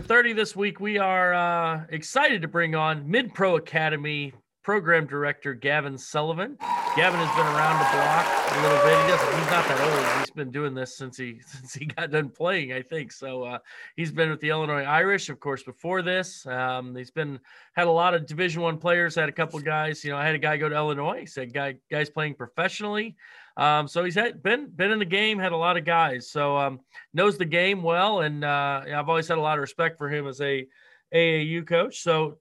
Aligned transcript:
For 0.00 0.06
30 0.06 0.32
this 0.32 0.56
week. 0.56 0.80
We 0.80 0.96
are 0.96 1.34
uh, 1.34 1.84
excited 1.90 2.40
to 2.40 2.48
bring 2.48 2.74
on 2.74 3.10
Mid 3.10 3.34
Pro 3.34 3.56
Academy 3.56 4.32
program 4.62 5.06
director 5.06 5.52
Gavin 5.52 5.98
Sullivan. 5.98 6.56
Gavin 6.96 7.20
has 7.20 7.36
been 7.36 7.44
around 7.44 7.78
the 7.78 7.90
block 7.92 8.40
a 8.50 8.62
little 8.62 8.82
bit. 8.82 9.02
He 9.02 9.10
doesn't, 9.10 9.38
he's 9.38 9.50
not 9.50 9.68
that 9.68 9.80
old. 9.80 10.20
He's 10.20 10.30
been 10.30 10.50
doing 10.50 10.72
this 10.72 10.96
since 10.96 11.18
he 11.18 11.40
since 11.46 11.74
he 11.74 11.84
got 11.84 12.10
done 12.10 12.30
playing, 12.30 12.72
I 12.72 12.80
think. 12.80 13.12
So 13.12 13.42
uh, 13.42 13.58
he's 13.94 14.10
been 14.10 14.30
with 14.30 14.40
the 14.40 14.48
Illinois 14.48 14.84
Irish, 14.84 15.28
of 15.28 15.38
course, 15.38 15.62
before 15.62 16.00
this. 16.00 16.46
Um, 16.46 16.96
he's 16.96 17.10
been 17.10 17.38
had 17.74 17.86
a 17.86 17.90
lot 17.90 18.14
of 18.14 18.24
Division 18.24 18.62
One 18.62 18.78
players. 18.78 19.16
Had 19.16 19.28
a 19.28 19.32
couple 19.32 19.60
guys. 19.60 20.02
You 20.02 20.12
know, 20.12 20.16
I 20.16 20.24
had 20.24 20.34
a 20.34 20.38
guy 20.38 20.56
go 20.56 20.70
to 20.70 20.76
Illinois. 20.76 21.20
He 21.20 21.26
said 21.26 21.52
guy 21.52 21.74
guys 21.90 22.08
playing 22.08 22.36
professionally. 22.36 23.16
Um, 23.56 23.88
so 23.88 24.04
he's 24.04 24.14
had 24.14 24.42
been 24.42 24.70
been 24.70 24.90
in 24.90 24.98
the 24.98 25.04
game, 25.04 25.38
had 25.38 25.52
a 25.52 25.56
lot 25.56 25.76
of 25.76 25.84
guys. 25.84 26.30
So 26.30 26.56
um, 26.56 26.80
knows 27.12 27.38
the 27.38 27.44
game 27.44 27.82
well, 27.82 28.20
and 28.20 28.44
uh, 28.44 28.82
I've 28.94 29.08
always 29.08 29.28
had 29.28 29.38
a 29.38 29.42
lot 29.42 29.58
of 29.58 29.62
respect 29.62 29.98
for 29.98 30.08
him 30.08 30.26
as 30.26 30.40
a 30.40 30.66
AAU 31.14 31.66
coach. 31.66 32.02
So 32.02 32.38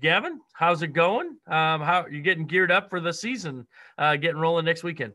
Gavin, 0.00 0.40
how's 0.52 0.82
it 0.82 0.92
going? 0.92 1.36
Um, 1.46 1.80
how 1.80 2.06
you 2.10 2.22
getting 2.22 2.46
geared 2.46 2.70
up 2.70 2.88
for 2.90 3.00
the 3.00 3.12
season, 3.12 3.66
uh, 3.98 4.16
getting 4.16 4.40
rolling 4.40 4.64
next 4.64 4.82
weekend? 4.82 5.12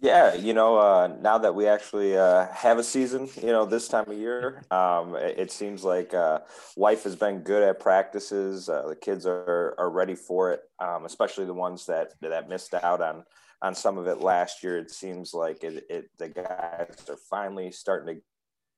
Yeah, 0.00 0.34
you 0.34 0.54
know, 0.54 0.76
uh, 0.76 1.16
now 1.20 1.38
that 1.38 1.56
we 1.56 1.66
actually 1.66 2.16
uh, 2.16 2.46
have 2.52 2.78
a 2.78 2.84
season, 2.84 3.28
you 3.42 3.48
know, 3.48 3.64
this 3.64 3.88
time 3.88 4.08
of 4.08 4.16
year, 4.16 4.62
um, 4.70 5.16
it, 5.16 5.38
it, 5.38 5.50
seems 5.50 5.82
like 5.82 6.14
uh, 6.14 6.38
life 6.76 7.02
has 7.02 7.16
been 7.16 7.40
good 7.40 7.64
at 7.64 7.80
practices. 7.80 8.68
Uh, 8.68 8.86
the 8.86 8.94
kids 8.94 9.26
are 9.26 9.74
are 9.76 9.90
ready 9.90 10.14
for 10.14 10.52
it, 10.52 10.60
um, 10.78 11.04
especially 11.04 11.46
the 11.46 11.54
ones 11.54 11.84
that 11.86 12.12
that 12.20 12.48
missed 12.48 12.74
out 12.74 13.00
on 13.00 13.24
on 13.60 13.74
some 13.74 13.98
of 13.98 14.06
it 14.06 14.20
last 14.20 14.62
year. 14.62 14.78
It 14.78 14.92
seems 14.92 15.34
like 15.34 15.64
it, 15.64 15.84
it 15.90 16.10
the 16.16 16.28
guys 16.28 17.04
are 17.08 17.18
finally 17.28 17.72
starting 17.72 18.14
to 18.14 18.22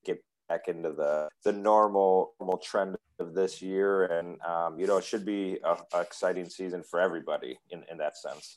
get 0.06 0.24
back 0.48 0.68
into 0.68 0.92
the 0.92 1.28
the 1.44 1.52
normal 1.52 2.32
normal 2.40 2.56
trend 2.56 2.96
of 3.18 3.34
this 3.34 3.60
year, 3.60 4.06
and 4.06 4.40
um, 4.40 4.78
you 4.78 4.86
know, 4.86 4.96
it 4.96 5.04
should 5.04 5.26
be 5.26 5.58
a, 5.64 5.76
a 5.92 6.00
exciting 6.00 6.48
season 6.48 6.82
for 6.82 6.98
everybody 6.98 7.58
in 7.68 7.84
in 7.90 7.98
that 7.98 8.16
sense. 8.16 8.56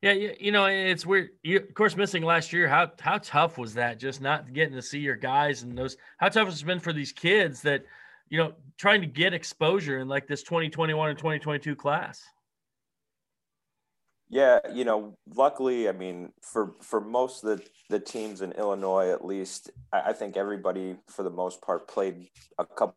Yeah, 0.00 0.12
you, 0.12 0.34
you 0.38 0.52
know, 0.52 0.66
it's 0.66 1.04
weird. 1.04 1.30
You, 1.42 1.58
of 1.58 1.74
course, 1.74 1.96
missing 1.96 2.22
last 2.22 2.52
year. 2.52 2.68
How 2.68 2.92
how 3.00 3.18
tough 3.18 3.58
was 3.58 3.74
that? 3.74 3.98
Just 3.98 4.20
not 4.20 4.52
getting 4.52 4.74
to 4.74 4.82
see 4.82 5.00
your 5.00 5.16
guys 5.16 5.64
and 5.64 5.76
those. 5.76 5.96
How 6.18 6.28
tough 6.28 6.46
has 6.46 6.62
it 6.62 6.66
been 6.66 6.78
for 6.78 6.92
these 6.92 7.10
kids 7.10 7.62
that, 7.62 7.84
you 8.28 8.38
know, 8.38 8.52
trying 8.76 9.00
to 9.00 9.08
get 9.08 9.34
exposure 9.34 9.98
in 9.98 10.06
like 10.06 10.28
this 10.28 10.44
2021 10.44 11.10
and 11.10 11.18
2022 11.18 11.74
class? 11.74 12.22
Yeah, 14.30 14.60
you 14.72 14.84
know, 14.84 15.14
luckily, 15.34 15.88
I 15.88 15.92
mean, 15.92 16.32
for 16.42 16.74
for 16.80 17.00
most 17.00 17.42
of 17.42 17.58
the 17.58 17.66
the 17.88 17.98
teams 17.98 18.40
in 18.40 18.52
Illinois, 18.52 19.10
at 19.10 19.24
least, 19.24 19.70
I, 19.92 20.10
I 20.10 20.12
think 20.12 20.36
everybody, 20.36 20.96
for 21.08 21.24
the 21.24 21.30
most 21.30 21.60
part, 21.60 21.88
played 21.88 22.28
a 22.58 22.64
couple 22.64 22.94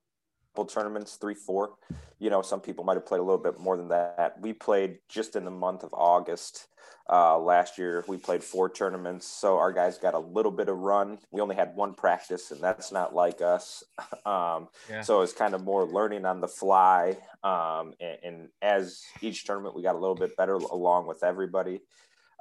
tournaments, 0.67 1.15
three, 1.15 1.33
four. 1.33 1.75
You 2.19 2.29
know, 2.29 2.41
some 2.41 2.61
people 2.61 2.83
might 2.83 2.95
have 2.95 3.05
played 3.05 3.19
a 3.19 3.23
little 3.23 3.41
bit 3.41 3.59
more 3.59 3.77
than 3.77 3.87
that. 3.89 4.35
We 4.39 4.53
played 4.53 4.99
just 5.09 5.35
in 5.35 5.45
the 5.45 5.51
month 5.51 5.83
of 5.83 5.89
August 5.93 6.67
uh, 7.09 7.37
last 7.39 7.77
year. 7.77 8.05
We 8.07 8.17
played 8.17 8.43
four 8.43 8.69
tournaments, 8.69 9.25
so 9.25 9.57
our 9.57 9.73
guys 9.73 9.97
got 9.97 10.13
a 10.13 10.19
little 10.19 10.51
bit 10.51 10.69
of 10.69 10.77
run. 10.77 11.19
We 11.31 11.41
only 11.41 11.55
had 11.55 11.75
one 11.75 11.93
practice, 11.93 12.51
and 12.51 12.61
that's 12.61 12.91
not 12.91 13.13
like 13.15 13.41
us. 13.41 13.83
Um, 14.23 14.67
yeah. 14.87 15.01
So 15.01 15.21
it's 15.21 15.33
kind 15.33 15.55
of 15.55 15.63
more 15.63 15.83
learning 15.83 16.25
on 16.25 16.41
the 16.41 16.47
fly. 16.47 17.17
Um, 17.43 17.93
and, 17.99 18.17
and, 18.23 18.49
as 18.61 19.03
each 19.19 19.45
tournament, 19.45 19.75
we 19.75 19.81
got 19.81 19.95
a 19.95 19.97
little 19.97 20.15
bit 20.15 20.37
better 20.37 20.53
along 20.53 21.07
with 21.07 21.23
everybody. 21.23 21.81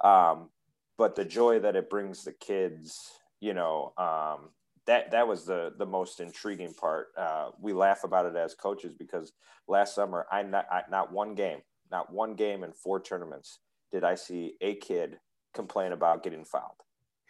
Um, 0.03 0.49
but 0.97 1.15
the 1.15 1.25
joy 1.25 1.59
that 1.59 1.75
it 1.75 1.89
brings 1.89 2.23
the 2.23 2.33
kids, 2.33 3.11
you 3.39 3.55
know, 3.55 3.93
um, 3.97 4.49
that 4.87 5.11
that 5.11 5.27
was 5.27 5.45
the 5.45 5.73
the 5.77 5.85
most 5.85 6.19
intriguing 6.19 6.73
part. 6.73 7.07
Uh, 7.17 7.51
we 7.59 7.73
laugh 7.73 8.03
about 8.03 8.25
it 8.25 8.35
as 8.35 8.55
coaches 8.55 8.93
because 8.93 9.33
last 9.67 9.95
summer 9.95 10.25
I 10.31 10.43
not 10.43 10.65
I, 10.71 10.83
not 10.89 11.11
one 11.11 11.35
game, 11.35 11.59
not 11.91 12.11
one 12.11 12.33
game 12.33 12.63
in 12.63 12.71
four 12.73 12.99
tournaments 12.99 13.59
did 13.91 14.03
I 14.03 14.15
see 14.15 14.55
a 14.61 14.75
kid 14.75 15.19
complain 15.53 15.91
about 15.91 16.23
getting 16.23 16.45
fouled. 16.45 16.71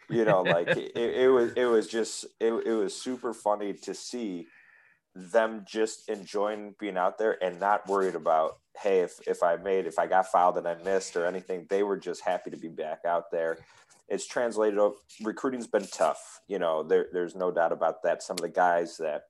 You 0.08 0.24
know, 0.24 0.42
like 0.42 0.68
it, 0.68 0.96
it, 0.96 1.28
was 1.28 1.52
it 1.54 1.64
was 1.64 1.88
just 1.88 2.24
it, 2.40 2.52
it 2.52 2.74
was 2.74 2.94
super 2.94 3.32
funny 3.32 3.72
to 3.74 3.94
see 3.94 4.46
them 5.14 5.64
just 5.66 6.08
enjoying 6.08 6.74
being 6.80 6.96
out 6.96 7.18
there 7.18 7.42
and 7.42 7.60
not 7.60 7.86
worried 7.86 8.14
about 8.14 8.58
hey 8.80 9.00
if 9.00 9.20
if 9.26 9.42
I 9.42 9.56
made 9.56 9.86
if 9.86 9.98
I 9.98 10.06
got 10.06 10.26
fouled 10.32 10.56
and 10.56 10.66
I 10.66 10.74
missed 10.82 11.16
or 11.16 11.26
anything. 11.26 11.66
They 11.68 11.82
were 11.82 11.98
just 11.98 12.22
happy 12.22 12.50
to 12.50 12.56
be 12.56 12.68
back 12.68 13.00
out 13.06 13.30
there 13.30 13.58
it's 14.08 14.26
translated. 14.26 14.78
Recruiting's 15.22 15.66
been 15.66 15.86
tough. 15.86 16.40
You 16.48 16.58
know, 16.58 16.82
there, 16.82 17.06
there's 17.12 17.34
no 17.34 17.50
doubt 17.50 17.72
about 17.72 18.02
that. 18.02 18.22
Some 18.22 18.34
of 18.34 18.42
the 18.42 18.48
guys 18.48 18.96
that 18.98 19.22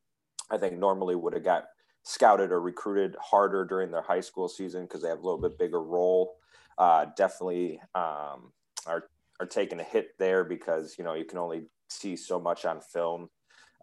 I 0.51 0.59
think 0.59 0.79
normally 0.79 1.15
would 1.15 1.35
have 1.35 1.45
got 1.45 1.65
scouted 2.05 2.51
or 2.51 2.61
recruited 2.61 3.17
harder 3.21 3.65
during 3.65 3.91
their 3.91 4.03
high 4.03 4.21
school 4.21 4.49
season 4.49 4.83
because 4.83 5.03
they 5.03 5.09
have 5.09 5.21
a 5.21 5.23
little 5.23 5.41
bit 5.41 5.59
bigger 5.59 5.83
role, 5.83 6.35
uh, 6.79 7.07
definitely 7.17 7.81
um, 7.95 8.53
are 8.87 9.05
are 9.41 9.47
taking 9.47 9.81
a 9.81 9.85
hit 9.85 10.11
there 10.19 10.45
because 10.45 10.97
you 10.99 11.05
know 11.05 11.15
you 11.15 11.25
can 11.25 11.39
only 11.39 11.63
see 11.89 12.17
so 12.17 12.41
much 12.41 12.65
on 12.65 12.81
film 12.81 13.29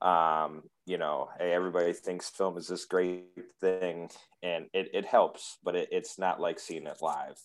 um, 0.02 0.64
you 0.86 0.98
know, 0.98 1.30
hey, 1.38 1.52
everybody 1.54 1.94
thinks 1.94 2.30
film 2.30 2.58
is 2.58 2.68
this 2.68 2.86
great 2.86 3.26
thing, 3.60 4.10
and 4.42 4.66
it, 4.74 4.90
it 4.94 5.06
helps, 5.06 5.58
but 5.64 5.76
it, 5.76 5.90
it's 5.92 6.18
not 6.18 6.40
like 6.40 6.60
seeing 6.60 6.88
it 6.88 6.98
live, 7.02 7.40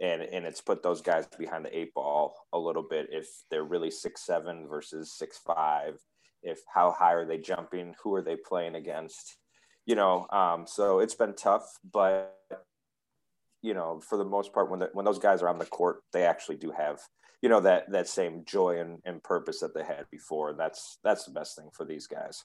and 0.00 0.22
and 0.22 0.44
it's 0.46 0.60
put 0.60 0.82
those 0.82 1.00
guys 1.00 1.26
behind 1.38 1.64
the 1.64 1.78
eight 1.78 1.92
ball 1.94 2.34
a 2.52 2.58
little 2.58 2.82
bit 2.88 3.08
if 3.10 3.26
they're 3.50 3.64
really 3.64 3.90
six 3.90 4.24
seven 4.24 4.66
versus 4.68 5.12
six 5.12 5.38
five, 5.38 5.98
if 6.42 6.60
how 6.72 6.90
high 6.90 7.12
are 7.12 7.26
they 7.26 7.38
jumping, 7.38 7.94
who 8.02 8.14
are 8.14 8.22
they 8.22 8.36
playing 8.36 8.74
against, 8.74 9.36
you 9.86 9.94
know, 9.94 10.26
um, 10.30 10.66
so 10.66 11.00
it's 11.00 11.14
been 11.14 11.34
tough, 11.34 11.66
but 11.92 12.34
you 13.62 13.74
know, 13.74 14.00
for 14.00 14.16
the 14.16 14.24
most 14.24 14.52
part, 14.52 14.70
when 14.70 14.80
the, 14.80 14.90
when 14.92 15.04
those 15.04 15.18
guys 15.18 15.42
are 15.42 15.48
on 15.48 15.58
the 15.58 15.66
court, 15.66 16.00
they 16.12 16.24
actually 16.24 16.56
do 16.56 16.70
have 16.70 17.00
you 17.42 17.48
know 17.48 17.60
that 17.60 17.90
that 17.90 18.08
same 18.08 18.44
joy 18.44 18.80
and, 18.80 18.98
and 19.04 19.22
purpose 19.22 19.60
that 19.60 19.74
they 19.74 19.84
had 19.84 20.06
before 20.10 20.50
and 20.50 20.58
that's 20.58 20.98
that's 21.04 21.24
the 21.24 21.30
best 21.30 21.56
thing 21.56 21.68
for 21.72 21.84
these 21.84 22.06
guys. 22.06 22.44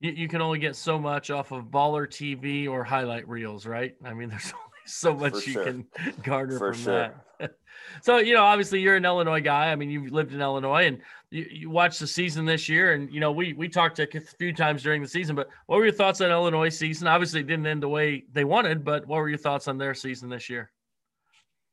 You, 0.00 0.12
you 0.12 0.28
can 0.28 0.40
only 0.40 0.58
get 0.58 0.74
so 0.74 0.98
much 0.98 1.30
off 1.30 1.52
of 1.52 1.66
baller 1.66 2.06
tv 2.06 2.68
or 2.68 2.84
highlight 2.84 3.28
reels 3.28 3.66
right? 3.66 3.94
I 4.04 4.14
mean 4.14 4.28
there's 4.30 4.52
only 4.52 4.86
so 4.86 5.14
much 5.14 5.32
for 5.32 5.48
you 5.48 5.52
sure. 5.52 5.64
can 5.64 5.86
garner 6.22 6.58
for 6.58 6.72
from 6.72 6.82
sure. 6.82 6.94
that. 6.94 7.16
So 8.02 8.18
you 8.18 8.34
know 8.34 8.44
obviously 8.44 8.80
you're 8.80 8.96
an 8.96 9.04
illinois 9.04 9.40
guy. 9.40 9.72
I 9.72 9.76
mean 9.76 9.90
you've 9.90 10.12
lived 10.12 10.32
in 10.32 10.40
illinois 10.40 10.86
and 10.86 11.00
you, 11.30 11.46
you 11.50 11.70
watched 11.70 11.98
the 11.98 12.06
season 12.06 12.44
this 12.44 12.68
year 12.68 12.92
and 12.92 13.12
you 13.12 13.18
know 13.18 13.32
we 13.32 13.52
we 13.52 13.68
talked 13.68 13.98
a 13.98 14.06
few 14.38 14.52
times 14.52 14.82
during 14.82 15.02
the 15.02 15.08
season 15.08 15.34
but 15.34 15.48
what 15.66 15.78
were 15.78 15.84
your 15.84 15.94
thoughts 15.94 16.20
on 16.20 16.30
illinois 16.30 16.68
season? 16.68 17.08
Obviously 17.08 17.40
it 17.40 17.46
didn't 17.46 17.66
end 17.66 17.82
the 17.82 17.88
way 17.88 18.24
they 18.32 18.44
wanted 18.44 18.84
but 18.84 19.06
what 19.06 19.16
were 19.16 19.28
your 19.28 19.38
thoughts 19.38 19.66
on 19.68 19.76
their 19.76 19.94
season 19.94 20.28
this 20.28 20.48
year 20.48 20.70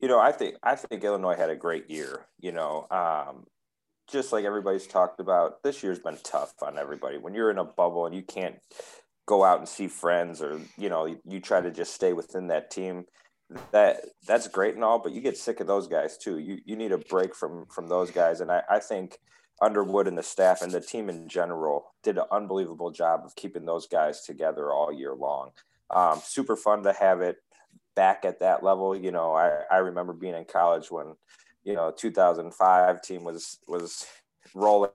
you 0.00 0.08
know, 0.08 0.18
I 0.18 0.32
think 0.32 0.56
I 0.62 0.76
think 0.76 1.04
Illinois 1.04 1.36
had 1.36 1.50
a 1.50 1.56
great 1.56 1.90
year. 1.90 2.26
You 2.40 2.52
know, 2.52 2.86
um, 2.90 3.46
just 4.10 4.32
like 4.32 4.44
everybody's 4.44 4.86
talked 4.86 5.20
about, 5.20 5.62
this 5.62 5.82
year's 5.82 5.98
been 5.98 6.18
tough 6.24 6.54
on 6.62 6.78
everybody. 6.78 7.18
When 7.18 7.34
you're 7.34 7.50
in 7.50 7.58
a 7.58 7.64
bubble 7.64 8.06
and 8.06 8.14
you 8.14 8.22
can't 8.22 8.56
go 9.26 9.44
out 9.44 9.58
and 9.58 9.68
see 9.68 9.88
friends, 9.88 10.42
or 10.42 10.60
you 10.78 10.88
know, 10.88 11.06
you, 11.06 11.20
you 11.28 11.40
try 11.40 11.60
to 11.60 11.70
just 11.70 11.94
stay 11.94 12.12
within 12.12 12.48
that 12.48 12.70
team. 12.70 13.04
That 13.72 14.00
that's 14.26 14.48
great 14.48 14.74
and 14.74 14.84
all, 14.84 15.00
but 15.00 15.12
you 15.12 15.20
get 15.20 15.36
sick 15.36 15.60
of 15.60 15.66
those 15.66 15.88
guys 15.88 16.16
too. 16.16 16.38
You 16.38 16.58
you 16.64 16.76
need 16.76 16.92
a 16.92 16.98
break 16.98 17.34
from 17.34 17.66
from 17.66 17.88
those 17.88 18.10
guys, 18.10 18.40
and 18.40 18.50
I, 18.50 18.62
I 18.70 18.78
think 18.78 19.18
Underwood 19.60 20.06
and 20.08 20.16
the 20.16 20.22
staff 20.22 20.62
and 20.62 20.72
the 20.72 20.80
team 20.80 21.10
in 21.10 21.28
general 21.28 21.92
did 22.02 22.16
an 22.16 22.24
unbelievable 22.30 22.90
job 22.90 23.22
of 23.24 23.34
keeping 23.34 23.66
those 23.66 23.86
guys 23.86 24.22
together 24.22 24.72
all 24.72 24.92
year 24.92 25.14
long. 25.14 25.50
Um, 25.90 26.20
super 26.24 26.56
fun 26.56 26.84
to 26.84 26.92
have 26.92 27.20
it 27.20 27.38
back 27.96 28.24
at 28.24 28.40
that 28.40 28.62
level. 28.62 28.96
You 28.96 29.12
know, 29.12 29.34
I, 29.34 29.62
I 29.70 29.78
remember 29.78 30.12
being 30.12 30.34
in 30.34 30.44
college 30.44 30.90
when, 30.90 31.14
you 31.64 31.74
know, 31.74 31.92
2005 31.96 33.02
team 33.02 33.24
was 33.24 33.58
was 33.68 34.06
rolling 34.54 34.90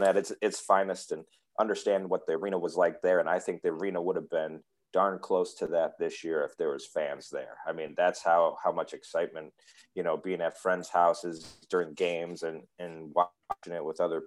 at 0.00 0.16
its 0.16 0.32
its 0.40 0.60
finest 0.60 1.12
and 1.12 1.24
understand 1.58 2.08
what 2.08 2.26
the 2.26 2.32
arena 2.34 2.58
was 2.58 2.76
like 2.76 3.00
there. 3.02 3.20
And 3.20 3.28
I 3.28 3.38
think 3.38 3.62
the 3.62 3.68
arena 3.68 4.00
would 4.00 4.16
have 4.16 4.30
been 4.30 4.60
darn 4.92 5.18
close 5.18 5.54
to 5.54 5.66
that 5.66 5.98
this 5.98 6.22
year 6.22 6.44
if 6.44 6.56
there 6.56 6.70
was 6.70 6.86
fans 6.86 7.28
there. 7.30 7.56
I 7.66 7.72
mean, 7.72 7.94
that's 7.96 8.22
how 8.22 8.56
how 8.62 8.72
much 8.72 8.92
excitement, 8.92 9.52
you 9.94 10.02
know, 10.02 10.16
being 10.16 10.40
at 10.40 10.60
friends' 10.60 10.88
houses 10.88 11.56
during 11.70 11.94
games 11.94 12.42
and 12.42 12.62
and 12.78 13.12
watching 13.14 13.74
it 13.74 13.84
with 13.84 14.00
other 14.00 14.22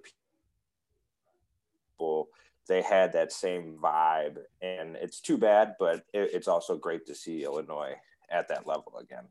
people 1.97 2.29
they 2.67 2.81
had 2.81 3.13
that 3.13 3.31
same 3.31 3.77
vibe. 3.81 4.37
And 4.61 4.95
it's 4.95 5.19
too 5.19 5.37
bad, 5.37 5.75
but 5.79 6.05
it, 6.13 6.31
it's 6.33 6.47
also 6.47 6.77
great 6.77 7.05
to 7.07 7.15
see 7.15 7.43
Illinois 7.43 7.95
at 8.29 8.47
that 8.49 8.67
level 8.67 8.97
again. 8.99 9.25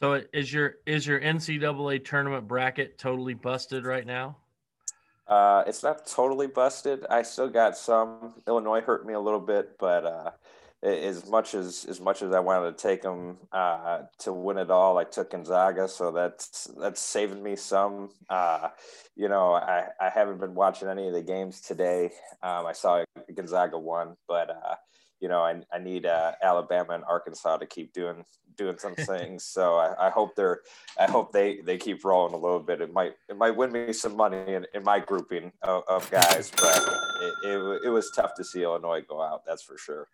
So 0.00 0.22
is 0.32 0.52
your 0.52 0.76
is 0.84 1.06
your 1.06 1.20
NCAA 1.20 2.04
tournament 2.04 2.46
bracket 2.46 2.98
totally 2.98 3.32
busted 3.32 3.86
right 3.86 4.06
now? 4.06 4.36
Uh, 5.26 5.64
it's 5.66 5.82
not 5.82 6.06
totally 6.06 6.46
busted. 6.46 7.04
I 7.08 7.22
still 7.22 7.48
got 7.48 7.76
some. 7.76 8.34
Illinois 8.46 8.80
hurt 8.80 9.06
me 9.06 9.14
a 9.14 9.20
little 9.20 9.40
bit, 9.40 9.78
but 9.78 10.04
uh, 10.04 10.30
as 10.82 11.28
much 11.28 11.54
as 11.54 11.86
as 11.88 12.00
much 12.00 12.22
as 12.22 12.32
I 12.32 12.40
wanted 12.40 12.76
to 12.76 12.82
take 12.82 13.02
them 13.02 13.38
uh, 13.52 14.02
to 14.20 14.32
win 14.32 14.58
it 14.58 14.70
all, 14.70 14.98
I 14.98 15.04
took 15.04 15.30
Gonzaga, 15.30 15.88
so 15.88 16.12
that's 16.12 16.70
that's 16.78 17.00
saving 17.00 17.42
me 17.42 17.56
some. 17.56 18.10
Uh, 18.28 18.68
you 19.16 19.28
know, 19.28 19.54
I, 19.54 19.86
I 20.00 20.10
haven't 20.10 20.38
been 20.38 20.54
watching 20.54 20.88
any 20.88 21.08
of 21.08 21.14
the 21.14 21.22
games 21.22 21.60
today. 21.60 22.10
Um, 22.42 22.66
I 22.66 22.72
saw 22.72 23.04
Gonzaga 23.34 23.78
won, 23.78 24.16
but 24.28 24.50
uh, 24.50 24.74
you 25.20 25.28
know, 25.28 25.40
I, 25.40 25.62
I 25.72 25.78
need 25.78 26.04
uh, 26.04 26.32
Alabama 26.42 26.94
and 26.94 27.04
Arkansas 27.04 27.56
to 27.56 27.66
keep 27.66 27.92
doing 27.92 28.24
doing 28.56 28.78
some 28.78 28.94
things. 28.96 29.44
so 29.44 29.74
I, 29.74 30.06
I, 30.08 30.10
hope 30.10 30.34
they're 30.34 30.60
I 30.98 31.10
hope 31.10 31.32
they 31.32 31.60
they 31.60 31.78
keep 31.78 32.04
rolling 32.04 32.34
a 32.34 32.38
little 32.38 32.60
bit. 32.60 32.80
It 32.80 32.92
might 32.92 33.14
it 33.28 33.36
might 33.36 33.56
win 33.56 33.72
me 33.72 33.92
some 33.92 34.16
money 34.16 34.54
in, 34.54 34.66
in 34.74 34.82
my 34.82 35.00
grouping 35.00 35.52
of, 35.62 35.84
of 35.88 36.10
guys, 36.10 36.52
but 36.56 36.82
it, 37.22 37.34
it, 37.48 37.80
it 37.86 37.90
was 37.90 38.10
tough 38.14 38.34
to 38.34 38.44
see 38.44 38.62
Illinois 38.62 39.02
go 39.08 39.22
out. 39.22 39.44
That's 39.46 39.62
for 39.62 39.78
sure. 39.78 40.08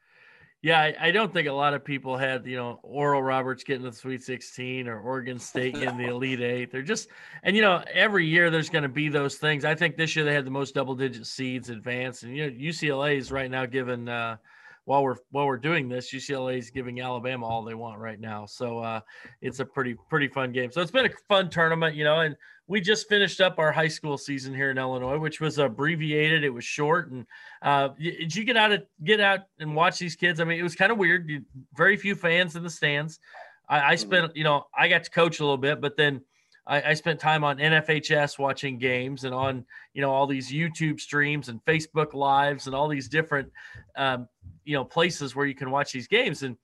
Yeah, 0.62 0.80
I, 0.80 1.08
I, 1.08 1.10
don't 1.10 1.32
think 1.32 1.48
a 1.48 1.52
lot 1.52 1.74
of 1.74 1.84
people 1.84 2.16
had, 2.16 2.46
you 2.46 2.56
know, 2.56 2.78
Oral 2.84 3.20
Roberts 3.20 3.64
getting 3.64 3.82
the 3.82 3.92
Sweet 3.92 4.22
16 4.22 4.86
or 4.86 5.00
Oregon 5.00 5.36
State 5.40 5.74
getting 5.74 5.98
the 5.98 6.06
Elite 6.08 6.40
Eight. 6.40 6.70
They're 6.70 6.82
just, 6.82 7.08
and 7.42 7.56
you 7.56 7.62
know, 7.62 7.82
every 7.92 8.26
year 8.26 8.48
there's 8.48 8.70
going 8.70 8.84
to 8.84 8.88
be 8.88 9.08
those 9.08 9.38
things. 9.38 9.64
I 9.64 9.74
think 9.74 9.96
this 9.96 10.14
year 10.14 10.24
they 10.24 10.32
had 10.32 10.44
the 10.44 10.52
most 10.52 10.72
double 10.72 10.94
digit 10.94 11.26
seeds 11.26 11.68
advanced, 11.68 12.22
and 12.22 12.36
you 12.36 12.48
know, 12.48 12.56
UCLA 12.56 13.16
is 13.16 13.32
right 13.32 13.50
now 13.50 13.66
given 13.66 14.08
uh, 14.08 14.36
while 14.84 15.02
we're 15.02 15.16
while 15.30 15.46
we're 15.46 15.58
doing 15.58 15.88
this, 15.88 16.12
UCLA 16.12 16.58
is 16.58 16.70
giving 16.70 17.00
Alabama 17.00 17.46
all 17.46 17.62
they 17.62 17.74
want 17.74 17.98
right 17.98 18.18
now. 18.18 18.46
So 18.46 18.78
uh, 18.78 19.00
it's 19.40 19.60
a 19.60 19.64
pretty 19.64 19.96
pretty 20.08 20.28
fun 20.28 20.52
game. 20.52 20.72
So 20.72 20.80
it's 20.80 20.90
been 20.90 21.06
a 21.06 21.10
fun 21.28 21.50
tournament, 21.50 21.94
you 21.94 22.04
know. 22.04 22.20
And 22.20 22.36
we 22.66 22.80
just 22.80 23.08
finished 23.08 23.40
up 23.40 23.58
our 23.58 23.70
high 23.70 23.88
school 23.88 24.18
season 24.18 24.54
here 24.54 24.70
in 24.70 24.78
Illinois, 24.78 25.18
which 25.18 25.40
was 25.40 25.58
abbreviated. 25.58 26.42
It 26.42 26.50
was 26.50 26.64
short. 26.64 27.10
And 27.12 27.26
uh, 27.62 27.88
did 27.98 28.34
you 28.34 28.44
get 28.44 28.56
out 28.56 28.72
of 28.72 28.82
get 29.04 29.20
out 29.20 29.40
and 29.60 29.74
watch 29.74 29.98
these 29.98 30.16
kids? 30.16 30.40
I 30.40 30.44
mean, 30.44 30.58
it 30.58 30.64
was 30.64 30.74
kind 30.74 30.90
of 30.90 30.98
weird. 30.98 31.28
Very 31.76 31.96
few 31.96 32.14
fans 32.14 32.56
in 32.56 32.62
the 32.62 32.70
stands. 32.70 33.20
I, 33.68 33.78
I 33.78 33.94
mm-hmm. 33.94 34.00
spent, 34.00 34.36
you 34.36 34.44
know, 34.44 34.64
I 34.76 34.88
got 34.88 35.04
to 35.04 35.10
coach 35.10 35.38
a 35.40 35.44
little 35.44 35.58
bit, 35.58 35.80
but 35.80 35.96
then 35.96 36.22
I, 36.66 36.90
I, 36.90 36.94
spent 36.94 37.18
time 37.18 37.42
on 37.42 37.58
NFHS 37.58 38.38
watching 38.38 38.78
games 38.78 39.24
and 39.24 39.34
on 39.34 39.64
you 39.94 40.00
know 40.00 40.10
all 40.10 40.26
these 40.26 40.50
YouTube 40.50 41.00
streams 41.00 41.48
and 41.48 41.64
Facebook 41.64 42.14
lives 42.14 42.66
and 42.66 42.76
all 42.76 42.88
these 42.88 43.08
different 43.08 43.50
um, 43.96 44.28
you 44.64 44.74
know 44.74 44.84
places 44.84 45.34
where 45.34 45.46
you 45.46 45.54
can 45.54 45.70
watch 45.70 45.92
these 45.92 46.06
games 46.06 46.42
and 46.42 46.56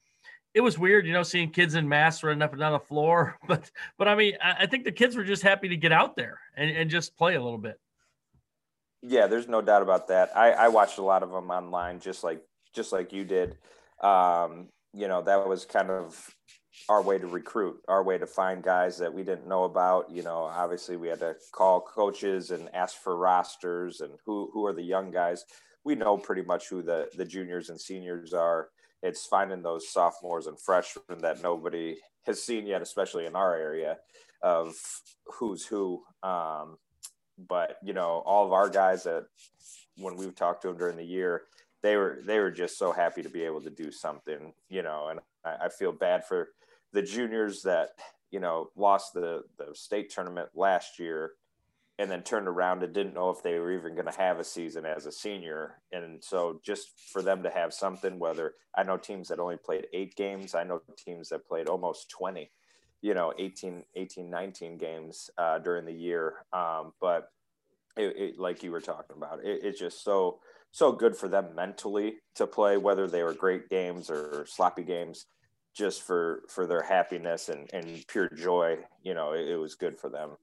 it 0.55 0.61
was 0.61 0.79
weird, 0.79 1.07
you 1.07 1.13
know, 1.13 1.23
seeing 1.23 1.51
kids 1.51 1.75
in 1.75 1.89
masks 1.89 2.23
running 2.23 2.43
up 2.43 2.53
and 2.53 2.61
down 2.61 2.73
the 2.73 2.81
floor. 2.81 3.39
But 3.47 3.71
but 3.97 4.09
I 4.09 4.15
mean, 4.15 4.35
I, 4.43 4.57
I 4.61 4.67
think 4.67 4.85
the 4.85 4.93
kids 4.93 5.17
were 5.17 5.25
just 5.25 5.43
happy 5.43 5.69
to 5.69 5.77
get 5.77 5.93
out 5.93 6.17
there 6.17 6.41
and, 6.57 6.71
and 6.71 6.91
just 6.91 7.17
play 7.17 7.35
a 7.35 7.43
little 7.43 7.59
bit. 7.59 7.79
Yeah, 9.03 9.27
there's 9.27 9.49
no 9.49 9.63
doubt 9.63 9.83
about 9.83 10.09
that. 10.09 10.37
I, 10.37 10.51
I 10.53 10.69
watched 10.69 10.99
a 10.99 11.03
lot 11.03 11.23
of 11.23 11.31
them 11.31 11.51
online, 11.51 12.01
just 12.01 12.25
like 12.25 12.43
just 12.75 12.93
like 12.93 13.13
you 13.13 13.25
did. 13.25 13.57
Um, 14.01 14.69
you 14.93 15.09
know, 15.09 15.23
that 15.23 15.47
was 15.47 15.65
kind 15.65 15.91
of 15.91 16.37
our 16.89 17.03
way 17.03 17.19
to 17.19 17.27
recruit, 17.27 17.81
our 17.89 18.03
way 18.03 18.19
to 18.19 18.27
find 18.27 18.63
guys 18.63 18.99
that 18.99 19.13
we 19.13 19.23
didn't 19.23 19.49
know 19.49 19.65
about. 19.65 20.11
You 20.11 20.23
know, 20.23 20.45
obviously 20.45 20.97
we 20.97 21.09
had 21.09 21.21
to 21.21 21.37
call 21.53 21.81
coaches 21.81 22.51
and 22.51 22.69
ask 22.75 22.97
for 22.97 23.17
rosters 23.17 24.01
and 24.01 24.13
who 24.25 24.51
who 24.53 24.67
are 24.67 24.73
the 24.73 24.83
young 24.83 25.11
guys. 25.11 25.45
We 25.85 25.95
know 25.95 26.17
pretty 26.17 26.43
much 26.43 26.69
who 26.69 26.83
the 26.83 27.09
the 27.17 27.25
juniors 27.25 27.71
and 27.71 27.81
seniors 27.81 28.33
are. 28.33 28.69
It's 29.03 29.27
finding 29.27 29.63
those 29.63 29.89
sophomores 29.89 30.47
and 30.47 30.59
freshmen 30.61 31.21
that 31.21 31.43
nobody 31.43 31.97
has 32.27 32.43
seen 32.43 32.67
yet, 32.67 32.83
especially 32.83 33.27
in 33.27 33.37
our 33.37 33.55
area, 33.55 33.99
of 34.43 34.75
who's 35.27 35.65
who. 35.65 36.03
Um, 36.23 36.79
but 37.49 37.77
you 37.83 37.93
know, 37.93 38.23
all 38.27 38.45
of 38.45 38.53
our 38.53 38.69
guys 38.69 39.05
that 39.05 39.27
when 39.97 40.17
we've 40.17 40.35
talked 40.35 40.63
to 40.63 40.69
them 40.69 40.79
during 40.79 40.97
the 40.97 41.05
year, 41.05 41.43
they 41.83 41.97
were 41.97 42.21
they 42.25 42.39
were 42.39 42.51
just 42.51 42.79
so 42.79 42.93
happy 42.93 43.23
to 43.23 43.29
be 43.29 43.43
able 43.43 43.61
to 43.63 43.71
do 43.71 43.91
something, 43.93 44.53
you 44.69 44.83
know. 44.83 45.09
And 45.09 45.21
I, 45.45 45.67
I 45.67 45.69
feel 45.69 45.93
bad 45.93 46.25
for 46.25 46.49
the 46.93 47.03
juniors 47.03 47.63
that 47.63 47.91
you 48.31 48.41
know 48.41 48.71
lost 48.77 49.15
the 49.15 49.43
the 49.59 49.75
state 49.75 50.11
tournament 50.11 50.49
last 50.55 50.99
year 50.99 51.33
and 51.99 52.11
then 52.11 52.23
turned 52.23 52.47
around 52.47 52.83
and 52.85 52.95
didn't 52.95 53.15
know 53.15 53.31
if 53.31 53.43
they 53.43 53.59
were 53.59 53.73
even 53.73 53.95
going 53.95 54.07
to 54.07 54.19
have 54.19 54.39
a 54.39 54.45
season 54.45 54.87
as 54.87 55.05
a 55.05 55.11
senior. 55.11 55.81
And 55.91 56.23
so 56.23 56.61
just 56.65 56.91
for 57.13 57.23
them 57.23 57.43
to 57.43 57.51
have 57.51 57.75
something 57.75 58.19
whether 58.19 58.55
i 58.77 58.83
know 58.83 58.97
teams 58.97 59.29
that 59.29 59.41
only 59.41 59.57
played 59.57 59.87
eight 59.93 60.15
games 60.15 60.55
i 60.55 60.63
know 60.63 60.81
teams 60.97 61.31
that 61.31 61.47
played 61.47 61.69
almost 61.69 62.11
20 62.11 62.51
you 63.01 63.15
know 63.15 63.33
18 63.39 63.85
18 63.95 64.31
19 64.31 64.79
games 64.79 65.31
uh, 65.39 65.59
during 65.59 65.85
the 65.85 65.93
year. 65.93 66.45
Um, 66.53 66.93
but 67.01 67.31
it, 67.97 68.17
it, 68.17 68.39
like 68.39 68.63
you 68.63 68.71
were 68.71 68.81
talking 68.81 69.17
about 69.17 69.45
it, 69.45 69.61
it's 69.63 69.79
just 69.79 70.05
so 70.05 70.41
so 70.71 70.93
good 70.93 71.17
for 71.17 71.29
them 71.29 71.55
mentally 71.55 72.17
to 72.35 72.47
play 72.47 72.77
whether 72.77 73.07
they 73.07 73.23
were 73.23 73.33
great 73.33 73.69
games 73.69 74.11
or 74.11 74.45
sloppy 74.47 74.83
games 74.83 75.27
just 75.79 76.03
for 76.03 76.43
for 76.49 76.67
their 76.67 76.83
happiness 76.83 77.49
and 77.49 77.71
and 77.73 78.05
pure 78.09 78.29
joy 78.29 78.77
you 79.03 79.15
know 79.15 79.33
it, 79.33 79.49
it, 79.49 79.57
was 79.57 79.77
good 79.77 79.97
for 79.97 80.11
them. 80.11 80.37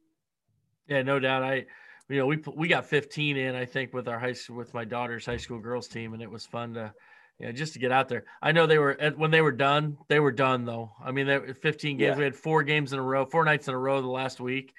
Yeah 0.87 1.01
no 1.01 1.19
doubt. 1.19 1.43
I 1.43 1.65
you 2.07 2.17
know 2.17 2.25
we 2.25 2.41
we 2.55 2.67
got 2.67 2.85
15 2.85 3.35
in 3.35 3.55
i 3.55 3.65
think 3.65 3.91
with 3.93 4.07
our 4.07 4.19
high 4.19 4.33
school 4.33 4.55
with 4.55 4.73
my 4.73 4.85
daughter's 4.85 5.25
high 5.25 5.37
school 5.37 5.59
girls 5.59 5.87
team 5.87 6.13
and 6.13 6.21
it 6.21 6.29
was 6.29 6.45
fun 6.45 6.75
to 6.75 6.93
yeah 7.39 7.51
just 7.51 7.73
to 7.73 7.79
get 7.79 7.91
out 7.91 8.07
there. 8.07 8.23
I 8.41 8.53
know 8.53 8.65
they 8.65 8.77
were 8.77 8.97
when 9.17 9.31
they 9.31 9.41
were 9.41 9.51
done 9.51 9.97
they 10.07 10.21
were 10.21 10.31
done 10.31 10.63
though. 10.63 10.93
I 11.03 11.11
mean 11.11 11.27
they 11.27 11.53
15 11.53 11.97
games 11.97 12.07
yeah. 12.07 12.17
we 12.17 12.23
had 12.23 12.35
four 12.35 12.63
games 12.63 12.93
in 12.93 12.99
a 12.99 13.03
row 13.03 13.25
four 13.25 13.43
nights 13.43 13.67
in 13.67 13.73
a 13.73 13.77
row 13.77 14.01
the 14.01 14.07
last 14.07 14.39
week. 14.39 14.73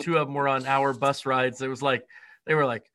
Two 0.00 0.16
of 0.16 0.26
them 0.26 0.34
were 0.34 0.48
on 0.48 0.66
hour 0.66 0.92
bus 0.92 1.26
rides. 1.26 1.62
It 1.62 1.68
was 1.68 1.82
like 1.82 2.04
they 2.46 2.54
were 2.54 2.66
like 2.66 2.90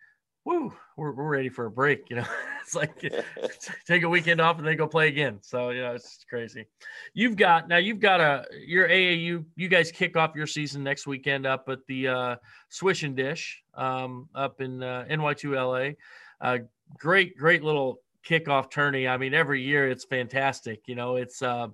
woo, 0.47 0.73
we're, 0.95 1.11
we're 1.11 1.27
ready 1.27 1.49
for 1.49 1.65
a 1.65 1.71
break. 1.71 2.09
You 2.09 2.15
know, 2.17 2.25
it's 2.61 2.73
like 2.73 3.03
take 3.85 4.03
a 4.03 4.09
weekend 4.09 4.39
off 4.39 4.57
and 4.57 4.65
then 4.65 4.77
go 4.77 4.88
play 4.88 5.09
again. 5.09 5.39
So, 5.41 5.71
you 5.71 5.81
know, 5.81 5.94
it's 5.94 6.25
crazy. 6.29 6.65
You've 7.13 7.35
got, 7.35 7.67
now 7.67 7.77
you've 7.77 7.99
got 7.99 8.21
a, 8.21 8.45
your 8.65 8.88
AAU, 8.88 9.44
you 9.57 9.67
guys 9.67 9.91
kick 9.91 10.15
off 10.15 10.35
your 10.35 10.47
season 10.47 10.83
next 10.83 11.05
weekend 11.05 11.45
up 11.45 11.67
at 11.67 11.85
the 11.88 12.07
uh, 12.07 12.35
Swish 12.69 13.03
and 13.03 13.15
Dish 13.15 13.61
um, 13.75 14.29
up 14.33 14.61
in 14.61 14.81
uh, 14.81 15.05
NY2LA. 15.09 15.97
Uh, 16.39 16.59
great, 16.97 17.38
great 17.38 17.61
little 17.61 17.99
kickoff 18.25 18.71
tourney. 18.71 19.05
I 19.05 19.17
mean, 19.17 19.33
every 19.33 19.61
year 19.61 19.89
it's 19.89 20.05
fantastic. 20.05 20.88
You 20.88 20.95
know, 20.95 21.17
it's, 21.17 21.41
uh, 21.41 21.67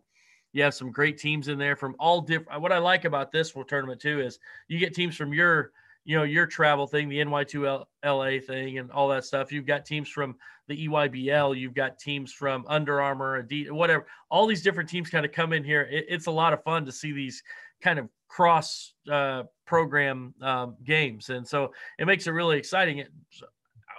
you 0.51 0.63
have 0.63 0.73
some 0.73 0.91
great 0.91 1.19
teams 1.19 1.47
in 1.47 1.59
there 1.59 1.75
from 1.75 1.95
all 1.99 2.21
different. 2.21 2.59
What 2.61 2.71
I 2.71 2.79
like 2.79 3.05
about 3.05 3.31
this 3.31 3.53
tournament 3.67 4.01
too 4.01 4.19
is 4.19 4.39
you 4.67 4.79
get 4.79 4.95
teams 4.95 5.15
from 5.15 5.31
your 5.31 5.71
you 6.05 6.17
know 6.17 6.23
your 6.23 6.45
travel 6.45 6.87
thing, 6.87 7.09
the 7.09 7.19
NY2LA 7.19 8.43
thing, 8.43 8.77
and 8.77 8.91
all 8.91 9.07
that 9.09 9.25
stuff. 9.25 9.51
You've 9.51 9.65
got 9.65 9.85
teams 9.85 10.09
from 10.09 10.35
the 10.67 10.87
EYBL. 10.87 11.57
You've 11.57 11.73
got 11.73 11.99
teams 11.99 12.31
from 12.31 12.65
Under 12.67 13.01
Armour, 13.01 13.43
Adidas, 13.43 13.71
whatever. 13.71 14.05
All 14.29 14.45
these 14.45 14.61
different 14.61 14.89
teams 14.89 15.09
kind 15.09 15.25
of 15.25 15.31
come 15.31 15.53
in 15.53 15.63
here. 15.63 15.87
It, 15.89 16.05
it's 16.09 16.27
a 16.27 16.31
lot 16.31 16.53
of 16.53 16.63
fun 16.63 16.85
to 16.85 16.91
see 16.91 17.11
these 17.11 17.41
kind 17.81 17.99
of 17.99 18.09
cross 18.27 18.93
uh, 19.11 19.43
program 19.65 20.33
um, 20.41 20.75
games, 20.83 21.29
and 21.29 21.47
so 21.47 21.73
it 21.99 22.05
makes 22.05 22.27
it 22.27 22.31
really 22.31 22.57
exciting. 22.57 23.03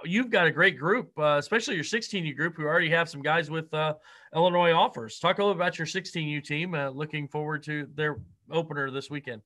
You've 0.05 0.31
got 0.31 0.47
a 0.47 0.50
great 0.50 0.79
group, 0.79 1.19
uh, 1.19 1.37
especially 1.38 1.76
your 1.76 1.85
16U 1.85 2.37
group, 2.37 2.57
who 2.57 2.64
already 2.64 2.90
have 2.90 3.09
some 3.09 3.23
guys 3.23 3.50
with 3.50 3.73
uh, 3.73 3.95
Illinois 4.35 4.73
offers. 4.73 5.19
Talk 5.19 5.38
a 5.38 5.43
little 5.43 5.57
about 5.57 5.79
your 5.79 5.87
16U 5.87 6.45
team. 6.45 6.75
Uh, 6.75 6.90
looking 6.90 7.26
forward 7.26 7.62
to 7.64 7.88
their 7.95 8.19
opener 8.50 8.90
this 8.90 9.09
weekend. 9.09 9.40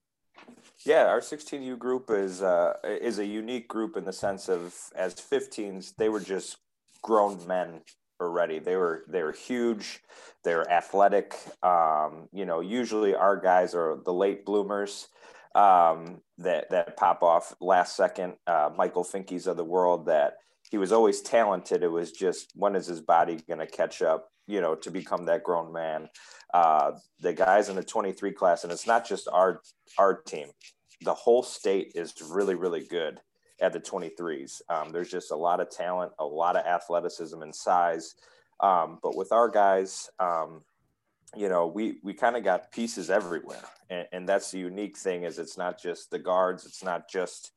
Yeah, 0.84 1.06
our 1.06 1.20
16U 1.20 1.78
group 1.78 2.10
is 2.10 2.42
uh, 2.42 2.74
is 2.84 3.18
a 3.18 3.26
unique 3.26 3.68
group 3.68 3.96
in 3.96 4.04
the 4.04 4.12
sense 4.12 4.48
of 4.48 4.74
as 4.94 5.14
15s, 5.14 5.94
they 5.96 6.08
were 6.08 6.20
just 6.20 6.58
grown 7.02 7.44
men 7.46 7.80
already. 8.20 8.58
They 8.58 8.76
were 8.76 9.04
they 9.08 9.22
were 9.22 9.32
huge, 9.32 10.00
they 10.44 10.54
were 10.54 10.70
athletic. 10.70 11.34
Um, 11.62 12.28
you 12.32 12.44
know, 12.46 12.60
usually 12.60 13.14
our 13.14 13.36
guys 13.36 13.74
are 13.74 13.98
the 14.04 14.12
late 14.12 14.44
bloomers 14.44 15.08
um, 15.54 16.20
that 16.38 16.70
that 16.70 16.96
pop 16.96 17.22
off 17.22 17.54
last 17.60 17.96
second. 17.96 18.34
Uh, 18.46 18.70
Michael 18.76 19.04
Finkes 19.04 19.48
of 19.48 19.56
the 19.56 19.64
world 19.64 20.06
that 20.06 20.34
he 20.70 20.78
was 20.78 20.92
always 20.92 21.20
talented. 21.20 21.82
It 21.82 21.88
was 21.88 22.12
just 22.12 22.52
when 22.54 22.76
is 22.76 22.86
his 22.86 23.00
body 23.00 23.40
going 23.48 23.60
to 23.60 23.66
catch 23.66 24.00
up? 24.00 24.30
You 24.46 24.60
know, 24.60 24.76
to 24.76 24.90
become 24.90 25.26
that 25.26 25.42
grown 25.42 25.72
man 25.72 26.08
uh, 26.54 26.92
the 27.20 27.32
guys 27.32 27.68
in 27.68 27.76
the 27.76 27.84
23 27.84 28.32
class, 28.32 28.64
and 28.64 28.72
it's 28.72 28.86
not 28.86 29.06
just 29.06 29.28
our 29.28 29.60
our 29.98 30.22
team. 30.22 30.48
The 31.02 31.14
whole 31.14 31.42
state 31.42 31.92
is 31.94 32.14
really 32.30 32.54
really 32.54 32.84
good 32.84 33.20
at 33.60 33.72
the 33.72 33.80
23s. 33.80 34.62
Um, 34.68 34.92
there's 34.92 35.10
just 35.10 35.30
a 35.30 35.36
lot 35.36 35.60
of 35.60 35.70
talent, 35.70 36.12
a 36.18 36.24
lot 36.24 36.56
of 36.56 36.64
athleticism 36.64 37.42
and 37.42 37.54
size. 37.54 38.14
Um, 38.60 38.98
but 39.02 39.16
with 39.16 39.32
our 39.32 39.48
guys, 39.48 40.08
um, 40.18 40.62
you 41.36 41.48
know, 41.48 41.66
we 41.66 41.98
we 42.02 42.14
kind 42.14 42.36
of 42.36 42.44
got 42.44 42.72
pieces 42.72 43.10
everywhere, 43.10 43.64
and, 43.90 44.06
and 44.12 44.28
that's 44.28 44.50
the 44.50 44.58
unique 44.58 44.96
thing 44.96 45.24
is 45.24 45.38
it's 45.38 45.58
not 45.58 45.80
just 45.80 46.10
the 46.10 46.18
guards, 46.18 46.64
it's 46.64 46.82
not 46.82 47.08
just 47.08 47.52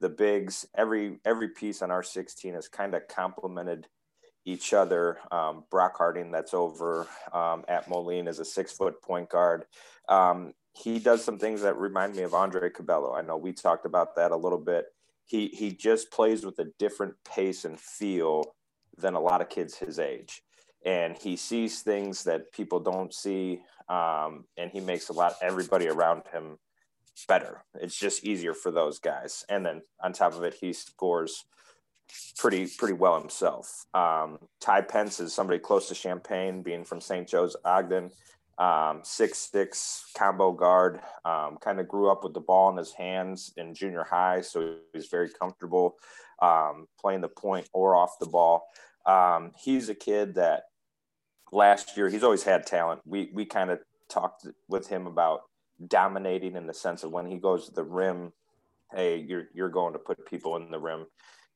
the 0.00 0.08
bigs. 0.08 0.66
Every 0.74 1.18
every 1.24 1.48
piece 1.48 1.82
on 1.82 1.90
our 1.90 2.02
16 2.02 2.54
is 2.54 2.68
kind 2.68 2.94
of 2.94 3.08
complemented 3.08 3.88
each 4.46 4.72
other. 4.72 5.18
Um, 5.30 5.64
Brock 5.70 5.96
Harding, 5.98 6.30
that's 6.30 6.54
over 6.54 7.06
um, 7.32 7.64
at 7.68 7.90
Moline, 7.90 8.28
is 8.28 8.38
a 8.38 8.44
six 8.44 8.72
foot 8.72 9.02
point 9.02 9.28
guard. 9.28 9.64
Um, 10.08 10.54
he 10.72 10.98
does 10.98 11.22
some 11.22 11.38
things 11.38 11.62
that 11.62 11.76
remind 11.76 12.14
me 12.14 12.22
of 12.22 12.32
Andre 12.32 12.70
Curbelo. 12.70 13.18
I 13.18 13.22
know 13.22 13.36
we 13.36 13.52
talked 13.52 13.84
about 13.84 14.14
that 14.16 14.30
a 14.30 14.36
little 14.36 14.58
bit. 14.58 14.86
He 15.24 15.48
he 15.48 15.72
just 15.72 16.10
plays 16.10 16.46
with 16.46 16.58
a 16.60 16.70
different 16.78 17.14
pace 17.24 17.64
and 17.64 17.78
feel 17.78 18.54
than 18.96 19.14
a 19.14 19.20
lot 19.20 19.40
of 19.40 19.48
kids 19.48 19.76
his 19.76 19.98
age, 19.98 20.42
and 20.84 21.16
he 21.16 21.36
sees 21.36 21.82
things 21.82 22.22
that 22.24 22.52
people 22.52 22.78
don't 22.78 23.12
see, 23.12 23.62
um, 23.88 24.44
and 24.56 24.70
he 24.70 24.80
makes 24.80 25.08
a 25.08 25.12
lot 25.12 25.34
everybody 25.42 25.88
around 25.88 26.22
him 26.32 26.58
better. 27.26 27.64
It's 27.80 27.98
just 27.98 28.24
easier 28.24 28.54
for 28.54 28.70
those 28.70 29.00
guys, 29.00 29.44
and 29.48 29.66
then 29.66 29.82
on 30.00 30.12
top 30.12 30.34
of 30.34 30.44
it, 30.44 30.54
he 30.54 30.72
scores 30.72 31.46
pretty 32.38 32.66
pretty 32.66 32.94
well 32.94 33.18
himself. 33.20 33.84
Um, 33.94 34.38
Ty 34.60 34.82
Pence 34.82 35.20
is 35.20 35.34
somebody 35.34 35.58
close 35.58 35.88
to 35.88 35.94
Champaign, 35.94 36.62
being 36.62 36.84
from 36.84 37.00
St. 37.00 37.26
Joe's 37.28 37.56
Ogden. 37.64 38.10
Um, 38.58 39.00
six 39.04 39.38
six 39.38 40.10
combo 40.16 40.52
guard. 40.52 41.00
Um, 41.24 41.58
kind 41.60 41.78
of 41.78 41.88
grew 41.88 42.10
up 42.10 42.24
with 42.24 42.32
the 42.32 42.40
ball 42.40 42.70
in 42.70 42.76
his 42.76 42.92
hands 42.92 43.52
in 43.56 43.74
junior 43.74 44.04
high, 44.04 44.40
so 44.40 44.76
he's 44.92 45.08
very 45.08 45.28
comfortable 45.28 45.96
um, 46.40 46.86
playing 47.00 47.20
the 47.20 47.28
point 47.28 47.68
or 47.72 47.94
off 47.94 48.18
the 48.18 48.26
ball. 48.26 48.66
Um, 49.04 49.52
he's 49.58 49.88
a 49.88 49.94
kid 49.94 50.34
that 50.34 50.64
last 51.52 51.96
year 51.96 52.08
he's 52.08 52.24
always 52.24 52.42
had 52.42 52.66
talent. 52.66 53.00
We 53.04 53.30
we 53.34 53.44
kind 53.44 53.70
of 53.70 53.80
talked 54.08 54.46
with 54.68 54.88
him 54.88 55.06
about 55.06 55.42
dominating 55.86 56.56
in 56.56 56.66
the 56.66 56.74
sense 56.74 57.04
of 57.04 57.12
when 57.12 57.26
he 57.26 57.38
goes 57.38 57.66
to 57.66 57.74
the 57.74 57.84
rim, 57.84 58.32
hey, 58.92 59.18
you're 59.18 59.48
you're 59.54 59.68
going 59.68 59.92
to 59.92 59.98
put 59.98 60.26
people 60.26 60.56
in 60.56 60.70
the 60.70 60.78
rim, 60.78 61.06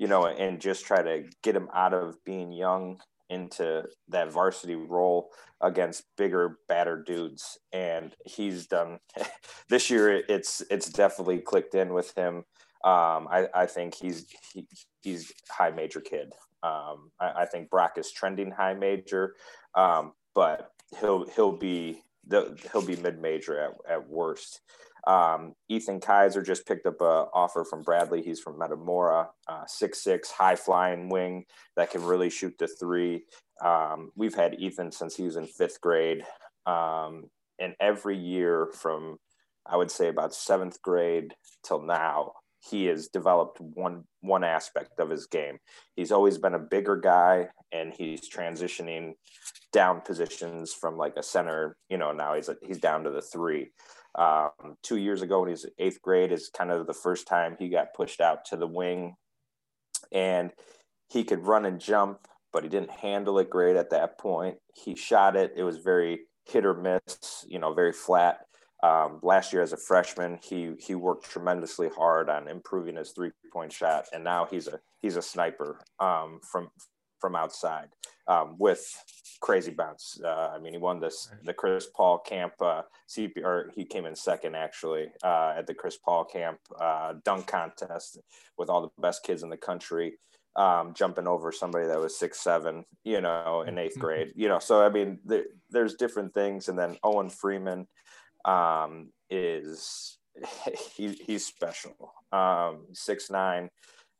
you 0.00 0.08
know, 0.08 0.24
and 0.24 0.58
just 0.58 0.86
try 0.86 1.02
to 1.02 1.24
get 1.42 1.54
him 1.54 1.68
out 1.74 1.92
of 1.92 2.16
being 2.24 2.52
young 2.52 2.98
into 3.28 3.84
that 4.08 4.32
varsity 4.32 4.74
role 4.74 5.28
against 5.60 6.04
bigger, 6.16 6.56
badder 6.68 7.04
dudes. 7.06 7.58
And 7.70 8.16
he's 8.24 8.66
done 8.66 8.98
this 9.68 9.90
year. 9.90 10.22
It's 10.26 10.62
it's 10.70 10.88
definitely 10.88 11.40
clicked 11.40 11.74
in 11.74 11.92
with 11.92 12.14
him. 12.16 12.44
Um, 12.82 13.28
I, 13.30 13.48
I 13.54 13.66
think 13.66 13.94
he's 13.94 14.26
he, 14.54 14.66
he's 15.02 15.30
high 15.50 15.70
major 15.70 16.00
kid. 16.00 16.32
Um, 16.62 17.10
I, 17.20 17.42
I, 17.42 17.46
think 17.46 17.68
Brock 17.68 17.98
is 17.98 18.10
trending 18.10 18.50
high 18.50 18.74
major, 18.74 19.34
um, 19.74 20.12
but 20.34 20.72
he'll 20.98 21.26
he'll 21.28 21.56
be 21.56 22.00
the, 22.26 22.58
he'll 22.72 22.84
be 22.84 22.96
mid 22.96 23.20
major 23.20 23.58
at, 23.60 23.72
at 23.86 24.08
worst. 24.08 24.60
Um, 25.06 25.54
Ethan 25.68 26.00
Kaiser 26.00 26.42
just 26.42 26.66
picked 26.66 26.86
up 26.86 27.00
an 27.00 27.26
offer 27.32 27.64
from 27.64 27.82
Bradley. 27.82 28.22
He's 28.22 28.40
from 28.40 28.58
Metamora, 28.58 29.28
uh, 29.48 29.64
six 29.66 30.02
six, 30.02 30.30
high 30.30 30.56
flying 30.56 31.08
wing 31.08 31.44
that 31.76 31.90
can 31.90 32.04
really 32.04 32.30
shoot 32.30 32.54
the 32.58 32.66
three. 32.66 33.24
Um, 33.64 34.10
we've 34.16 34.34
had 34.34 34.58
Ethan 34.58 34.92
since 34.92 35.16
he 35.16 35.24
was 35.24 35.36
in 35.36 35.46
fifth 35.46 35.80
grade, 35.80 36.24
um, 36.66 37.24
and 37.58 37.74
every 37.80 38.16
year 38.16 38.70
from 38.74 39.18
I 39.66 39.76
would 39.76 39.90
say 39.90 40.08
about 40.08 40.34
seventh 40.34 40.80
grade 40.82 41.34
till 41.62 41.82
now, 41.82 42.32
he 42.58 42.86
has 42.86 43.08
developed 43.08 43.60
one 43.60 44.04
one 44.20 44.44
aspect 44.44 44.98
of 44.98 45.10
his 45.10 45.26
game. 45.26 45.58
He's 45.96 46.12
always 46.12 46.38
been 46.38 46.54
a 46.54 46.58
bigger 46.58 46.96
guy, 46.96 47.48
and 47.72 47.92
he's 47.92 48.28
transitioning 48.28 49.14
down 49.72 50.00
positions 50.00 50.72
from 50.72 50.96
like 50.96 51.16
a 51.16 51.22
center. 51.22 51.76
You 51.88 51.98
know, 51.98 52.12
now 52.12 52.34
he's 52.34 52.48
a, 52.48 52.56
he's 52.62 52.78
down 52.78 53.04
to 53.04 53.10
the 53.10 53.22
three. 53.22 53.70
Um, 54.16 54.76
two 54.82 54.96
years 54.96 55.22
ago, 55.22 55.40
when 55.40 55.50
he's 55.50 55.66
eighth 55.78 56.02
grade, 56.02 56.32
is 56.32 56.50
kind 56.56 56.70
of 56.70 56.86
the 56.86 56.94
first 56.94 57.26
time 57.26 57.56
he 57.58 57.68
got 57.68 57.94
pushed 57.94 58.20
out 58.20 58.44
to 58.46 58.56
the 58.56 58.66
wing, 58.66 59.16
and 60.12 60.50
he 61.08 61.24
could 61.24 61.46
run 61.46 61.64
and 61.64 61.80
jump, 61.80 62.26
but 62.52 62.62
he 62.62 62.68
didn't 62.68 62.90
handle 62.90 63.38
it 63.38 63.50
great 63.50 63.76
at 63.76 63.90
that 63.90 64.18
point. 64.18 64.56
He 64.74 64.94
shot 64.94 65.36
it; 65.36 65.52
it 65.56 65.62
was 65.62 65.78
very 65.78 66.20
hit 66.46 66.66
or 66.66 66.74
miss. 66.74 67.44
You 67.46 67.58
know, 67.58 67.72
very 67.72 67.92
flat 67.92 68.40
um, 68.82 69.18
last 69.22 69.52
year 69.52 69.62
as 69.62 69.72
a 69.72 69.76
freshman, 69.76 70.38
he 70.42 70.72
he 70.78 70.94
worked 70.94 71.30
tremendously 71.30 71.88
hard 71.94 72.30
on 72.30 72.48
improving 72.48 72.96
his 72.96 73.10
three 73.10 73.30
point 73.52 73.72
shot, 73.72 74.06
and 74.12 74.24
now 74.24 74.46
he's 74.50 74.68
a 74.68 74.80
he's 75.02 75.16
a 75.16 75.22
sniper 75.22 75.80
um, 75.98 76.40
from 76.50 76.70
from 77.18 77.36
outside 77.36 77.88
um, 78.26 78.56
with 78.58 78.82
crazy 79.40 79.70
bounce. 79.70 80.20
Uh, 80.22 80.52
I 80.54 80.58
mean, 80.58 80.72
he 80.72 80.78
won 80.78 81.00
this 81.00 81.30
the 81.44 81.52
Chris 81.52 81.86
Paul 81.86 82.18
Camp 82.18 82.52
uh, 82.60 82.82
CP, 83.08 83.42
or 83.42 83.70
he 83.74 83.84
came 83.84 84.06
in 84.06 84.14
second 84.14 84.54
actually 84.54 85.08
uh, 85.24 85.54
at 85.56 85.66
the 85.66 85.74
Chris 85.74 85.96
Paul 85.96 86.24
Camp 86.24 86.58
uh, 86.78 87.14
dunk 87.24 87.46
contest 87.46 88.18
with 88.58 88.68
all 88.70 88.82
the 88.82 89.02
best 89.02 89.22
kids 89.22 89.42
in 89.42 89.50
the 89.50 89.56
country. 89.56 90.14
Um, 90.56 90.94
jumping 90.94 91.28
over 91.28 91.52
somebody 91.52 91.86
that 91.86 92.00
was 92.00 92.18
six 92.18 92.40
seven, 92.40 92.84
you 93.04 93.20
know, 93.20 93.62
in 93.66 93.78
eighth 93.78 93.98
grade, 94.00 94.32
you 94.34 94.48
know. 94.48 94.58
So 94.58 94.84
I 94.84 94.88
mean, 94.88 95.20
there, 95.24 95.44
there's 95.70 95.94
different 95.94 96.34
things, 96.34 96.68
and 96.68 96.78
then 96.78 96.98
Owen 97.04 97.30
Freeman, 97.30 97.86
um, 98.44 99.12
is 99.30 100.18
he, 100.96 101.12
he's 101.12 101.46
special. 101.46 102.12
Um, 102.32 102.86
six 102.92 103.30
nine, 103.30 103.70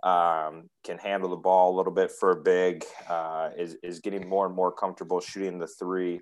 um, 0.02 0.68
can 0.84 0.98
handle 0.98 1.30
the 1.30 1.36
ball 1.36 1.74
a 1.74 1.76
little 1.76 1.92
bit 1.92 2.10
for 2.10 2.32
a 2.32 2.42
big. 2.42 2.84
Uh, 3.08 3.50
is 3.56 3.76
is 3.82 4.00
getting 4.00 4.28
more 4.28 4.46
and 4.46 4.54
more 4.54 4.72
comfortable 4.72 5.20
shooting 5.20 5.58
the 5.58 5.66
three. 5.66 6.20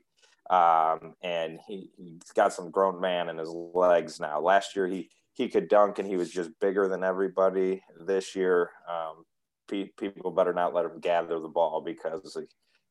Um, 0.50 1.14
and 1.22 1.58
he, 1.66 1.90
he's 1.96 2.32
got 2.34 2.54
some 2.54 2.70
grown 2.70 3.00
man 3.00 3.28
in 3.28 3.36
his 3.36 3.50
legs 3.50 4.18
now. 4.18 4.40
Last 4.40 4.74
year 4.74 4.86
he 4.86 5.10
he 5.34 5.48
could 5.48 5.68
dunk 5.68 5.98
and 5.98 6.08
he 6.08 6.16
was 6.16 6.30
just 6.30 6.50
bigger 6.60 6.88
than 6.88 7.04
everybody. 7.04 7.82
This 8.00 8.34
year, 8.34 8.70
um, 8.88 9.24
pe- 9.68 9.92
people 9.98 10.32
better 10.32 10.52
not 10.52 10.74
let 10.74 10.84
him 10.84 10.98
gather 11.00 11.38
the 11.38 11.48
ball 11.48 11.80
because 11.80 12.36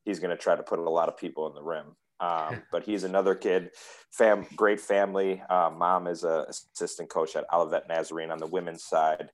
he's 0.04 0.18
going 0.18 0.30
to 0.30 0.42
try 0.42 0.56
to 0.56 0.62
put 0.62 0.78
a 0.78 0.90
lot 0.90 1.08
of 1.08 1.18
people 1.18 1.46
in 1.46 1.54
the 1.54 1.62
rim. 1.62 1.96
Um, 2.20 2.62
but 2.72 2.84
he's 2.84 3.04
another 3.04 3.34
kid, 3.34 3.70
fam, 4.12 4.46
great 4.56 4.80
family. 4.80 5.42
Uh, 5.50 5.70
mom 5.76 6.06
is 6.06 6.24
a 6.24 6.46
assistant 6.48 7.10
coach 7.10 7.36
at 7.36 7.44
Olivet 7.52 7.86
Nazarene 7.86 8.30
on 8.30 8.38
the 8.38 8.46
women's 8.46 8.84
side. 8.84 9.30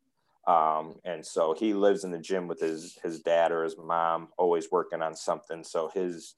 Um, 0.47 0.97
and 1.05 1.25
so 1.25 1.55
he 1.55 1.73
lives 1.73 2.05
in 2.05 2.11
the 2.11 2.19
gym 2.19 2.49
with 2.49 2.61
his, 2.61 2.99
his 3.03 3.21
dad 3.21 3.51
or 3.51 3.65
his 3.65 3.77
mom, 3.79 4.29
always 4.37 4.71
working 4.71 5.03
on 5.03 5.17
something. 5.17 5.65
So 5.65 5.91
his, 5.95 6.35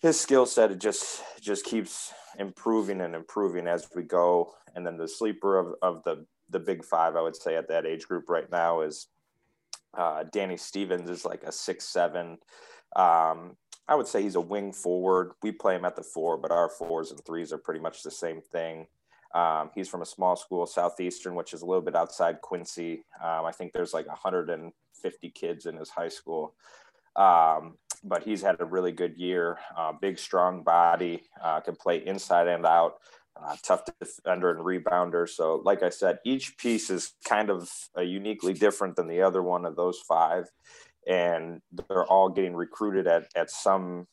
his 0.00 0.18
skill 0.18 0.46
set, 0.46 0.78
just, 0.78 1.22
just 1.40 1.64
keeps 1.64 2.12
improving 2.38 3.00
and 3.00 3.14
improving 3.14 3.66
as 3.66 3.88
we 3.94 4.02
go. 4.02 4.54
And 4.74 4.86
then 4.86 4.96
the 4.96 5.08
sleeper 5.08 5.58
of, 5.58 5.74
of 5.82 6.02
the, 6.04 6.24
the 6.48 6.60
big 6.60 6.84
five, 6.84 7.14
I 7.14 7.20
would 7.20 7.36
say 7.36 7.56
at 7.56 7.68
that 7.68 7.86
age 7.86 8.08
group 8.08 8.28
right 8.28 8.50
now 8.50 8.80
is, 8.80 9.08
uh, 9.96 10.24
Danny 10.32 10.56
Stevens 10.56 11.08
is 11.08 11.24
like 11.24 11.42
a 11.44 11.52
six, 11.52 11.84
seven, 11.84 12.38
um, 12.96 13.56
I 13.86 13.94
would 13.94 14.06
say 14.06 14.22
he's 14.22 14.34
a 14.34 14.40
wing 14.40 14.72
forward. 14.72 15.32
We 15.42 15.52
play 15.52 15.76
him 15.76 15.84
at 15.84 15.94
the 15.94 16.02
four, 16.02 16.38
but 16.38 16.50
our 16.50 16.70
fours 16.70 17.10
and 17.10 17.22
threes 17.24 17.52
are 17.52 17.58
pretty 17.58 17.80
much 17.80 18.02
the 18.02 18.10
same 18.10 18.40
thing. 18.40 18.86
Um, 19.34 19.70
he's 19.74 19.88
from 19.88 20.02
a 20.02 20.06
small 20.06 20.36
school, 20.36 20.66
Southeastern, 20.66 21.34
which 21.34 21.52
is 21.52 21.62
a 21.62 21.66
little 21.66 21.82
bit 21.82 21.96
outside 21.96 22.40
Quincy. 22.40 23.04
Um, 23.22 23.44
I 23.44 23.52
think 23.52 23.72
there's 23.72 23.92
like 23.92 24.06
150 24.06 25.30
kids 25.30 25.66
in 25.66 25.76
his 25.76 25.90
high 25.90 26.08
school. 26.08 26.54
Um, 27.16 27.76
but 28.04 28.22
he's 28.22 28.42
had 28.42 28.60
a 28.60 28.64
really 28.64 28.92
good 28.92 29.16
year. 29.16 29.58
Uh, 29.76 29.92
big, 29.92 30.18
strong 30.18 30.62
body, 30.62 31.24
uh, 31.42 31.60
can 31.60 31.74
play 31.74 32.04
inside 32.06 32.48
and 32.48 32.64
out. 32.66 32.96
Uh, 33.36 33.56
tough 33.62 33.82
defender 34.00 34.50
and 34.50 34.60
rebounder. 34.60 35.28
So, 35.28 35.60
like 35.64 35.82
I 35.82 35.88
said, 35.88 36.20
each 36.24 36.56
piece 36.56 36.88
is 36.88 37.14
kind 37.24 37.50
of 37.50 37.68
uh, 37.98 38.02
uniquely 38.02 38.52
different 38.52 38.94
than 38.94 39.08
the 39.08 39.22
other 39.22 39.42
one 39.42 39.64
of 39.64 39.74
those 39.74 39.98
five 39.98 40.48
and 41.06 41.60
they're 41.72 42.06
all 42.06 42.28
getting 42.28 42.54
recruited 42.54 43.06
at, 43.06 43.26
at 43.34 43.50
some 43.50 44.06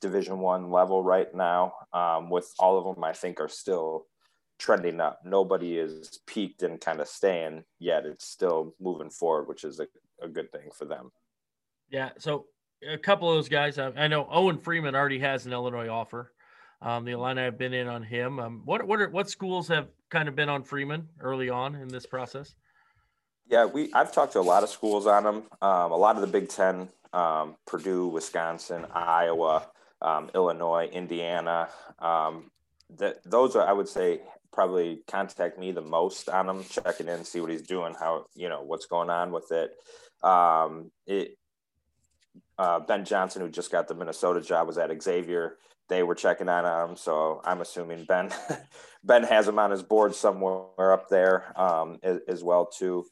division 0.00 0.38
one 0.38 0.70
level 0.70 1.02
right 1.02 1.34
now 1.34 1.72
um, 1.92 2.30
with 2.30 2.52
all 2.58 2.78
of 2.78 2.94
them 2.94 3.02
i 3.02 3.12
think 3.12 3.40
are 3.40 3.48
still 3.48 4.06
trending 4.58 5.00
up 5.00 5.20
nobody 5.24 5.78
is 5.78 6.20
peaked 6.26 6.62
and 6.62 6.80
kind 6.80 7.00
of 7.00 7.08
staying 7.08 7.64
yet 7.78 8.04
it's 8.04 8.26
still 8.26 8.74
moving 8.80 9.10
forward 9.10 9.48
which 9.48 9.64
is 9.64 9.80
a, 9.80 9.86
a 10.22 10.28
good 10.28 10.50
thing 10.50 10.68
for 10.74 10.84
them 10.84 11.10
yeah 11.90 12.10
so 12.18 12.46
a 12.88 12.98
couple 12.98 13.28
of 13.28 13.36
those 13.36 13.48
guys 13.48 13.78
i, 13.78 13.88
I 13.96 14.08
know 14.08 14.26
owen 14.30 14.58
freeman 14.58 14.94
already 14.94 15.18
has 15.20 15.46
an 15.46 15.52
illinois 15.52 15.88
offer 15.88 16.32
um, 16.80 17.04
the 17.04 17.12
Illini 17.12 17.42
have 17.42 17.58
been 17.58 17.74
in 17.74 17.88
on 17.88 18.02
him. 18.02 18.38
Um, 18.38 18.62
what 18.64 18.86
what 18.86 19.00
are, 19.00 19.08
what 19.08 19.28
schools 19.28 19.66
have 19.68 19.88
kind 20.10 20.28
of 20.28 20.36
been 20.36 20.48
on 20.48 20.62
Freeman 20.62 21.08
early 21.20 21.50
on 21.50 21.74
in 21.74 21.88
this 21.88 22.06
process? 22.06 22.54
Yeah, 23.48 23.64
we 23.64 23.92
I've 23.94 24.12
talked 24.12 24.34
to 24.34 24.40
a 24.40 24.42
lot 24.42 24.62
of 24.62 24.68
schools 24.68 25.06
on 25.06 25.24
them. 25.24 25.42
Um, 25.60 25.92
a 25.92 25.96
lot 25.96 26.14
of 26.14 26.20
the 26.20 26.28
Big 26.28 26.48
Ten, 26.48 26.88
um, 27.12 27.56
Purdue, 27.66 28.06
Wisconsin, 28.06 28.86
Iowa, 28.92 29.66
um, 30.02 30.30
Illinois, 30.34 30.88
Indiana. 30.92 31.68
Um, 31.98 32.50
that 32.96 33.22
those 33.24 33.56
are 33.56 33.66
I 33.66 33.72
would 33.72 33.88
say 33.88 34.20
probably 34.52 35.02
contact 35.06 35.58
me 35.58 35.72
the 35.72 35.80
most 35.80 36.28
on 36.28 36.46
them, 36.46 36.64
checking 36.64 37.08
in, 37.08 37.24
see 37.24 37.40
what 37.40 37.50
he's 37.50 37.62
doing, 37.62 37.94
how 37.98 38.26
you 38.34 38.48
know 38.48 38.62
what's 38.62 38.86
going 38.86 39.10
on 39.10 39.32
with 39.32 39.50
it. 39.52 39.72
Um, 40.22 40.90
it 41.06 41.36
uh, 42.58 42.80
ben 42.80 43.04
Johnson, 43.04 43.42
who 43.42 43.48
just 43.48 43.70
got 43.70 43.88
the 43.88 43.94
Minnesota 43.94 44.40
job, 44.40 44.66
was 44.66 44.78
at 44.78 45.02
Xavier. 45.02 45.58
They 45.88 46.02
were 46.02 46.14
checking 46.14 46.48
on 46.48 46.90
him, 46.90 46.96
so 46.96 47.40
I'm 47.44 47.60
assuming 47.60 48.04
Ben 48.04 48.30
Ben 49.04 49.22
has 49.22 49.48
him 49.48 49.58
on 49.58 49.70
his 49.70 49.82
board 49.82 50.14
somewhere 50.14 50.92
up 50.92 51.08
there 51.08 51.58
um, 51.58 51.98
as, 52.02 52.18
as 52.28 52.44
well 52.44 52.66
too. 52.66 53.06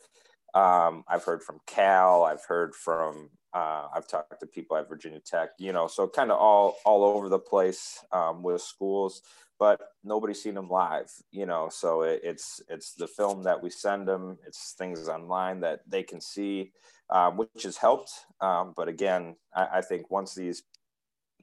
Um, 0.54 1.04
I've 1.06 1.24
heard 1.24 1.42
from 1.42 1.60
Cal. 1.66 2.24
I've 2.24 2.44
heard 2.44 2.74
from. 2.74 3.30
Uh, 3.52 3.88
I've 3.94 4.06
talked 4.06 4.40
to 4.40 4.46
people 4.46 4.76
at 4.76 4.88
Virginia 4.88 5.20
Tech. 5.20 5.50
You 5.58 5.72
know, 5.72 5.86
so 5.86 6.08
kind 6.08 6.30
of 6.30 6.38
all 6.38 6.76
all 6.84 7.04
over 7.04 7.28
the 7.28 7.38
place 7.38 8.04
um, 8.12 8.42
with 8.42 8.62
schools, 8.62 9.22
but 9.58 9.80
nobody's 10.04 10.42
seen 10.42 10.54
them 10.54 10.68
live. 10.68 11.10
You 11.30 11.46
know, 11.46 11.68
so 11.70 12.02
it, 12.02 12.20
it's 12.22 12.60
it's 12.68 12.94
the 12.94 13.08
film 13.08 13.42
that 13.44 13.62
we 13.62 13.70
send 13.70 14.06
them. 14.08 14.38
It's 14.46 14.74
things 14.76 15.08
online 15.08 15.60
that 15.60 15.80
they 15.86 16.02
can 16.02 16.20
see, 16.20 16.72
um, 17.10 17.36
which 17.36 17.62
has 17.64 17.76
helped. 17.76 18.10
Um, 18.40 18.74
but 18.76 18.88
again, 18.88 19.36
I, 19.54 19.68
I 19.74 19.80
think 19.80 20.10
once 20.10 20.34
these 20.34 20.62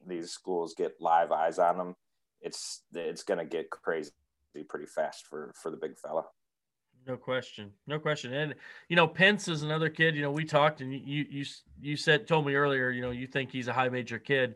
these 0.06 0.32
schools 0.32 0.74
get 0.78 1.00
live 1.00 1.32
eyes 1.32 1.60
on 1.60 1.78
them, 1.78 1.96
it's 2.42 2.82
it's 2.94 3.24
going 3.24 3.40
to 3.40 3.46
get 3.46 3.70
crazy 3.70 4.12
pretty 4.68 4.86
fast 4.86 5.26
for 5.28 5.54
for 5.56 5.72
the 5.72 5.78
big 5.78 5.98
fella. 5.98 6.26
No 7.06 7.18
question, 7.18 7.72
no 7.86 8.00
question. 8.00 8.34
And 8.34 8.56
you 8.88 8.96
know, 8.96 9.08
Pence 9.08 9.48
is 9.48 9.64
another 9.64 9.90
kid. 9.90 10.16
You 10.16 10.22
know, 10.22 10.32
we 10.32 10.46
talked, 10.46 10.82
and 10.82 10.94
you 10.94 11.26
you 11.30 11.46
you 11.82 11.98
said 11.98 12.28
told 12.28 12.46
me 12.46 12.56
earlier. 12.56 12.92
You 12.92 13.02
know, 13.02 13.12
you 13.12 13.28
think 13.28 13.52
he's 13.52 13.68
a 13.68 13.74
high 13.74 13.90
major 13.90 14.20
kid. 14.20 14.56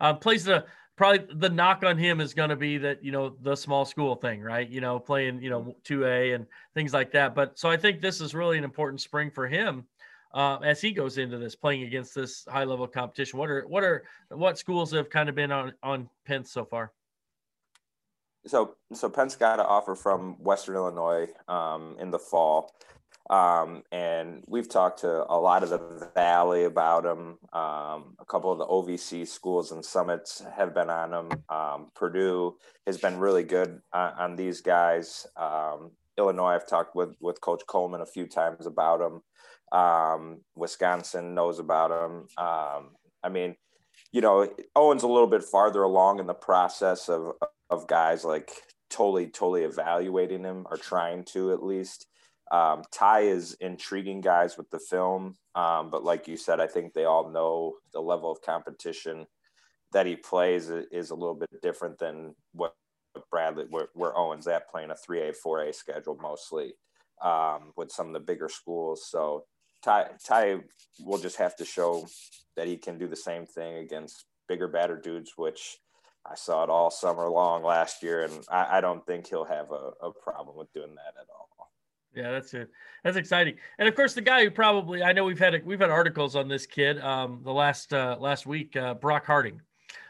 Um, 0.00 0.18
plays 0.18 0.44
the 0.44 0.66
probably 0.96 1.26
the 1.34 1.48
knock 1.48 1.84
on 1.84 1.96
him 1.98 2.20
is 2.20 2.34
going 2.34 2.50
to 2.50 2.56
be 2.56 2.78
that 2.78 3.04
you 3.04 3.12
know 3.12 3.36
the 3.42 3.54
small 3.54 3.84
school 3.84 4.16
thing, 4.16 4.40
right? 4.40 4.68
You 4.68 4.80
know, 4.80 4.98
playing 4.98 5.42
you 5.42 5.50
know 5.50 5.76
two 5.84 6.06
A 6.06 6.32
and 6.32 6.46
things 6.74 6.92
like 6.92 7.12
that. 7.12 7.34
But 7.34 7.58
so 7.58 7.68
I 7.68 7.76
think 7.76 8.00
this 8.00 8.20
is 8.20 8.34
really 8.34 8.58
an 8.58 8.64
important 8.64 9.00
spring 9.00 9.30
for 9.30 9.46
him 9.46 9.84
uh, 10.34 10.58
as 10.64 10.80
he 10.80 10.92
goes 10.92 11.18
into 11.18 11.38
this 11.38 11.54
playing 11.54 11.82
against 11.82 12.14
this 12.14 12.44
high 12.48 12.64
level 12.64 12.86
competition. 12.86 13.38
What 13.38 13.50
are 13.50 13.62
what 13.68 13.84
are 13.84 14.04
what 14.30 14.58
schools 14.58 14.92
have 14.92 15.10
kind 15.10 15.28
of 15.28 15.34
been 15.34 15.52
on 15.52 15.74
on 15.82 16.08
Pence 16.24 16.50
so 16.50 16.64
far? 16.64 16.92
so 18.46 18.76
so 18.92 19.08
Pence 19.08 19.36
got 19.36 19.60
an 19.60 19.66
offer 19.66 19.94
from 19.94 20.42
Western 20.42 20.76
Illinois 20.76 21.28
um, 21.48 21.96
in 21.98 22.10
the 22.10 22.18
fall, 22.18 22.74
um, 23.30 23.82
and 23.90 24.44
we've 24.46 24.68
talked 24.68 25.00
to 25.00 25.24
a 25.28 25.38
lot 25.38 25.62
of 25.62 25.70
the 25.70 26.10
Valley 26.14 26.64
about 26.64 27.02
them. 27.02 27.38
Um, 27.52 28.16
a 28.20 28.24
couple 28.28 28.52
of 28.52 28.58
the 28.58 28.66
OVC 28.66 29.26
schools 29.26 29.72
and 29.72 29.84
summits 29.84 30.42
have 30.56 30.74
been 30.74 30.90
on 30.90 31.10
them. 31.10 31.28
Um, 31.48 31.88
Purdue 31.94 32.56
has 32.86 32.98
been 32.98 33.18
really 33.18 33.42
good 33.42 33.80
on, 33.92 34.12
on 34.18 34.36
these 34.36 34.60
guys. 34.60 35.26
Um, 35.36 35.92
Illinois, 36.18 36.54
I've 36.54 36.68
talked 36.68 36.94
with 36.94 37.14
with 37.20 37.40
Coach 37.40 37.62
Coleman 37.66 38.00
a 38.00 38.06
few 38.06 38.26
times 38.26 38.66
about 38.66 39.00
them. 39.00 39.22
Um, 39.72 40.40
Wisconsin 40.54 41.34
knows 41.34 41.58
about 41.58 41.90
him. 41.90 42.28
I 42.38 43.28
mean, 43.28 43.56
you 44.12 44.20
know, 44.20 44.48
Owen's 44.76 45.02
a 45.02 45.08
little 45.08 45.26
bit 45.26 45.42
farther 45.42 45.82
along 45.82 46.20
in 46.20 46.26
the 46.26 46.34
process 46.34 47.08
of 47.08 47.32
of 47.70 47.88
guys 47.88 48.24
like 48.24 48.50
totally 48.88 49.26
totally 49.26 49.62
evaluating 49.62 50.44
him 50.44 50.66
or 50.70 50.76
trying 50.76 51.24
to 51.32 51.52
at 51.52 51.62
least. 51.62 52.06
Um, 52.50 52.82
Ty 52.92 53.20
is 53.22 53.54
intriguing 53.60 54.20
guys 54.20 54.56
with 54.56 54.70
the 54.70 54.78
film, 54.78 55.36
um, 55.54 55.90
but 55.90 56.04
like 56.04 56.28
you 56.28 56.36
said, 56.36 56.60
I 56.60 56.66
think 56.66 56.92
they 56.92 57.04
all 57.04 57.30
know 57.30 57.74
the 57.92 58.00
level 58.00 58.30
of 58.30 58.40
competition 58.42 59.26
that 59.92 60.06
he 60.06 60.16
plays 60.16 60.70
is 60.70 61.10
a 61.10 61.14
little 61.14 61.34
bit 61.34 61.48
different 61.62 61.98
than 61.98 62.34
what 62.52 62.74
Bradley, 63.30 63.64
where, 63.70 63.88
where 63.94 64.16
Owen's 64.16 64.46
at 64.46 64.68
playing 64.68 64.90
a 64.90 64.94
3A, 64.94 65.34
4A 65.44 65.74
schedule 65.74 66.18
mostly 66.20 66.74
um, 67.22 67.72
with 67.76 67.90
some 67.90 68.08
of 68.08 68.12
the 68.12 68.20
bigger 68.20 68.48
schools. 68.48 69.08
So 69.08 69.44
Ty, 69.82 70.10
Ty 70.24 70.60
will 71.00 71.18
just 71.18 71.36
have 71.36 71.56
to 71.56 71.64
show 71.64 72.06
that 72.56 72.66
he 72.66 72.76
can 72.76 72.98
do 72.98 73.08
the 73.08 73.16
same 73.16 73.46
thing 73.46 73.76
against 73.76 74.24
bigger, 74.48 74.68
badder 74.68 75.00
dudes, 75.00 75.32
which 75.36 75.78
I 76.24 76.34
saw 76.34 76.64
it 76.64 76.70
all 76.70 76.90
summer 76.90 77.28
long 77.28 77.62
last 77.62 78.02
year, 78.02 78.24
and 78.24 78.44
I, 78.50 78.78
I 78.78 78.80
don't 78.80 79.04
think 79.06 79.28
he'll 79.28 79.44
have 79.44 79.70
a, 79.70 79.92
a, 80.02 80.12
problem 80.12 80.56
with 80.56 80.72
doing 80.72 80.94
that 80.96 81.14
at 81.20 81.28
all. 81.30 81.48
Yeah, 82.16 82.30
that's 82.30 82.54
it. 82.54 82.70
That's 83.04 83.18
exciting. 83.18 83.56
And 83.78 83.86
of 83.86 83.94
course, 83.94 84.14
the 84.14 84.22
guy 84.22 84.42
who 84.42 84.50
probably 84.50 85.02
I 85.02 85.12
know 85.12 85.24
we've 85.24 85.38
had 85.38 85.64
we've 85.66 85.80
had 85.80 85.90
articles 85.90 86.34
on 86.34 86.48
this 86.48 86.64
kid 86.64 86.98
um, 87.00 87.40
the 87.44 87.52
last 87.52 87.92
uh, 87.92 88.16
last 88.18 88.46
week, 88.46 88.74
uh, 88.74 88.94
Brock 88.94 89.26
Harding. 89.26 89.60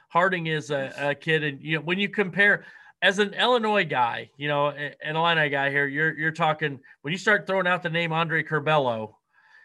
Harding 0.09 0.47
is 0.47 0.71
a, 0.71 0.95
a, 0.97 1.15
kid, 1.17 1.43
and 1.43 1.61
you 1.61 1.77
know 1.77 1.83
when 1.83 1.99
you 1.99 2.09
compare 2.09 2.65
as 3.03 3.19
an 3.19 3.35
Illinois 3.35 3.85
guy, 3.85 4.31
you 4.37 4.47
know, 4.47 4.69
an 4.69 5.17
Illini 5.17 5.49
guy 5.49 5.69
here, 5.71 5.89
you're 5.89 6.17
you're 6.17 6.31
talking 6.31 6.79
when 7.03 7.11
you 7.11 7.19
start 7.19 7.45
throwing 7.45 7.67
out 7.67 7.83
the 7.83 7.91
name 7.91 8.13
Andre 8.13 8.45
Curbelo, 8.45 9.15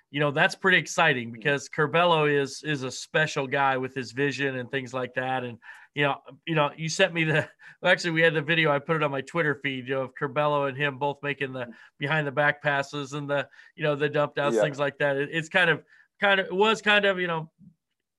you 0.09 0.19
know 0.19 0.31
that's 0.31 0.55
pretty 0.55 0.79
exciting 0.79 1.31
because 1.31 1.69
Curbelo 1.69 2.27
is 2.27 2.63
is 2.63 2.81
a 2.81 2.91
special 2.91 3.45
guy 3.45 3.77
with 3.77 3.93
his 3.93 4.13
vision 4.13 4.57
and 4.57 4.69
things 4.71 4.95
like 4.95 5.13
that. 5.13 5.43
And 5.43 5.59
you 5.93 6.03
know, 6.03 6.17
you 6.45 6.55
know, 6.55 6.71
you 6.75 6.89
sent 6.89 7.13
me 7.13 7.23
the 7.23 7.47
actually 7.83 8.11
we 8.11 8.21
had 8.21 8.33
the 8.33 8.41
video. 8.41 8.71
I 8.71 8.79
put 8.79 8.95
it 8.95 9.03
on 9.03 9.11
my 9.11 9.21
Twitter 9.21 9.59
feed 9.61 9.87
you 9.87 9.95
know, 9.95 10.01
of 10.03 10.15
Curbelo 10.15 10.69
and 10.69 10.77
him 10.77 10.97
both 10.97 11.17
making 11.21 11.53
the 11.53 11.67
behind 11.99 12.25
the 12.27 12.31
back 12.31 12.61
passes 12.61 13.13
and 13.13 13.29
the 13.29 13.47
you 13.75 13.83
know 13.83 13.95
the 13.95 14.09
dump 14.09 14.35
downs, 14.35 14.55
yeah. 14.55 14.61
things 14.61 14.79
like 14.79 14.97
that. 14.99 15.17
It, 15.17 15.29
it's 15.31 15.49
kind 15.49 15.69
of 15.69 15.83
kind 16.19 16.39
of 16.39 16.47
it 16.47 16.55
was 16.55 16.81
kind 16.81 17.05
of 17.05 17.19
you 17.19 17.27
know 17.27 17.49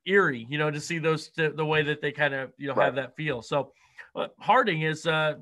eerie, 0.07 0.47
you 0.51 0.59
know, 0.59 0.71
to 0.71 0.81
see 0.81 0.99
those 0.99 1.31
the, 1.37 1.51
the 1.51 1.65
way 1.65 1.83
that 1.83 2.01
they 2.01 2.13
kind 2.13 2.35
of 2.35 2.53
you 2.59 2.69
know 2.69 2.75
right. 2.75 2.87
have 2.87 2.97
that 2.97 3.17
feel. 3.17 3.43
So 3.43 3.73
uh, 4.15 4.29
Harding 4.39 4.83
is 4.83 5.07
uh 5.07 5.35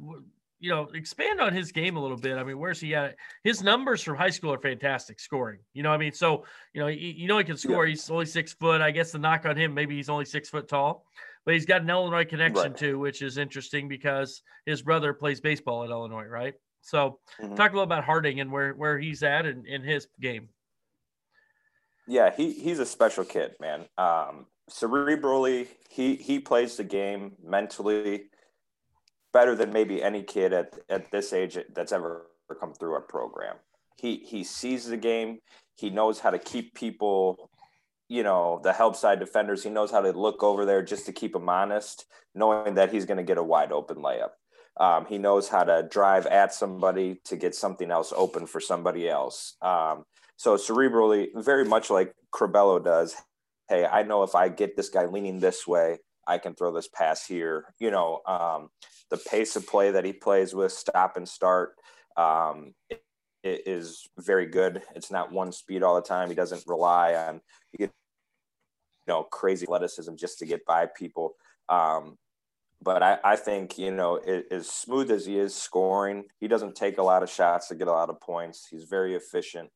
you 0.63 0.69
know, 0.69 0.89
expand 0.93 1.41
on 1.41 1.55
his 1.55 1.73
game 1.73 1.97
a 1.97 2.01
little 2.01 2.19
bit. 2.19 2.37
I 2.37 2.45
mean, 2.45 2.59
where's 2.59 2.79
he 2.79 2.95
at? 2.95 3.17
His 3.45 3.63
numbers 3.63 4.03
from 4.03 4.17
high 4.17 4.29
school 4.29 4.53
are 4.53 4.61
fantastic 4.61 5.19
scoring. 5.19 5.61
You 5.73 5.83
know, 5.83 5.91
I 5.91 5.97
mean, 5.97 6.13
so 6.13 6.45
you 6.75 6.83
know, 6.83 6.89
you, 6.89 7.09
you 7.09 7.29
know 7.29 7.39
he 7.39 7.45
can 7.45 7.57
score. 7.57 7.87
Yeah. 7.87 7.93
He's 7.93 8.11
only 8.11 8.27
six 8.27 8.53
foot. 8.53 8.83
I 8.83 8.91
guess 8.91 9.11
the 9.11 9.19
knock 9.19 9.47
on 9.47 9.57
him, 9.57 9.73
maybe 9.73 9.97
he's 9.97 10.11
only 10.11 10.27
six 10.27 10.51
foot 10.51 10.69
tall 10.69 11.07
but 11.45 11.55
he's 11.55 11.67
got 11.67 11.83
an 11.83 11.91
Illinois 11.91 12.25
connection 12.25 12.73
right. 12.73 12.77
too, 12.77 12.99
which 12.99 13.23
is 13.23 13.39
interesting 13.39 13.89
because 13.89 14.43
his 14.67 14.83
brother 14.83 15.13
plays 15.15 15.41
baseball 15.41 15.85
at 15.85 15.91
Illinois, 15.91 16.27
right? 16.27 16.55
So 16.83 17.19
mm-hmm. 17.41 17.55
talk 17.55 17.71
a 17.71 17.75
little 17.75 17.85
about 17.85 18.05
Harding 18.05 18.41
and 18.41 18.51
where 18.51 18.73
where 18.73 18.99
he's 18.99 19.23
at 19.23 19.47
in, 19.47 19.65
in 19.67 19.83
his 19.83 20.07
game. 20.21 20.49
Yeah, 22.07 22.31
he 22.35 22.53
he's 22.53 22.79
a 22.79 22.87
special 22.87 23.25
kid, 23.25 23.53
man. 23.61 23.87
Um, 23.97 24.47
cerebrally, 24.71 25.69
he 25.89 26.17
he 26.17 26.41
plays 26.41 26.77
the 26.77 26.85
game 26.85 27.33
mentally 27.43 28.25
better 29.33 29.55
than 29.55 29.73
maybe 29.73 30.03
any 30.03 30.23
kid 30.23 30.53
at 30.53 30.79
at 30.89 31.11
this 31.11 31.33
age 31.33 31.59
that's 31.75 31.93
ever 31.93 32.27
come 32.59 32.73
through 32.73 32.95
our 32.95 33.01
program. 33.01 33.57
He 33.97 34.17
he 34.17 34.45
sees 34.45 34.87
the 34.87 34.97
game. 34.97 35.39
He 35.77 35.91
knows 35.91 36.19
how 36.19 36.31
to 36.31 36.39
keep 36.39 36.75
people 36.75 37.51
you 38.11 38.25
know 38.25 38.61
the 38.65 38.73
help 38.73 38.97
side 38.97 39.21
defenders 39.21 39.63
he 39.63 39.71
knows 39.71 39.91
how 39.91 40.01
to 40.01 40.11
look 40.11 40.43
over 40.43 40.67
there 40.67 40.83
just 40.83 41.07
to 41.07 41.13
keep 41.13 41.35
him 41.35 41.49
honest 41.49 42.05
knowing 42.35 42.75
that 42.75 42.93
he's 42.93 43.07
going 43.07 43.17
to 43.17 43.23
get 43.23 43.39
a 43.39 43.43
wide 43.43 43.73
open 43.73 43.97
layup 43.99 44.31
um, 44.79 45.07
he 45.07 45.17
knows 45.17 45.49
how 45.49 45.63
to 45.63 45.87
drive 45.91 46.27
at 46.27 46.53
somebody 46.53 47.21
to 47.25 47.37
get 47.37 47.55
something 47.55 47.91
else 47.91 48.13
open 48.15 48.47
for 48.47 48.61
somebody 48.61 49.09
else 49.09 49.57
um, 49.63 50.05
so 50.37 50.57
cerebrally 50.57 51.29
very 51.37 51.65
much 51.65 51.89
like 51.89 52.13
Curbelo 52.35 52.85
does 52.85 53.15
hey 53.69 53.87
i 53.87 54.03
know 54.03 54.25
if 54.25 54.35
i 54.35 54.49
get 54.49 54.77
this 54.77 54.89
guy 54.89 55.07
leaning 55.07 55.39
this 55.39 55.67
way 55.67 55.99
i 56.27 56.37
can 56.37 56.55
throw 56.55 56.73
this 56.73 56.89
pass 56.89 57.25
here 57.25 57.65
you 57.79 57.93
know 57.93 58.21
um, 58.27 58.69
the 59.11 59.19
pace 59.19 59.55
of 59.55 59.67
play 59.67 59.93
that 59.93 60.05
he 60.05 60.13
plays 60.13 60.53
with 60.53 60.73
stop 60.73 61.17
and 61.17 61.29
start 61.29 61.77
um, 62.17 62.75
is 63.43 64.07
very 64.19 64.45
good. 64.45 64.83
It's 64.95 65.11
not 65.11 65.33
one 65.33 65.51
speed 65.51 65.83
all 65.83 65.95
the 65.95 66.03
time. 66.03 66.29
He 66.29 66.35
doesn't 66.35 66.65
rely 66.67 67.15
on 67.15 67.41
you 67.79 67.89
know 69.07 69.23
crazy 69.25 69.65
athleticism 69.65 70.15
just 70.17 70.39
to 70.39 70.47
get 70.47 70.65
by 70.65 70.87
people. 70.87 71.35
Um, 71.69 72.19
but 72.83 73.03
I, 73.03 73.19
I 73.23 73.37
think 73.37 73.79
you 73.79 73.91
know 73.91 74.17
it, 74.17 74.47
as 74.51 74.69
smooth 74.69 75.11
as 75.11 75.27
he 75.27 75.39
is 75.39 75.55
scoring, 75.55 76.25
he 76.39 76.49
doesn't 76.49 76.75
take 76.75 76.99
a 76.99 77.03
lot 77.03 77.23
of 77.23 77.31
shots 77.31 77.69
to 77.69 77.75
get 77.75 77.89
a 77.89 77.93
lot 77.93 78.11
of 78.11 78.21
points. 78.21 78.67
He's 78.71 78.85
very 78.85 79.15
efficient, 79.15 79.71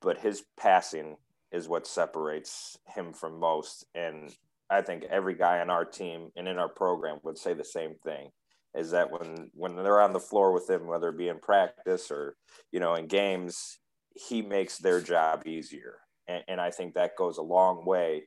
but 0.00 0.18
his 0.18 0.44
passing 0.58 1.16
is 1.52 1.68
what 1.68 1.86
separates 1.86 2.76
him 2.88 3.12
from 3.12 3.38
most. 3.38 3.86
And 3.94 4.34
I 4.68 4.82
think 4.82 5.04
every 5.04 5.34
guy 5.34 5.60
on 5.60 5.70
our 5.70 5.84
team 5.84 6.30
and 6.36 6.48
in 6.48 6.58
our 6.58 6.68
program 6.68 7.18
would 7.22 7.38
say 7.38 7.54
the 7.54 7.64
same 7.64 7.94
thing 8.04 8.30
is 8.74 8.90
that 8.90 9.10
when 9.10 9.50
when 9.54 9.76
they're 9.76 10.00
on 10.00 10.12
the 10.12 10.20
floor 10.20 10.52
with 10.52 10.68
him, 10.68 10.86
whether 10.86 11.10
it 11.10 11.18
be 11.18 11.28
in 11.28 11.38
practice 11.38 12.10
or 12.10 12.36
you 12.72 12.80
know 12.80 12.94
in 12.94 13.06
games, 13.06 13.78
he 14.14 14.42
makes 14.42 14.78
their 14.78 15.00
job 15.00 15.46
easier, 15.46 15.98
and, 16.28 16.42
and 16.48 16.60
I 16.60 16.70
think 16.70 16.94
that 16.94 17.16
goes 17.16 17.38
a 17.38 17.42
long 17.42 17.84
way 17.84 18.24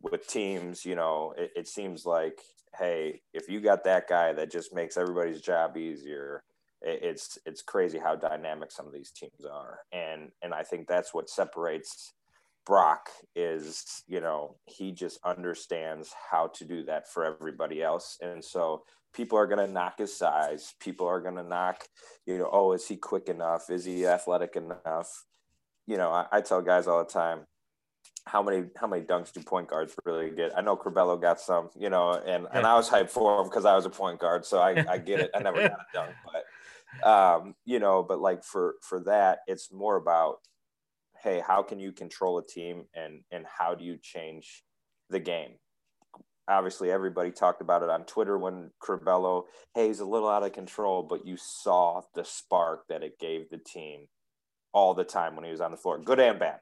with 0.00 0.26
teams. 0.26 0.84
You 0.84 0.96
know, 0.96 1.34
it, 1.36 1.50
it 1.56 1.68
seems 1.68 2.06
like 2.06 2.40
hey, 2.78 3.22
if 3.32 3.48
you 3.48 3.60
got 3.60 3.84
that 3.84 4.06
guy 4.06 4.34
that 4.34 4.50
just 4.50 4.74
makes 4.74 4.98
everybody's 4.98 5.40
job 5.40 5.76
easier, 5.76 6.42
it, 6.82 7.00
it's 7.02 7.38
it's 7.46 7.62
crazy 7.62 7.98
how 7.98 8.14
dynamic 8.16 8.70
some 8.70 8.86
of 8.86 8.92
these 8.92 9.10
teams 9.10 9.44
are, 9.50 9.80
and 9.92 10.30
and 10.42 10.54
I 10.54 10.62
think 10.62 10.86
that's 10.86 11.14
what 11.14 11.30
separates 11.30 12.12
Brock 12.66 13.10
is, 13.36 14.02
you 14.08 14.20
know, 14.20 14.56
he 14.66 14.90
just 14.90 15.20
understands 15.24 16.12
how 16.30 16.48
to 16.48 16.64
do 16.64 16.82
that 16.84 17.08
for 17.08 17.24
everybody 17.24 17.80
else. 17.80 18.18
And 18.20 18.44
so 18.44 18.82
people 19.14 19.38
are 19.38 19.46
going 19.46 19.64
to 19.64 19.72
knock 19.72 19.98
his 19.98 20.18
size. 20.18 20.74
People 20.80 21.06
are 21.06 21.20
going 21.20 21.36
to 21.36 21.44
knock, 21.44 21.84
you 22.26 22.38
know, 22.38 22.50
oh, 22.52 22.72
is 22.72 22.86
he 22.88 22.96
quick 22.96 23.28
enough? 23.28 23.70
Is 23.70 23.84
he 23.84 24.04
athletic 24.04 24.56
enough? 24.56 25.24
You 25.86 25.96
know, 25.96 26.10
I, 26.10 26.26
I, 26.32 26.40
tell 26.40 26.62
guys 26.62 26.88
all 26.88 27.04
the 27.04 27.10
time, 27.10 27.46
how 28.26 28.42
many 28.42 28.64
how 28.76 28.88
many 28.88 29.02
dunks 29.02 29.32
do 29.32 29.40
point 29.40 29.68
guards 29.68 29.94
really 30.04 30.30
get? 30.30 30.56
I 30.56 30.60
know 30.60 30.76
Curbelo 30.76 31.20
got 31.20 31.40
some, 31.40 31.70
you 31.78 31.90
know, 31.90 32.10
and 32.12 32.46
and 32.52 32.66
I 32.66 32.74
was 32.74 32.90
hyped 32.90 33.10
for 33.10 33.40
him 33.40 33.48
because 33.48 33.64
I 33.64 33.74
was 33.76 33.86
a 33.86 33.90
point 33.90 34.18
guard, 34.18 34.44
so 34.44 34.58
I, 34.58 34.84
I 34.88 34.98
get 34.98 35.20
it. 35.20 35.30
I 35.34 35.40
never 35.40 35.60
got 35.60 35.72
a 35.72 35.86
dunk, 35.94 36.14
but 36.24 37.08
um, 37.08 37.54
you 37.64 37.78
know, 37.78 38.02
but 38.02 38.20
like 38.20 38.42
for 38.42 38.74
for 38.82 39.00
that, 39.04 39.40
it's 39.46 39.72
more 39.72 39.96
about 39.96 40.38
hey, 41.22 41.42
how 41.44 41.62
can 41.62 41.78
you 41.78 41.92
control 41.92 42.38
a 42.38 42.46
team 42.46 42.84
and 42.94 43.22
and 43.30 43.46
how 43.46 43.74
do 43.74 43.84
you 43.84 43.96
change 44.00 44.64
the 45.08 45.20
game? 45.20 45.52
Obviously, 46.48 46.90
everybody 46.90 47.30
talked 47.30 47.60
about 47.60 47.82
it 47.82 47.90
on 47.90 48.04
Twitter 48.04 48.38
when 48.38 48.70
Curbelo, 48.80 49.44
hey, 49.74 49.88
he's 49.88 50.00
a 50.00 50.04
little 50.04 50.28
out 50.28 50.44
of 50.44 50.52
control, 50.52 51.02
but 51.02 51.26
you 51.26 51.36
saw 51.36 52.02
the 52.14 52.24
spark 52.24 52.86
that 52.88 53.02
it 53.02 53.18
gave 53.18 53.50
the 53.50 53.58
team 53.58 54.06
all 54.76 54.92
the 54.92 55.04
time 55.04 55.34
when 55.34 55.44
he 55.46 55.50
was 55.50 55.62
on 55.62 55.70
the 55.70 55.76
floor, 55.76 55.98
good 55.98 56.20
and 56.20 56.38
bad. 56.38 56.60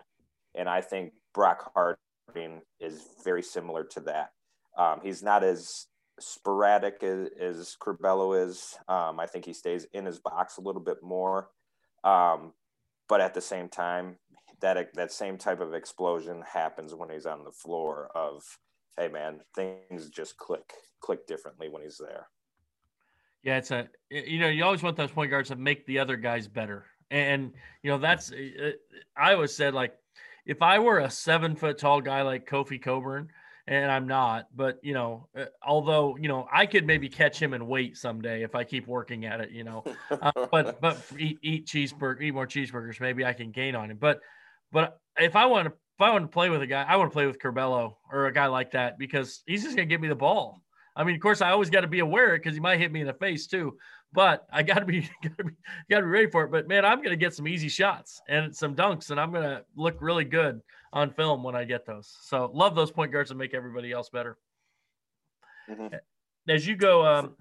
And 0.55 0.69
I 0.69 0.81
think 0.81 1.15
Brock 1.35 1.73
Harding 1.75 2.63
is 2.79 3.05
very 3.25 3.43
similar 3.43 3.83
to 3.83 4.01
that. 4.03 4.31
Um, 4.79 5.01
he's 5.03 5.21
not 5.21 5.43
as 5.43 5.87
sporadic 6.21 7.03
as, 7.03 7.29
as 7.41 7.77
Curbelo 7.83 8.47
is. 8.47 8.77
Um, 8.87 9.19
I 9.19 9.27
think 9.27 9.45
he 9.45 9.53
stays 9.53 9.89
in 9.93 10.07
his 10.07 10.21
box 10.21 10.59
a 10.59 10.61
little 10.61 10.81
bit 10.81 10.99
more. 11.03 11.49
Um, 12.05 12.53
but 13.09 13.21
at 13.21 13.35
the 13.35 13.41
same 13.41 13.69
time, 13.69 14.15
that 14.61 14.95
that 14.95 15.11
same 15.11 15.37
type 15.37 15.61
of 15.61 15.75
explosion 15.75 16.43
happens 16.51 16.95
when 16.95 17.11
he's 17.11 17.27
on 17.27 17.43
the 17.43 17.51
floor. 17.51 18.11
Of 18.15 18.45
hey 18.97 19.09
man, 19.09 19.41
things 19.57 20.09
just 20.09 20.37
click 20.39 20.73
click 21.01 21.27
differently 21.27 21.69
when 21.69 21.83
he's 21.83 21.99
there. 21.99 22.29
Yeah, 23.43 23.59
it's 23.59 23.73
a 23.73 23.89
you 24.09 24.39
know 24.39 24.49
you 24.49 24.65
always 24.65 24.85
want 24.85 24.97
those 24.97 25.11
point 25.11 25.31
guards 25.31 25.49
that 25.49 25.59
make 25.59 25.85
the 25.87 25.99
other 25.99 26.17
guys 26.17 26.47
better, 26.47 26.87
and 27.11 27.53
you 27.83 27.91
know 27.91 27.99
that's 27.99 28.33
I 29.17 29.35
always 29.35 29.55
said 29.55 29.75
like 29.75 29.95
if 30.47 30.63
I 30.63 30.79
were 30.79 30.99
a 30.99 31.11
seven 31.11 31.57
foot 31.57 31.79
tall 31.79 32.01
guy 32.01 32.23
like 32.23 32.49
Kofi 32.49 32.81
Cockburn, 32.83 33.31
and 33.67 33.91
I'm 33.91 34.07
not, 34.07 34.49
but 34.55 34.79
you 34.83 34.93
know, 34.93 35.29
uh, 35.37 35.47
although 35.67 36.17
you 36.17 36.29
know 36.29 36.47
I 36.53 36.67
could 36.67 36.87
maybe 36.87 37.09
catch 37.09 37.41
him 37.41 37.55
and 37.55 37.67
wait 37.67 37.97
someday 37.97 38.43
if 38.43 38.55
I 38.55 38.65
keep 38.65 38.87
working 38.87 39.25
at 39.25 39.41
it, 39.41 39.51
you 39.51 39.65
know, 39.65 39.85
uh, 40.11 40.33
but 40.51 40.81
but 40.81 41.01
eat, 41.19 41.39
eat 41.43 41.67
cheeseburger, 41.67 42.23
eat 42.23 42.35
more 42.35 42.47
cheeseburgers, 42.47 43.01
maybe 43.01 43.25
I 43.25 43.33
can 43.33 43.51
gain 43.51 43.75
on 43.75 43.91
him. 43.91 43.99
But 43.99 44.21
but 44.71 44.99
if 45.19 45.37
I 45.37 45.47
want 45.47 45.69
to 45.69 45.73
if 45.73 46.01
I 46.01 46.11
want 46.11 46.25
to 46.25 46.29
play 46.29 46.51
with 46.51 46.61
a 46.61 46.67
guy, 46.67 46.85
I 46.87 46.97
want 46.97 47.11
to 47.11 47.15
play 47.15 47.27
with 47.27 47.39
Curbelo 47.39 47.95
or 48.13 48.27
a 48.27 48.33
guy 48.33 48.47
like 48.47 48.73
that 48.73 48.99
because 48.99 49.43
he's 49.47 49.63
just 49.63 49.77
gonna 49.77 49.87
give 49.87 50.01
me 50.01 50.09
the 50.09 50.15
ball. 50.15 50.61
I 50.97 51.05
mean, 51.05 51.17
of 51.17 51.21
course, 51.21 51.41
I 51.41 51.51
always 51.51 51.71
got 51.71 51.81
to 51.81 51.89
be 51.89 51.99
aware 51.99 52.37
because 52.37 52.55
he 52.55 52.61
might 52.61 52.79
hit 52.79 52.93
me 52.93 53.01
in 53.01 53.07
the 53.07 53.15
face 53.15 53.47
too. 53.47 53.77
But 54.15 54.47
I 54.53 54.63
got 54.63 54.79
to 54.79 54.85
be 54.85 55.01
got 55.23 55.37
to 55.39 55.45
be 55.45 55.55
to 55.91 56.07
ready 56.07 56.31
for 56.31 56.45
it. 56.45 56.53
But 56.53 56.69
man, 56.69 56.85
I'm 56.85 57.03
gonna 57.03 57.17
get 57.17 57.35
some 57.35 57.49
easy 57.49 57.69
shots 57.69 58.23
and 58.29 58.55
some 58.55 58.75
dunks, 58.75 59.11
and 59.11 59.21
I'm 59.21 59.33
gonna 59.33 59.63
look 59.77 59.97
really 60.01 60.25
good 60.25 60.61
on 60.93 61.11
film 61.11 61.43
when 61.43 61.57
I 61.57 61.65
get 61.65 61.85
those. 61.85 62.17
So 62.23 62.51
love 62.55 62.77
those 62.77 62.93
point 62.93 63.13
guards 63.13 63.29
that 63.29 63.35
make 63.35 63.53
everybody 63.53 63.91
else 63.91 64.09
better. 64.09 64.39
Mm-hmm. 65.69 65.97
As 66.49 66.67
you 66.67 66.77
go, 66.77 67.05
um, 67.05 67.37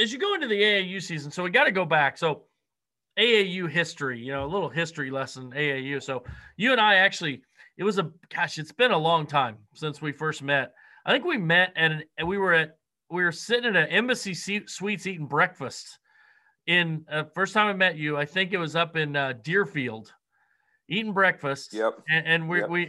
as 0.00 0.12
you 0.12 0.18
go 0.18 0.34
into 0.34 0.48
the 0.48 0.60
AAU 0.60 1.00
season, 1.00 1.30
so 1.30 1.44
we 1.44 1.50
got 1.50 1.64
to 1.64 1.72
go 1.72 1.84
back. 1.84 2.18
So 2.18 2.42
AAU 3.16 3.70
history, 3.70 4.18
you 4.18 4.32
know, 4.32 4.44
a 4.44 4.50
little 4.50 4.68
history 4.68 5.10
lesson 5.10 5.52
AAU. 5.52 6.02
So 6.02 6.24
you 6.56 6.72
and 6.72 6.80
I 6.80 6.96
actually, 6.96 7.42
it 7.76 7.84
was 7.84 7.98
a 7.98 8.10
gosh, 8.34 8.58
it's 8.58 8.72
been 8.72 8.90
a 8.90 8.98
long 8.98 9.26
time 9.26 9.58
since 9.74 10.02
we 10.02 10.10
first 10.10 10.42
met. 10.42 10.72
I 11.06 11.12
think 11.12 11.24
we 11.24 11.36
met 11.36 11.72
and 11.76 12.04
we 12.24 12.38
were 12.38 12.54
at 12.54 12.76
we 13.12 13.22
were 13.22 13.32
sitting 13.32 13.76
at 13.76 13.76
an 13.76 13.88
embassy 13.88 14.34
suites 14.34 15.06
eating 15.06 15.26
breakfast. 15.26 15.98
In 16.66 17.04
uh, 17.10 17.24
first 17.34 17.54
time 17.54 17.66
I 17.66 17.72
met 17.72 17.96
you, 17.96 18.16
I 18.16 18.24
think 18.24 18.52
it 18.52 18.56
was 18.56 18.74
up 18.74 18.96
in 18.96 19.16
uh, 19.16 19.34
Deerfield, 19.42 20.12
eating 20.88 21.12
breakfast. 21.12 21.74
Yep. 21.74 21.98
And, 22.08 22.26
and 22.26 22.48
we 22.48 22.60
yep. 22.60 22.70
we 22.70 22.86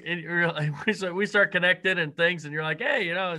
we 0.86 1.12
we 1.12 1.26
start 1.26 1.52
connecting 1.52 1.98
and 1.98 2.16
things, 2.16 2.46
and 2.46 2.54
you're 2.54 2.64
like, 2.64 2.80
hey, 2.80 3.06
you 3.06 3.16
know, 3.16 3.38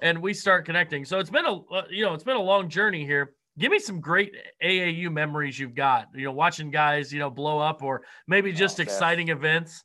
and 0.00 0.20
we 0.20 0.34
start 0.34 0.66
connecting. 0.66 1.04
So 1.04 1.18
it's 1.18 1.30
been 1.30 1.46
a 1.46 1.56
uh, 1.56 1.84
you 1.90 2.04
know 2.04 2.14
it's 2.14 2.24
been 2.24 2.36
a 2.36 2.42
long 2.42 2.68
journey 2.68 3.04
here. 3.04 3.34
Give 3.58 3.72
me 3.72 3.78
some 3.78 4.00
great 4.00 4.32
AAU 4.62 5.10
memories 5.10 5.58
you've 5.58 5.74
got. 5.74 6.08
You 6.14 6.26
know, 6.26 6.32
watching 6.32 6.70
guys 6.70 7.12
you 7.12 7.18
know 7.18 7.30
blow 7.30 7.58
up, 7.58 7.82
or 7.82 8.02
maybe 8.28 8.52
just 8.52 8.80
oh, 8.80 8.82
exciting 8.82 9.28
events. 9.28 9.82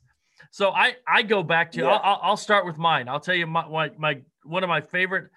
So 0.50 0.70
I 0.70 0.96
I 1.08 1.22
go 1.22 1.42
back 1.42 1.72
to 1.72 1.80
yeah. 1.80 1.88
I'll, 1.88 2.20
I'll 2.22 2.36
start 2.36 2.66
with 2.66 2.76
mine. 2.76 3.08
I'll 3.08 3.20
tell 3.20 3.34
you 3.34 3.46
my, 3.46 3.66
my 3.66 3.90
my 3.98 4.20
one 4.44 4.62
of 4.62 4.68
my 4.68 4.82
favorite. 4.82 5.30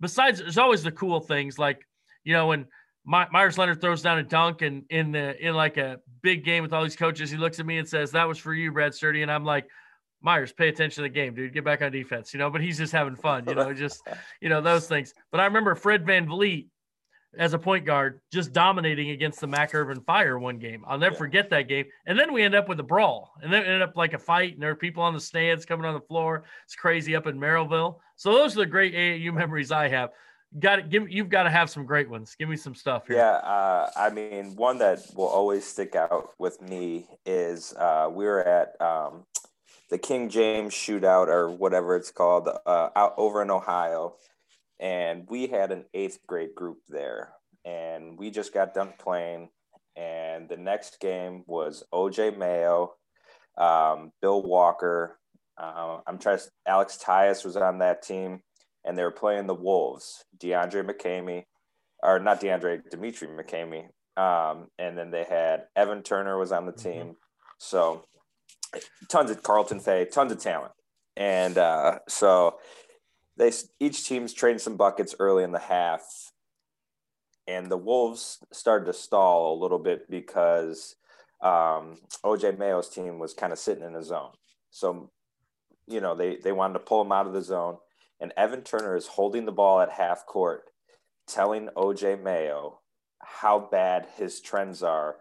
Besides, 0.00 0.38
there's 0.40 0.58
always 0.58 0.82
the 0.82 0.92
cool 0.92 1.20
things 1.20 1.58
like 1.58 1.86
you 2.24 2.32
know 2.32 2.46
when 2.48 2.66
my, 3.04 3.26
Meyers 3.32 3.58
Leonard 3.58 3.80
throws 3.80 4.02
down 4.02 4.18
a 4.18 4.22
dunk 4.22 4.62
and 4.62 4.84
in 4.90 5.12
the 5.12 5.34
in 5.44 5.54
like 5.54 5.76
a 5.76 5.98
big 6.22 6.44
game 6.44 6.62
with 6.62 6.72
all 6.72 6.82
these 6.82 6.96
coaches, 6.96 7.30
he 7.30 7.36
looks 7.36 7.58
at 7.58 7.66
me 7.66 7.78
and 7.78 7.88
says, 7.88 8.10
"That 8.12 8.28
was 8.28 8.38
for 8.38 8.54
you, 8.54 8.72
Brad 8.72 8.94
Sturdy," 8.94 9.22
and 9.22 9.30
I'm 9.30 9.44
like. 9.44 9.66
Meyers, 10.20 10.52
pay 10.52 10.66
attention 10.66 11.04
to 11.04 11.08
the 11.08 11.14
game, 11.14 11.32
dude. 11.32 11.52
Get 11.52 11.64
back 11.64 11.80
on 11.80 11.92
defense, 11.92 12.34
you 12.34 12.38
know. 12.38 12.50
But 12.50 12.60
he's 12.60 12.76
just 12.76 12.92
having 12.92 13.14
fun, 13.14 13.44
you 13.46 13.54
know, 13.54 13.72
just 13.72 14.02
you 14.40 14.48
know 14.48 14.60
those 14.60 14.88
things. 14.88 15.14
But 15.30 15.38
I 15.40 15.44
remember 15.44 15.76
Fred 15.76 16.04
VanVleet 16.04 16.66
as 17.36 17.52
a 17.52 17.58
point 17.58 17.84
guard, 17.84 18.20
just 18.32 18.52
dominating 18.52 19.10
against 19.10 19.40
the 19.40 19.46
Mac 19.46 19.74
Irvin 19.74 20.00
Fire 20.00 20.38
one 20.38 20.58
game. 20.58 20.84
I'll 20.86 20.98
never 20.98 21.14
yeah. 21.14 21.18
forget 21.18 21.50
that 21.50 21.68
game. 21.68 21.86
And 22.06 22.18
then 22.18 22.32
we 22.32 22.42
end 22.42 22.54
up 22.54 22.68
with 22.68 22.80
a 22.80 22.84
brawl, 22.84 23.32
and 23.42 23.52
then 23.52 23.62
it 23.62 23.66
ended 23.66 23.82
up 23.82 23.96
like 23.96 24.14
a 24.14 24.18
fight, 24.18 24.54
and 24.54 24.62
there 24.62 24.70
are 24.70 24.76
people 24.76 25.02
on 25.02 25.14
the 25.14 25.20
stands 25.20 25.64
coming 25.64 25.84
on 25.84 25.94
the 25.94 26.00
floor. 26.00 26.44
It's 26.64 26.74
crazy 26.74 27.14
up 27.14 27.26
in 27.26 27.38
Merrillville. 27.38 27.98
So 28.16 28.32
those 28.32 28.56
are 28.56 28.60
the 28.60 28.66
great 28.66 28.94
AAU 28.94 29.32
memories 29.34 29.70
I 29.70 29.88
have 29.88 30.10
got 30.58 30.76
to 30.76 30.82
give 30.82 31.10
you've 31.10 31.28
got 31.28 31.42
to 31.44 31.50
have 31.50 31.70
some 31.70 31.84
great 31.84 32.08
ones. 32.08 32.34
Give 32.38 32.48
me 32.48 32.56
some 32.56 32.74
stuff 32.74 33.06
here. 33.06 33.16
Yeah, 33.16 33.36
uh, 33.36 33.90
I 33.96 34.10
mean, 34.10 34.56
one 34.56 34.78
that 34.78 35.00
will 35.14 35.26
always 35.26 35.64
stick 35.64 35.94
out 35.94 36.30
with 36.38 36.60
me 36.62 37.06
is 37.26 37.74
uh, 37.74 38.08
we 38.10 38.24
were 38.24 38.42
at 38.42 38.80
um, 38.80 39.24
the 39.90 39.98
King 39.98 40.28
James 40.28 40.74
Shootout 40.74 41.28
or 41.28 41.50
whatever 41.50 41.96
it's 41.96 42.10
called 42.10 42.48
uh, 42.66 42.88
out 42.96 43.14
over 43.16 43.42
in 43.42 43.50
Ohio, 43.50 44.14
and 44.80 45.26
we 45.28 45.46
had 45.46 45.72
an 45.72 45.84
eighth 45.94 46.20
grade 46.26 46.54
group 46.54 46.78
there, 46.88 47.32
and 47.64 48.18
we 48.18 48.30
just 48.30 48.54
got 48.54 48.74
done 48.74 48.92
playing, 48.98 49.48
and 49.96 50.48
the 50.48 50.56
next 50.56 51.00
game 51.00 51.44
was 51.46 51.84
OJ 51.92 52.36
Mayo, 52.36 52.94
um, 53.56 54.12
Bill 54.20 54.42
Walker. 54.42 55.18
Uh, 55.56 55.98
I'm 56.06 56.18
trying. 56.18 56.38
to, 56.38 56.44
Alex 56.66 56.98
Tyus 57.04 57.44
was 57.44 57.56
on 57.56 57.78
that 57.78 58.02
team 58.02 58.42
and 58.88 58.96
they 58.96 59.02
were 59.02 59.10
playing 59.10 59.46
the 59.46 59.54
Wolves, 59.54 60.24
DeAndre 60.38 60.82
McCamey, 60.82 61.44
or 62.02 62.18
not 62.18 62.40
DeAndre, 62.40 62.80
Demetri 62.90 63.28
McCamey. 63.28 63.88
Um, 64.16 64.68
and 64.78 64.96
then 64.96 65.10
they 65.10 65.24
had 65.24 65.64
Evan 65.76 66.02
Turner 66.02 66.38
was 66.38 66.52
on 66.52 66.64
the 66.64 66.72
mm-hmm. 66.72 66.88
team. 66.88 67.02
Mm-hmm. 67.02 67.12
So 67.58 68.04
tons 69.08 69.30
of 69.30 69.42
Carlton 69.42 69.80
Fay, 69.80 70.06
tons 70.06 70.32
of 70.32 70.40
talent. 70.40 70.72
And 71.16 71.58
uh, 71.58 71.98
so 72.08 72.56
they 73.38 73.52
each 73.80 74.06
team's 74.06 74.32
trading 74.32 74.58
some 74.58 74.76
buckets 74.76 75.14
early 75.18 75.44
in 75.44 75.52
the 75.52 75.58
half. 75.58 76.32
And 77.46 77.70
the 77.70 77.78
Wolves 77.78 78.38
started 78.52 78.84
to 78.86 78.92
stall 78.92 79.54
a 79.54 79.60
little 79.60 79.78
bit 79.78 80.10
because 80.10 80.96
um, 81.42 81.96
OJ 82.22 82.58
Mayo's 82.58 82.90
team 82.90 83.18
was 83.18 83.32
kind 83.32 83.52
of 83.52 83.58
sitting 83.58 83.84
in 83.84 83.94
the 83.94 84.02
zone. 84.02 84.32
So, 84.70 85.10
you 85.86 86.00
know, 86.02 86.14
they, 86.14 86.36
they 86.36 86.52
wanted 86.52 86.74
to 86.74 86.80
pull 86.80 87.00
him 87.00 87.12
out 87.12 87.26
of 87.26 87.32
the 87.32 87.40
zone 87.40 87.78
and 88.20 88.32
Evan 88.36 88.62
Turner 88.62 88.96
is 88.96 89.06
holding 89.06 89.44
the 89.44 89.52
ball 89.52 89.80
at 89.80 89.90
half 89.90 90.26
court, 90.26 90.64
telling 91.26 91.68
OJ 91.76 92.22
Mayo 92.22 92.80
how 93.20 93.58
bad 93.58 94.06
his 94.16 94.40
trends 94.40 94.82
are 94.82 95.16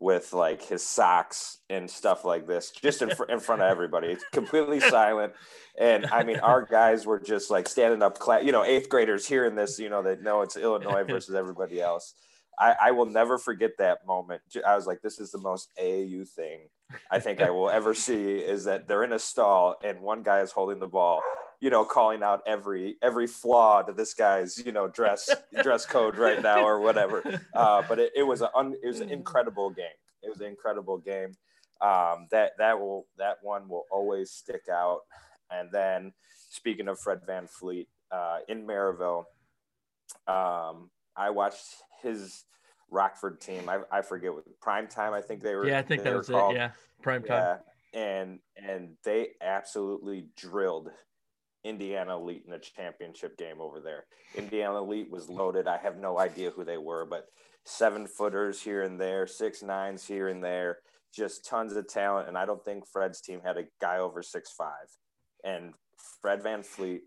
with 0.00 0.32
like 0.32 0.62
his 0.62 0.82
socks 0.82 1.58
and 1.68 1.88
stuff 1.88 2.24
like 2.24 2.46
this, 2.46 2.70
just 2.70 3.02
in, 3.02 3.10
fr- 3.10 3.24
in 3.24 3.38
front 3.38 3.60
of 3.60 3.70
everybody. 3.70 4.08
It's 4.08 4.24
completely 4.32 4.80
silent. 4.90 5.34
And 5.78 6.06
I 6.06 6.24
mean, 6.24 6.38
our 6.38 6.64
guys 6.64 7.04
were 7.06 7.20
just 7.20 7.50
like 7.50 7.68
standing 7.68 8.02
up, 8.02 8.18
class, 8.18 8.42
you 8.42 8.50
know, 8.50 8.64
eighth 8.64 8.88
graders 8.88 9.28
hearing 9.28 9.54
this, 9.54 9.78
you 9.78 9.90
know, 9.90 10.02
they 10.02 10.16
know 10.16 10.40
it's 10.40 10.56
Illinois 10.56 11.04
versus 11.08 11.34
everybody 11.34 11.80
else. 11.80 12.14
I, 12.58 12.74
I 12.80 12.90
will 12.90 13.06
never 13.06 13.38
forget 13.38 13.72
that 13.78 14.06
moment. 14.06 14.42
I 14.66 14.74
was 14.74 14.86
like, 14.86 15.02
this 15.02 15.20
is 15.20 15.30
the 15.30 15.38
most 15.38 15.70
AAU 15.80 16.28
thing 16.28 16.60
I 17.10 17.20
think 17.20 17.40
I 17.40 17.50
will 17.50 17.70
ever 17.70 17.94
see 17.94 18.36
is 18.36 18.64
that 18.64 18.88
they're 18.88 19.04
in 19.04 19.12
a 19.12 19.18
stall 19.18 19.76
and 19.84 20.00
one 20.00 20.22
guy 20.22 20.40
is 20.40 20.52
holding 20.52 20.78
the 20.78 20.88
ball 20.88 21.20
you 21.60 21.68
know, 21.68 21.84
calling 21.84 22.22
out 22.22 22.40
every 22.46 22.96
every 23.02 23.26
flaw 23.26 23.82
to 23.82 23.92
this 23.92 24.14
guy's, 24.14 24.58
you 24.64 24.72
know, 24.72 24.88
dress 24.88 25.28
dress 25.62 25.84
code 25.84 26.16
right 26.16 26.42
now 26.42 26.64
or 26.64 26.80
whatever. 26.80 27.22
Uh, 27.54 27.82
but 27.88 27.98
it, 27.98 28.12
it 28.16 28.22
was 28.22 28.40
a 28.40 28.50
un, 28.56 28.74
it 28.82 28.86
was 28.86 29.00
an 29.00 29.10
incredible 29.10 29.70
game. 29.70 29.86
It 30.22 30.30
was 30.30 30.40
an 30.40 30.46
incredible 30.46 30.98
game. 30.98 31.32
Um, 31.82 32.26
that 32.30 32.52
that 32.58 32.78
will 32.78 33.06
that 33.18 33.36
one 33.42 33.68
will 33.68 33.84
always 33.90 34.30
stick 34.30 34.62
out. 34.72 35.00
And 35.50 35.70
then 35.70 36.12
speaking 36.50 36.88
of 36.88 36.98
Fred 36.98 37.20
VanVleet 37.28 37.86
uh, 38.10 38.38
in 38.48 38.66
Merrillville, 38.66 39.24
um, 40.26 40.90
I 41.16 41.30
watched 41.30 41.82
his 42.02 42.44
Rockford 42.90 43.40
team. 43.40 43.68
I, 43.68 43.80
I 43.90 44.02
forget 44.02 44.32
what 44.32 44.44
prime 44.60 44.88
time. 44.88 45.12
I 45.12 45.20
think 45.20 45.42
they 45.42 45.54
were. 45.54 45.66
Yeah, 45.66 45.78
I 45.78 45.82
think 45.82 46.02
that 46.02 46.14
was 46.14 46.28
called. 46.28 46.54
it. 46.54 46.58
Yeah, 46.58 46.70
prime 47.02 47.22
time. 47.22 47.58
Yeah, 47.94 48.00
and 48.00 48.38
and 48.56 48.96
they 49.04 49.28
absolutely 49.40 50.26
drilled 50.36 50.90
Indiana 51.64 52.16
Elite 52.16 52.44
in 52.46 52.52
a 52.52 52.58
championship 52.58 53.36
game 53.36 53.60
over 53.60 53.80
there. 53.80 54.04
Indiana 54.34 54.78
Elite 54.78 55.10
was 55.10 55.28
loaded. 55.28 55.68
I 55.68 55.78
have 55.78 55.98
no 55.98 56.18
idea 56.18 56.50
who 56.50 56.64
they 56.64 56.78
were, 56.78 57.04
but 57.04 57.26
seven 57.64 58.06
footers 58.06 58.60
here 58.60 58.82
and 58.82 59.00
there, 59.00 59.26
six 59.26 59.62
nines 59.62 60.06
here 60.06 60.28
and 60.28 60.42
there, 60.42 60.78
just 61.14 61.44
tons 61.44 61.76
of 61.76 61.86
talent. 61.88 62.28
And 62.28 62.38
I 62.38 62.46
don't 62.46 62.64
think 62.64 62.86
Fred's 62.86 63.20
team 63.20 63.40
had 63.44 63.58
a 63.58 63.64
guy 63.80 63.98
over 63.98 64.22
six 64.22 64.50
five. 64.50 64.88
And 65.44 65.74
Fred 66.20 66.42
VanVleet, 66.42 67.00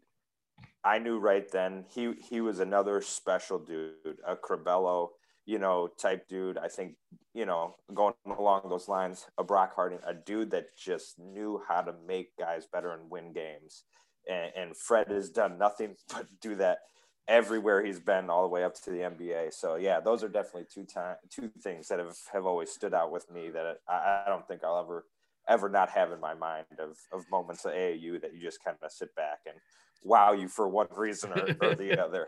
I 0.84 1.00
knew 1.00 1.20
right 1.20 1.50
then 1.52 1.86
he 1.94 2.14
he 2.30 2.42
was 2.42 2.60
another 2.60 3.02
special 3.02 3.60
dude, 3.60 4.20
a 4.28 4.36
Curbelo, 4.36 5.10
you 5.46 5.60
know, 5.60 5.90
type 6.00 6.28
dude. 6.28 6.58
I 6.58 6.68
think, 6.68 6.96
you 7.34 7.46
know, 7.46 7.76
going 7.94 8.14
along 8.26 8.64
those 8.70 8.88
lines, 8.88 9.26
a 9.38 9.44
Brock 9.44 9.74
Harding, 9.76 10.00
a 10.06 10.14
dude 10.14 10.52
that 10.52 10.78
just 10.78 11.20
knew 11.20 11.62
how 11.68 11.82
to 11.82 11.94
make 12.08 12.36
guys 12.38 12.68
better 12.72 12.92
and 12.92 13.10
win 13.10 13.34
games 13.34 13.84
and, 14.28 14.52
and 14.56 14.78
Fred 14.78 15.10
has 15.10 15.30
done 15.30 15.58
nothing 15.58 15.96
but 16.10 16.28
do 16.42 16.56
that 16.56 16.80
everywhere 17.28 17.84
he's 17.84 18.00
been 18.00 18.30
all 18.30 18.42
the 18.42 18.50
way 18.50 18.64
up 18.64 18.76
to 18.76 18.90
the 18.90 18.98
NBA. 18.98 19.54
So 19.54 19.76
yeah, 19.76 20.00
those 20.02 20.24
are 20.24 20.30
definitely 20.30 20.66
two 20.74 20.84
time 20.84 21.16
two 21.30 21.50
things 21.62 21.88
that 21.88 22.00
have, 22.00 22.18
have 22.34 22.46
always 22.46 22.70
stood 22.70 22.94
out 22.94 23.12
with 23.12 23.30
me 23.32 23.50
that 23.50 23.78
I, 23.88 24.24
I 24.26 24.30
don't 24.30 24.48
think 24.48 24.64
I'll 24.64 24.80
ever 24.80 25.06
ever 25.48 25.70
not 25.70 25.90
have 25.90 26.12
in 26.12 26.20
my 26.20 26.34
mind 26.34 26.66
of 26.80 26.98
of 27.12 27.30
moments 27.32 27.66
at 27.66 27.74
AAU 27.74 28.22
that 28.22 28.34
you 28.34 28.42
just 28.42 28.64
kind 28.64 28.78
of 28.82 28.92
sit 28.92 29.16
back 29.16 29.40
and 29.46 29.56
wow 30.04 30.34
you 30.34 30.50
for 30.50 30.68
one 30.68 30.88
reason 30.96 31.32
or, 31.32 31.56
or 31.62 31.76
the 31.76 31.98
other. 32.04 32.28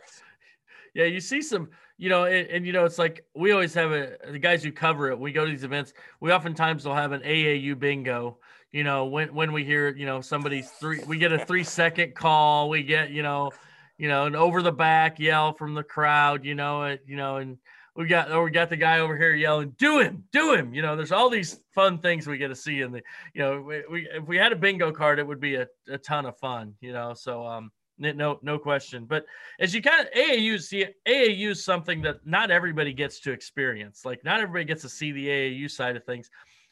Yeah, 0.96 1.06
you 1.06 1.20
see 1.20 1.42
some, 1.42 1.70
you 1.98 2.08
know, 2.08 2.24
and, 2.24 2.48
and, 2.48 2.66
you 2.66 2.72
know, 2.72 2.86
it's 2.86 2.98
like 2.98 3.26
we 3.36 3.52
always 3.52 3.74
have 3.74 3.92
a 3.92 4.18
the 4.32 4.40
guys 4.40 4.64
who 4.64 4.72
cover 4.72 5.12
it. 5.12 5.20
We 5.20 5.34
go 5.34 5.44
to 5.44 5.52
these 5.52 5.66
events. 5.66 5.94
We 6.22 6.32
oftentimes 6.32 6.86
will 6.86 6.96
have 6.96 7.12
an 7.12 7.22
AAU 7.22 7.78
bingo. 7.78 8.40
You 8.72 8.86
know, 8.86 9.06
when 9.06 9.34
when 9.36 9.52
we 9.52 9.66
hear, 9.66 9.90
you 9.90 10.06
know, 10.06 10.22
somebody's 10.22 10.72
three, 10.72 11.02
we 11.06 11.18
get 11.18 11.34
a 11.34 11.46
three 11.46 11.66
second 11.66 12.16
call. 12.16 12.70
We 12.70 12.82
get, 12.82 13.12
you 13.12 13.24
know, 13.24 13.52
you 13.98 14.08
know, 14.08 14.26
an 14.26 14.38
over 14.38 14.62
the 14.62 14.72
back 14.72 15.20
yell 15.20 15.54
from 15.54 15.74
the 15.74 15.84
crowd. 15.84 16.46
You 16.46 16.56
know, 16.56 16.84
it, 16.84 17.04
you 17.06 17.18
know, 17.18 17.38
and 17.38 17.58
we 17.98 18.08
got 18.08 18.32
or 18.32 18.46
we 18.46 18.52
got 18.52 18.70
the 18.70 18.78
guy 18.78 19.00
over 19.00 19.18
here 19.18 19.36
yelling, 19.36 19.76
"Do 19.78 20.00
him, 20.00 20.24
do 20.32 20.54
him!" 20.54 20.74
You 20.74 20.82
know, 20.82 20.96
there's 20.96 21.12
all 21.12 21.30
these 21.30 21.60
fun 21.74 22.00
things 22.00 22.26
we 22.26 22.38
get 22.38 22.50
to 22.50 22.56
see 22.56 22.82
in 22.82 22.94
the. 22.94 23.02
You 23.34 23.42
know, 23.42 23.62
we, 23.62 23.84
we 23.92 24.08
if 24.14 24.26
we 24.26 24.38
had 24.38 24.54
a 24.54 24.58
bingo 24.58 24.94
card, 24.94 25.20
it 25.20 25.28
would 25.28 25.42
be 25.42 25.56
a, 25.56 25.68
a 25.90 25.98
ton 25.98 26.26
of 26.26 26.38
fun. 26.38 26.76
You 26.80 26.94
know, 26.94 27.14
so 27.14 27.46
um, 27.46 27.72
no 27.98 28.40
no 28.42 28.60
question. 28.60 29.06
But 29.06 29.26
as 29.60 29.74
you 29.74 29.82
kind 29.82 30.06
of 30.06 30.14
AAU 30.14 30.62
see 30.62 30.86
AAU 31.08 31.52
is 31.52 31.64
something 31.64 32.02
that 32.02 32.26
not 32.26 32.52
everybody 32.52 32.94
gets 32.94 33.20
to 33.22 33.32
experience. 33.32 34.06
Like 34.06 34.24
not 34.24 34.42
everybody 34.42 34.66
gets 34.66 34.82
to 34.84 34.90
see 34.90 35.12
the 35.12 35.28
AAU 35.28 35.72
side 35.72 35.96
of 35.96 36.04
things, 36.04 36.30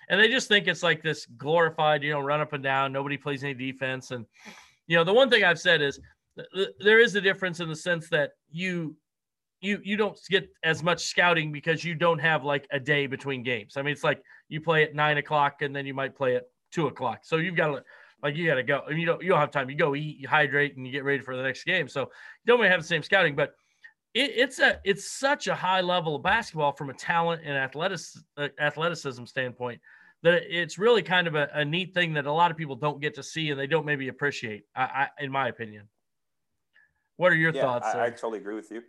and 0.10 0.20
they 0.20 0.28
just 0.28 0.48
think 0.48 0.68
it's 0.68 0.84
like 0.84 1.02
this 1.02 1.26
glorified, 1.38 2.04
you 2.04 2.12
know, 2.12 2.20
run 2.20 2.42
up 2.42 2.54
and 2.54 2.64
down. 2.64 2.92
Nobody 2.92 3.18
plays 3.18 3.44
any 3.44 3.54
defense, 3.54 4.12
and 4.12 4.26
you 4.88 4.98
know, 4.98 5.04
the 5.04 5.14
one 5.14 5.30
thing 5.30 5.44
I've 5.44 5.60
said 5.60 5.82
is 5.82 6.00
there 6.80 7.00
is 7.00 7.16
a 7.16 7.22
difference 7.22 7.60
in 7.60 7.70
the 7.70 7.76
sense 7.76 8.10
that 8.10 8.32
you 8.52 8.96
you 9.62 9.80
you 9.84 9.96
don't 9.96 10.20
get 10.30 10.50
as 10.64 10.84
much 10.84 11.06
scouting 11.06 11.52
because 11.52 11.84
you 11.84 11.96
don't 11.96 12.20
have 12.20 12.44
like 12.44 12.68
a 12.72 12.80
day 12.80 13.08
between 13.08 13.44
games. 13.44 13.78
I 13.78 13.82
mean, 13.82 13.94
it's 13.94 14.04
like 14.04 14.22
you 14.50 14.60
play 14.60 14.84
at 14.84 14.94
nine 14.94 15.18
o'clock 15.18 15.62
and 15.62 15.76
then 15.76 15.86
you 15.86 15.94
might 15.94 16.16
play 16.16 16.36
at 16.36 16.44
two 16.72 16.88
o'clock. 16.88 17.20
So 17.24 17.38
you've 17.38 17.56
got 17.56 17.68
to 17.68 17.84
like 18.24 18.36
you 18.36 18.48
got 18.48 18.56
to 18.56 18.64
go. 18.64 18.82
and 18.90 19.00
you 19.00 19.06
don't 19.06 19.22
you 19.22 19.30
don't 19.30 19.40
have 19.40 19.52
time. 19.52 19.70
You 19.70 19.76
go 19.76 19.96
eat, 19.96 20.18
you 20.18 20.28
hydrate, 20.28 20.78
and 20.78 20.86
you 20.86 20.92
get 20.92 21.04
ready 21.04 21.22
for 21.22 21.36
the 21.36 21.44
next 21.44 21.66
game. 21.66 21.88
So 21.88 22.02
you 22.02 22.08
don't 22.48 22.60
really 22.60 22.72
have 22.72 22.82
the 22.82 22.88
same 22.88 23.04
scouting, 23.04 23.36
but 23.36 23.54
it, 24.14 24.32
it's 24.36 24.60
a 24.60 24.80
it's 24.84 25.12
such 25.12 25.48
a 25.48 25.56
high 25.56 25.82
level 25.82 26.16
of 26.16 26.24
basketball 26.24 26.72
from 26.72 26.90
a 26.90 26.94
talent 26.94 27.42
and 27.44 27.56
athletic 27.58 28.00
uh, 28.38 28.48
athleticism 28.60 29.26
standpoint 29.26 29.82
that 30.24 30.44
it's 30.48 30.78
really 30.80 31.04
kind 31.04 31.28
of 31.28 31.36
a, 31.36 31.50
a, 31.54 31.66
neat 31.66 31.94
thing 31.94 32.14
that 32.14 32.26
a 32.26 32.32
lot 32.32 32.50
of 32.50 32.56
people 32.56 32.78
don't 32.78 33.02
get 33.02 33.14
to 33.14 33.22
see 33.22 33.50
and 33.50 33.60
they 33.60 33.68
don't 33.68 33.86
maybe 33.86 34.08
appreciate. 34.08 34.64
I, 34.74 34.82
I 34.84 35.24
in 35.24 35.32
my 35.32 35.50
opinion. 35.50 35.90
What 37.18 37.32
are 37.34 37.36
your 37.36 37.54
yeah, 37.54 37.62
thoughts? 37.62 37.88
I, 37.94 38.06
I, 38.06 38.10
totally 38.10 38.40
agree 38.40 38.56
with 38.56 38.72
you. 38.72 38.82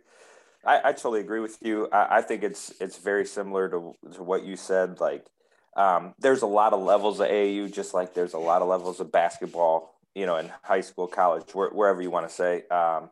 I, 0.65 0.79
I 0.85 0.91
totally 0.93 1.19
agree 1.19 1.41
with 1.41 1.57
you. 1.61 1.89
I, 1.91 2.17
I, 2.17 2.21
think 2.21 2.43
it's 2.43 2.73
it's 2.79 2.97
very 2.97 3.25
similar 3.25 3.69
to, 3.69 3.93
to 4.13 4.23
what 4.23 4.45
you 4.45 4.55
said. 4.55 4.99
Like, 4.99 5.27
um, 5.75 6.13
there's 6.19 6.41
a 6.41 6.47
lot 6.47 6.73
of 6.73 6.81
levels 6.81 7.19
of 7.19 7.27
AAU, 7.27 7.71
just 7.73 7.93
like 7.93 8.13
there's 8.13 8.33
a 8.33 8.39
lot 8.39 8.61
of 8.61 8.67
levels 8.67 8.99
of 8.99 9.11
basketball. 9.11 9.93
You 10.13 10.25
know, 10.25 10.37
in 10.37 10.49
high 10.63 10.79
school, 10.79 11.07
college, 11.07 11.53
where, 11.53 11.69
wherever 11.71 12.01
you 12.01 12.09
want 12.09 12.27
to 12.27 12.33
say. 12.33 12.63
Um, 12.69 13.09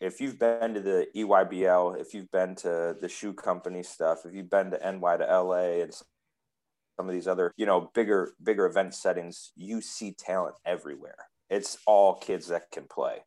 if 0.00 0.20
you've 0.20 0.38
been 0.38 0.74
to 0.74 0.80
the 0.80 1.06
EYBL, 1.14 2.00
if 2.00 2.14
you've 2.14 2.30
been 2.30 2.54
to 2.56 2.96
the 3.00 3.08
shoe 3.08 3.32
company 3.32 3.82
stuff, 3.82 4.20
if 4.24 4.34
you've 4.34 4.50
been 4.50 4.70
to 4.70 4.78
NY 4.78 5.16
to 5.18 5.24
LA 5.24 5.82
and 5.82 5.92
some 5.92 7.08
of 7.08 7.12
these 7.12 7.26
other, 7.26 7.52
you 7.56 7.66
know, 7.66 7.90
bigger 7.94 8.32
bigger 8.42 8.66
event 8.66 8.94
settings, 8.94 9.52
you 9.56 9.80
see 9.80 10.12
talent 10.12 10.54
everywhere. 10.64 11.16
It's 11.50 11.78
all 11.86 12.14
kids 12.14 12.48
that 12.48 12.70
can 12.70 12.84
play. 12.84 13.18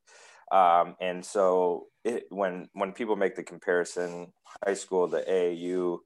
Um, 0.51 0.95
and 1.01 1.25
so 1.25 1.87
it, 2.03 2.25
when 2.29 2.69
when 2.73 2.93
people 2.93 3.15
make 3.15 3.35
the 3.35 3.43
comparison, 3.43 4.33
high 4.65 4.73
school 4.73 5.07
to 5.09 5.23
AAU, 5.23 5.99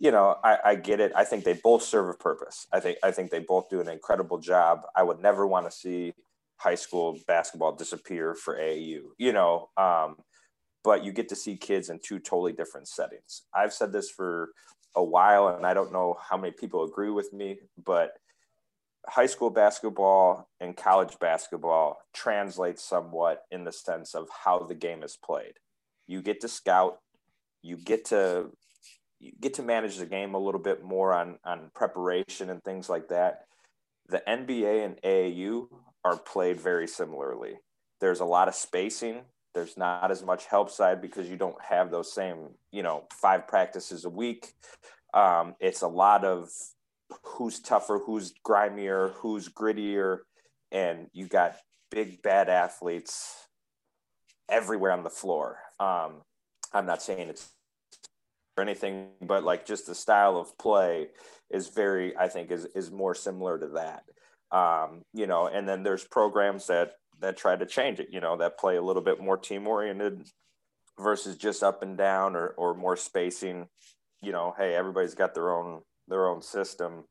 you 0.00 0.10
know, 0.10 0.36
I, 0.42 0.58
I, 0.64 0.74
get 0.76 0.98
it. 0.98 1.12
I 1.14 1.24
think 1.24 1.44
they 1.44 1.52
both 1.62 1.82
serve 1.82 2.08
a 2.08 2.14
purpose. 2.14 2.66
I 2.72 2.80
think 2.80 2.98
I 3.04 3.10
think 3.10 3.30
they 3.30 3.40
both 3.40 3.68
do 3.68 3.80
an 3.80 3.88
incredible 3.88 4.38
job. 4.38 4.80
I 4.96 5.02
would 5.02 5.20
never 5.20 5.46
want 5.46 5.70
to 5.70 5.76
see 5.76 6.14
high 6.56 6.74
school 6.74 7.18
basketball 7.28 7.76
disappear 7.76 8.34
for 8.34 8.56
AAU. 8.56 9.00
You 9.18 9.32
know, 9.32 9.68
um, 9.76 10.16
but 10.82 11.04
you 11.04 11.12
get 11.12 11.28
to 11.28 11.36
see 11.36 11.56
kids 11.56 11.90
in 11.90 12.00
two 12.02 12.18
totally 12.18 12.52
different 12.52 12.88
settings. 12.88 13.42
I've 13.54 13.74
said 13.74 13.92
this 13.92 14.10
for 14.10 14.50
a 14.96 15.04
while, 15.04 15.48
and 15.48 15.66
I 15.66 15.74
don't 15.74 15.92
know 15.92 16.16
how 16.18 16.38
many 16.38 16.54
people 16.58 16.84
agree 16.84 17.10
with 17.10 17.32
me, 17.34 17.58
but 17.84 18.12
high 19.06 19.26
school 19.26 19.50
basketball 19.50 20.48
and 20.60 20.76
college 20.76 21.18
basketball 21.20 21.98
translates 22.14 22.82
somewhat 22.82 23.42
in 23.50 23.64
the 23.64 23.72
sense 23.72 24.14
of 24.14 24.28
how 24.44 24.60
the 24.60 24.74
game 24.74 25.02
is 25.02 25.18
played. 25.22 25.54
You 26.06 26.22
get 26.22 26.40
to 26.40 26.48
scout, 26.48 26.98
you 27.62 27.76
get 27.76 28.06
to 28.06 28.50
you 29.20 29.32
get 29.38 29.54
to 29.54 29.62
manage 29.62 29.98
the 29.98 30.06
game 30.06 30.34
a 30.34 30.38
little 30.38 30.60
bit 30.60 30.82
more 30.82 31.12
on 31.12 31.38
on 31.44 31.70
preparation 31.74 32.50
and 32.50 32.62
things 32.64 32.88
like 32.88 33.08
that. 33.08 33.44
The 34.08 34.22
NBA 34.26 34.84
and 34.84 34.96
AAU 35.02 35.68
are 36.04 36.16
played 36.16 36.60
very 36.60 36.88
similarly. 36.88 37.54
There's 38.00 38.20
a 38.20 38.24
lot 38.24 38.48
of 38.48 38.54
spacing. 38.54 39.22
There's 39.54 39.76
not 39.76 40.10
as 40.10 40.24
much 40.24 40.46
help 40.46 40.70
side 40.70 41.02
because 41.02 41.28
you 41.28 41.36
don't 41.36 41.60
have 41.60 41.90
those 41.90 42.12
same, 42.12 42.50
you 42.72 42.82
know, 42.82 43.04
five 43.12 43.46
practices 43.46 44.04
a 44.04 44.10
week. 44.10 44.54
Um, 45.12 45.54
it's 45.60 45.82
a 45.82 45.88
lot 45.88 46.24
of 46.24 46.48
who's 47.24 47.60
tougher, 47.60 48.00
who's 48.04 48.32
grimier, 48.44 49.12
who's 49.16 49.48
grittier, 49.48 50.18
and 50.72 51.08
you 51.12 51.26
got 51.26 51.56
big 51.90 52.22
bad 52.22 52.48
athletes 52.48 53.48
everywhere 54.48 54.92
on 54.92 55.02
the 55.02 55.10
floor. 55.10 55.58
Um, 55.78 56.22
I'm 56.72 56.86
not 56.86 57.02
saying 57.02 57.28
it's 57.28 57.50
or 58.56 58.62
anything, 58.62 59.08
but 59.22 59.44
like 59.44 59.66
just 59.66 59.86
the 59.86 59.94
style 59.94 60.36
of 60.36 60.56
play 60.58 61.08
is 61.50 61.68
very, 61.68 62.16
I 62.16 62.28
think, 62.28 62.50
is 62.50 62.66
is 62.74 62.90
more 62.90 63.14
similar 63.14 63.58
to 63.58 63.68
that. 63.68 64.04
Um, 64.52 65.02
you 65.12 65.26
know, 65.26 65.46
and 65.46 65.68
then 65.68 65.82
there's 65.82 66.04
programs 66.04 66.66
that 66.66 66.92
that 67.20 67.36
try 67.36 67.56
to 67.56 67.66
change 67.66 68.00
it. 68.00 68.08
You 68.10 68.20
know, 68.20 68.36
that 68.38 68.58
play 68.58 68.76
a 68.76 68.82
little 68.82 69.02
bit 69.02 69.20
more 69.20 69.36
team 69.36 69.66
oriented 69.66 70.26
versus 70.98 71.36
just 71.36 71.62
up 71.62 71.82
and 71.82 71.96
down 71.96 72.36
or 72.36 72.48
or 72.56 72.74
more 72.74 72.96
spacing. 72.96 73.68
You 74.20 74.32
know, 74.32 74.54
hey, 74.56 74.74
everybody's 74.74 75.14
got 75.14 75.34
their 75.34 75.52
own 75.52 75.82
their 76.08 76.28
own 76.28 76.42
system. 76.42 77.04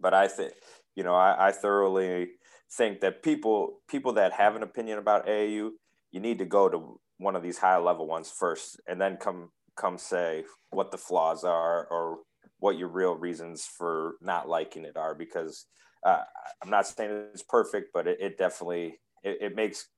But 0.00 0.14
I 0.14 0.28
think, 0.28 0.52
you 0.94 1.04
know, 1.04 1.14
I, 1.14 1.48
I 1.48 1.52
thoroughly 1.52 2.28
think 2.72 3.00
that 3.00 3.22
people 3.22 3.80
people 3.88 4.14
that 4.14 4.32
have 4.32 4.56
an 4.56 4.62
opinion 4.62 4.98
about 4.98 5.26
AAU, 5.26 5.70
you 6.12 6.20
need 6.20 6.38
to 6.38 6.44
go 6.44 6.68
to 6.68 7.00
one 7.18 7.36
of 7.36 7.42
these 7.42 7.58
high 7.58 7.78
level 7.78 8.06
ones 8.06 8.30
first, 8.30 8.80
and 8.86 9.00
then 9.00 9.16
come 9.16 9.50
come 9.76 9.98
say 9.98 10.44
what 10.70 10.90
the 10.90 10.98
flaws 10.98 11.44
are 11.44 11.86
or 11.90 12.18
what 12.58 12.78
your 12.78 12.88
real 12.88 13.14
reasons 13.14 13.66
for 13.66 14.14
not 14.20 14.48
liking 14.48 14.84
it 14.84 14.96
are. 14.96 15.14
Because 15.14 15.66
uh, 16.04 16.22
I'm 16.62 16.70
not 16.70 16.86
saying 16.86 17.10
it's 17.32 17.42
perfect, 17.42 17.90
but 17.92 18.06
it, 18.06 18.18
it 18.20 18.38
definitely 18.38 18.98
it, 19.22 19.38
it 19.40 19.56
makes 19.56 19.88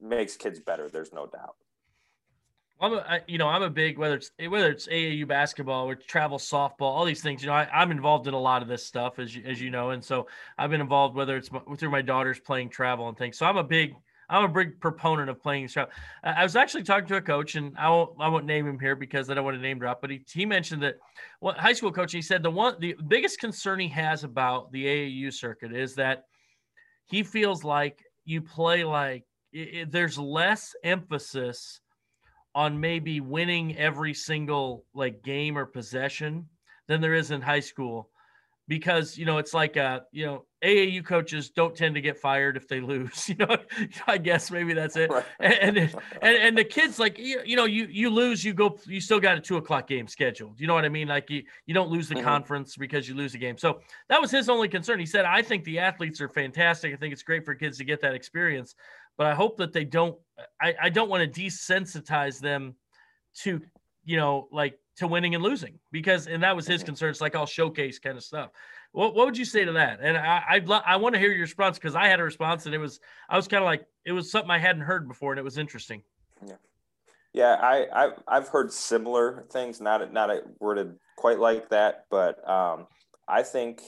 makes 0.00 0.36
kids 0.36 0.60
better. 0.60 0.88
There's 0.88 1.12
no 1.12 1.26
doubt. 1.26 1.54
I'm 2.80 3.20
you 3.26 3.36
know, 3.36 3.48
I'm 3.48 3.62
a 3.62 3.70
big 3.70 3.98
whether 3.98 4.14
it's 4.14 4.30
whether 4.48 4.70
it's 4.70 4.88
AAU 4.88 5.28
basketball 5.28 5.86
or 5.86 5.94
travel 5.94 6.38
softball, 6.38 6.82
all 6.82 7.04
these 7.04 7.20
things. 7.20 7.42
You 7.42 7.48
know, 7.48 7.54
I, 7.54 7.82
am 7.82 7.90
involved 7.90 8.26
in 8.26 8.32
a 8.32 8.40
lot 8.40 8.62
of 8.62 8.68
this 8.68 8.84
stuff, 8.84 9.18
as 9.18 9.36
you, 9.36 9.42
as 9.44 9.60
you 9.60 9.70
know, 9.70 9.90
and 9.90 10.02
so 10.02 10.28
I've 10.56 10.70
been 10.70 10.80
involved 10.80 11.14
whether 11.14 11.36
it's 11.36 11.50
through 11.76 11.90
my 11.90 12.00
daughters 12.00 12.40
playing 12.40 12.70
travel 12.70 13.08
and 13.08 13.18
things. 13.18 13.36
So 13.36 13.44
I'm 13.44 13.58
a 13.58 13.64
big 13.64 13.94
I'm 14.30 14.44
a 14.44 14.48
big 14.48 14.80
proponent 14.80 15.28
of 15.28 15.42
playing 15.42 15.68
travel. 15.68 15.92
I 16.22 16.44
was 16.44 16.54
actually 16.54 16.84
talking 16.84 17.08
to 17.08 17.16
a 17.16 17.20
coach, 17.20 17.56
and 17.56 17.76
I 17.76 17.90
won't 17.90 18.12
I 18.20 18.28
won't 18.28 18.46
name 18.46 18.66
him 18.66 18.78
here 18.78 18.94
because 18.94 19.28
I 19.28 19.34
don't 19.34 19.44
want 19.44 19.56
to 19.56 19.62
name 19.62 19.78
drop, 19.80 20.00
but 20.00 20.10
he 20.10 20.24
he 20.32 20.46
mentioned 20.46 20.82
that 20.84 20.96
well, 21.40 21.54
high 21.54 21.72
school 21.72 21.90
coach. 21.90 22.12
He 22.12 22.22
said 22.22 22.42
the 22.42 22.50
one 22.50 22.76
the 22.78 22.96
biggest 23.08 23.40
concern 23.40 23.80
he 23.80 23.88
has 23.88 24.22
about 24.22 24.70
the 24.72 24.86
AAU 24.86 25.32
circuit 25.32 25.74
is 25.74 25.96
that 25.96 26.24
he 27.06 27.24
feels 27.24 27.64
like 27.64 28.04
you 28.24 28.40
play 28.40 28.84
like 28.84 29.24
it, 29.52 29.58
it, 29.74 29.92
there's 29.92 30.16
less 30.16 30.74
emphasis 30.84 31.80
on 32.54 32.80
maybe 32.80 33.20
winning 33.20 33.76
every 33.76 34.14
single 34.14 34.84
like 34.94 35.22
game 35.22 35.58
or 35.58 35.66
possession 35.66 36.48
than 36.86 37.00
there 37.00 37.14
is 37.14 37.32
in 37.32 37.40
high 37.40 37.60
school 37.60 38.08
because 38.68 39.18
you 39.18 39.26
know 39.26 39.38
it's 39.38 39.54
like 39.54 39.76
a 39.76 40.02
you 40.12 40.26
know 40.26 40.44
AAU 40.64 41.04
coaches 41.04 41.50
don't 41.50 41.74
tend 41.74 41.94
to 41.94 42.00
get 42.00 42.18
fired 42.18 42.56
if 42.56 42.68
they 42.68 42.80
lose 42.80 43.28
you 43.28 43.36
know 43.36 43.56
I 44.06 44.18
guess 44.18 44.50
maybe 44.50 44.74
that's 44.74 44.96
it 44.96 45.10
right. 45.10 45.24
and, 45.40 45.78
and 45.78 45.94
and 46.22 46.58
the 46.58 46.64
kids 46.64 46.98
like 46.98 47.18
you, 47.18 47.40
you 47.44 47.56
know 47.56 47.64
you 47.64 47.86
you 47.90 48.10
lose 48.10 48.44
you 48.44 48.52
go 48.52 48.78
you 48.86 49.00
still 49.00 49.20
got 49.20 49.38
a 49.38 49.40
two 49.40 49.56
o'clock 49.56 49.86
game 49.86 50.06
scheduled 50.06 50.60
you 50.60 50.66
know 50.66 50.74
what 50.74 50.84
I 50.84 50.88
mean 50.90 51.08
like 51.08 51.30
you 51.30 51.42
you 51.66 51.74
don't 51.74 51.90
lose 51.90 52.08
the 52.08 52.16
mm-hmm. 52.16 52.24
conference 52.24 52.76
because 52.76 53.08
you 53.08 53.14
lose 53.14 53.34
a 53.34 53.38
game 53.38 53.56
so 53.56 53.80
that 54.08 54.20
was 54.20 54.30
his 54.30 54.48
only 54.48 54.68
concern 54.68 54.98
he 54.98 55.06
said 55.06 55.24
I 55.24 55.42
think 55.42 55.64
the 55.64 55.78
athletes 55.78 56.20
are 56.20 56.28
fantastic 56.28 56.92
I 56.92 56.96
think 56.96 57.12
it's 57.12 57.22
great 57.22 57.44
for 57.44 57.54
kids 57.54 57.78
to 57.78 57.84
get 57.84 58.00
that 58.02 58.14
experience 58.14 58.74
but 59.20 59.26
I 59.26 59.34
hope 59.34 59.58
that 59.58 59.74
they 59.74 59.84
don't. 59.84 60.16
I, 60.62 60.74
I 60.80 60.88
don't 60.88 61.10
want 61.10 61.30
to 61.30 61.40
desensitize 61.40 62.40
them 62.40 62.74
to, 63.42 63.60
you 64.02 64.16
know, 64.16 64.48
like 64.50 64.78
to 64.96 65.06
winning 65.06 65.34
and 65.34 65.44
losing 65.44 65.78
because, 65.92 66.26
and 66.26 66.42
that 66.42 66.56
was 66.56 66.66
his 66.66 66.82
concern. 66.82 67.10
It's 67.10 67.20
like 67.20 67.36
all 67.36 67.44
showcase 67.44 67.98
kind 67.98 68.16
of 68.16 68.24
stuff. 68.24 68.48
What, 68.92 69.14
what 69.14 69.26
would 69.26 69.38
you 69.38 69.44
say 69.44 69.64
to 69.64 69.72
that? 69.72 70.00
And 70.02 70.16
I 70.16 70.42
I'd 70.48 70.68
lo- 70.68 70.82
I 70.84 70.96
want 70.96 71.14
to 71.14 71.18
hear 71.18 71.30
your 71.30 71.42
response 71.42 71.78
because 71.78 71.94
I 71.94 72.08
had 72.08 72.20
a 72.20 72.24
response 72.24 72.66
and 72.66 72.74
it 72.74 72.78
was 72.78 73.00
I 73.28 73.36
was 73.36 73.46
kind 73.46 73.62
of 73.62 73.66
like 73.66 73.86
it 74.04 74.12
was 74.12 74.30
something 74.30 74.50
I 74.50 74.58
hadn't 74.58 74.82
heard 74.82 75.06
before 75.06 75.32
and 75.32 75.38
it 75.38 75.44
was 75.44 75.58
interesting. 75.58 76.02
Yeah, 76.44 76.54
yeah. 77.32 77.56
I, 77.60 77.86
I 77.92 78.10
I've 78.26 78.48
heard 78.48 78.72
similar 78.72 79.46
things, 79.52 79.80
not 79.80 80.12
not 80.12 80.30
worded 80.58 80.96
quite 81.16 81.38
like 81.38 81.68
that, 81.68 82.06
but 82.10 82.46
um, 82.48 82.86
I 83.28 83.42
think 83.42 83.80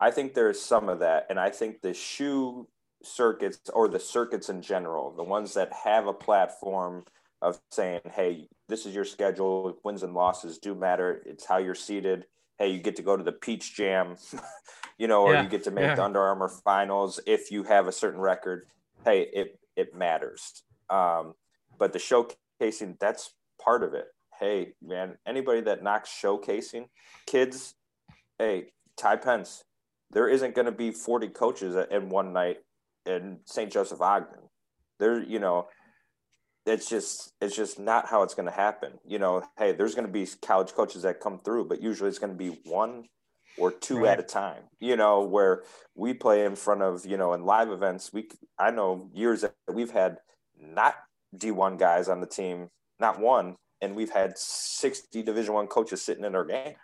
I 0.00 0.10
think 0.10 0.34
there's 0.34 0.60
some 0.60 0.88
of 0.88 1.00
that, 1.00 1.26
and 1.30 1.40
I 1.40 1.50
think 1.50 1.80
the 1.80 1.94
shoe 1.94 2.68
circuits 3.02 3.58
or 3.72 3.88
the 3.88 3.98
circuits 3.98 4.48
in 4.48 4.60
general, 4.60 5.12
the 5.12 5.24
ones 5.24 5.54
that 5.54 5.72
have 5.72 6.06
a 6.06 6.12
platform 6.12 7.04
of 7.40 7.58
saying, 7.70 8.00
"Hey, 8.12 8.48
this 8.68 8.84
is 8.84 8.94
your 8.94 9.04
schedule. 9.04 9.78
Wins 9.82 10.02
and 10.02 10.14
losses 10.14 10.58
do 10.58 10.74
matter. 10.74 11.22
It's 11.24 11.46
how 11.46 11.56
you're 11.56 11.74
seated. 11.74 12.26
Hey, 12.58 12.70
you 12.70 12.80
get 12.80 12.96
to 12.96 13.02
go 13.02 13.16
to 13.16 13.22
the 13.22 13.32
Peach 13.32 13.74
Jam, 13.74 14.16
you 14.98 15.06
know, 15.06 15.22
or 15.22 15.34
yeah, 15.34 15.42
you 15.42 15.48
get 15.48 15.64
to 15.64 15.70
make 15.70 15.84
yeah. 15.84 15.94
the 15.94 16.04
Under 16.04 16.20
Armour 16.20 16.48
finals 16.48 17.20
if 17.26 17.50
you 17.50 17.62
have 17.64 17.86
a 17.86 17.92
certain 17.92 18.20
record. 18.20 18.66
Hey, 19.04 19.28
it 19.32 19.58
it 19.76 19.94
matters. 19.94 20.64
Um, 20.90 21.34
but 21.78 21.92
the 21.92 21.98
showcasing, 21.98 22.98
that's 22.98 23.32
part 23.62 23.82
of 23.82 23.94
it. 23.94 24.06
Hey, 24.38 24.74
man, 24.82 25.16
anybody 25.26 25.60
that 25.62 25.82
knocks 25.82 26.10
showcasing, 26.10 26.88
kids, 27.26 27.74
hey, 28.38 28.72
Ty 28.96 29.16
Pence, 29.16 29.64
there 30.10 30.28
isn't 30.28 30.54
going 30.54 30.66
to 30.66 30.72
be 30.72 30.90
40 30.90 31.28
coaches 31.28 31.76
in 31.90 32.08
one 32.08 32.32
night 32.32 32.58
in 33.06 33.38
St. 33.44 33.70
Joseph 33.70 34.00
Ogden. 34.00 34.48
There, 34.98 35.22
you 35.22 35.38
know, 35.38 35.68
it's 36.68 36.88
just 36.88 37.32
it's 37.40 37.56
just 37.56 37.78
not 37.78 38.06
how 38.06 38.22
it's 38.22 38.34
going 38.34 38.46
to 38.46 38.52
happen. 38.52 38.92
You 39.06 39.18
know, 39.18 39.42
hey, 39.58 39.72
there's 39.72 39.94
going 39.94 40.06
to 40.06 40.12
be 40.12 40.26
college 40.42 40.72
coaches 40.72 41.02
that 41.02 41.20
come 41.20 41.38
through, 41.38 41.66
but 41.66 41.82
usually 41.82 42.08
it's 42.08 42.18
going 42.18 42.32
to 42.32 42.38
be 42.38 42.60
one 42.64 43.04
or 43.56 43.72
two 43.72 44.00
right. 44.00 44.10
at 44.10 44.20
a 44.20 44.22
time. 44.22 44.64
You 44.78 44.96
know, 44.96 45.22
where 45.22 45.62
we 45.94 46.14
play 46.14 46.44
in 46.44 46.56
front 46.56 46.82
of 46.82 47.06
you 47.06 47.16
know 47.16 47.32
in 47.32 47.44
live 47.44 47.70
events. 47.70 48.12
We 48.12 48.28
I 48.58 48.70
know 48.70 49.10
years 49.12 49.42
that 49.42 49.54
we've 49.72 49.90
had 49.90 50.18
not 50.60 50.94
D1 51.36 51.78
guys 51.78 52.08
on 52.08 52.20
the 52.20 52.26
team, 52.26 52.68
not 53.00 53.18
one, 53.18 53.56
and 53.80 53.96
we've 53.96 54.12
had 54.12 54.36
60 54.36 55.22
Division 55.22 55.54
One 55.54 55.66
coaches 55.66 56.02
sitting 56.02 56.24
in 56.24 56.34
our 56.34 56.44
game. 56.44 56.74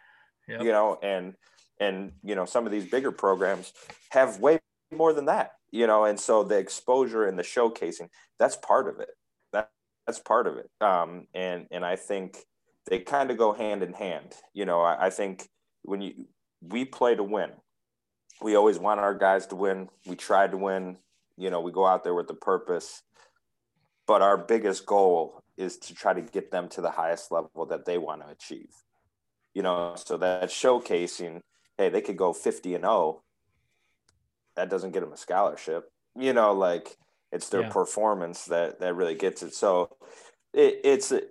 Yep. 0.49 0.63
You 0.63 0.73
know, 0.73 0.99
and 1.03 1.35
and 1.79 2.13
you 2.23 2.35
know 2.35 2.45
some 2.45 2.67
of 2.67 2.73
these 2.73 2.89
bigger 2.89 3.13
programs 3.13 3.73
have 4.11 4.41
way 4.41 4.61
more 4.93 5.13
than 5.13 5.27
that. 5.27 5.53
You 5.71 5.87
know, 5.87 6.05
and 6.05 6.19
so 6.19 6.43
the 6.45 6.57
exposure 6.57 7.27
and 7.27 7.39
the 7.39 7.43
showcasing 7.43 8.09
that's 8.39 8.57
part 8.57 8.89
of 8.89 9.01
it. 9.01 9.11
That 10.07 10.13
that's 10.13 10.19
part 10.19 10.47
of 10.47 10.57
it. 10.57 10.71
Um, 10.81 11.27
and 11.35 11.67
and 11.71 11.85
I 11.85 11.97
think 11.97 12.39
they 12.89 12.99
kind 12.99 13.31
of 13.31 13.39
go 13.39 13.53
hand 13.53 13.83
in 13.83 13.93
hand. 13.93 14.35
You 14.53 14.65
know, 14.65 14.81
I, 14.81 15.07
I 15.07 15.11
think 15.11 15.49
when 15.83 16.01
you 16.01 16.27
we 16.63 16.85
play 16.85 17.15
to 17.15 17.23
win. 17.23 17.51
We 18.43 18.57
always 18.57 18.79
want 18.79 19.01
our 19.01 19.15
guys 19.15 19.47
to 19.49 19.57
win. 19.57 19.89
We 20.07 20.17
try 20.17 20.47
to 20.47 20.57
win. 20.57 20.99
You 21.37 21.51
know, 21.51 21.61
we 21.61 21.73
go 21.73 21.87
out 21.87 22.05
there 22.05 22.15
with 22.15 22.29
the 22.29 22.35
purpose. 22.35 23.03
But 24.07 24.23
our 24.23 24.37
biggest 24.37 24.87
goal 24.87 25.43
is 25.57 25.79
to 25.79 25.95
try 25.95 26.13
to 26.13 26.21
get 26.21 26.51
them 26.51 26.69
to 26.71 26.81
the 26.81 26.91
highest 26.91 27.31
level 27.31 27.67
that 27.67 27.85
they 27.85 27.97
want 27.99 28.23
to 28.23 28.29
achieve. 28.29 28.71
You 29.55 29.63
know, 29.63 29.95
so 29.97 30.17
that 30.17 30.51
showcasing, 30.51 31.41
hey, 31.79 31.89
they 31.89 32.01
could 32.01 32.17
go 32.17 32.33
50 32.33 32.75
and 32.75 32.85
0. 32.85 33.23
That 34.57 34.69
doesn't 34.69 34.91
get 34.91 35.01
them 35.01 35.13
a 35.13 35.17
scholarship. 35.17 35.91
You 36.17 36.33
know, 36.33 36.53
like 36.53 36.97
it's 37.35 37.49
their 37.49 37.63
yeah. 37.63 37.69
performance 37.71 38.47
that 38.47 38.81
that 38.81 38.95
really 38.95 39.17
gets 39.17 39.43
it. 39.43 39.55
So 39.55 39.91
it, 40.53 40.81
it's 40.85 41.13
a 41.13 41.23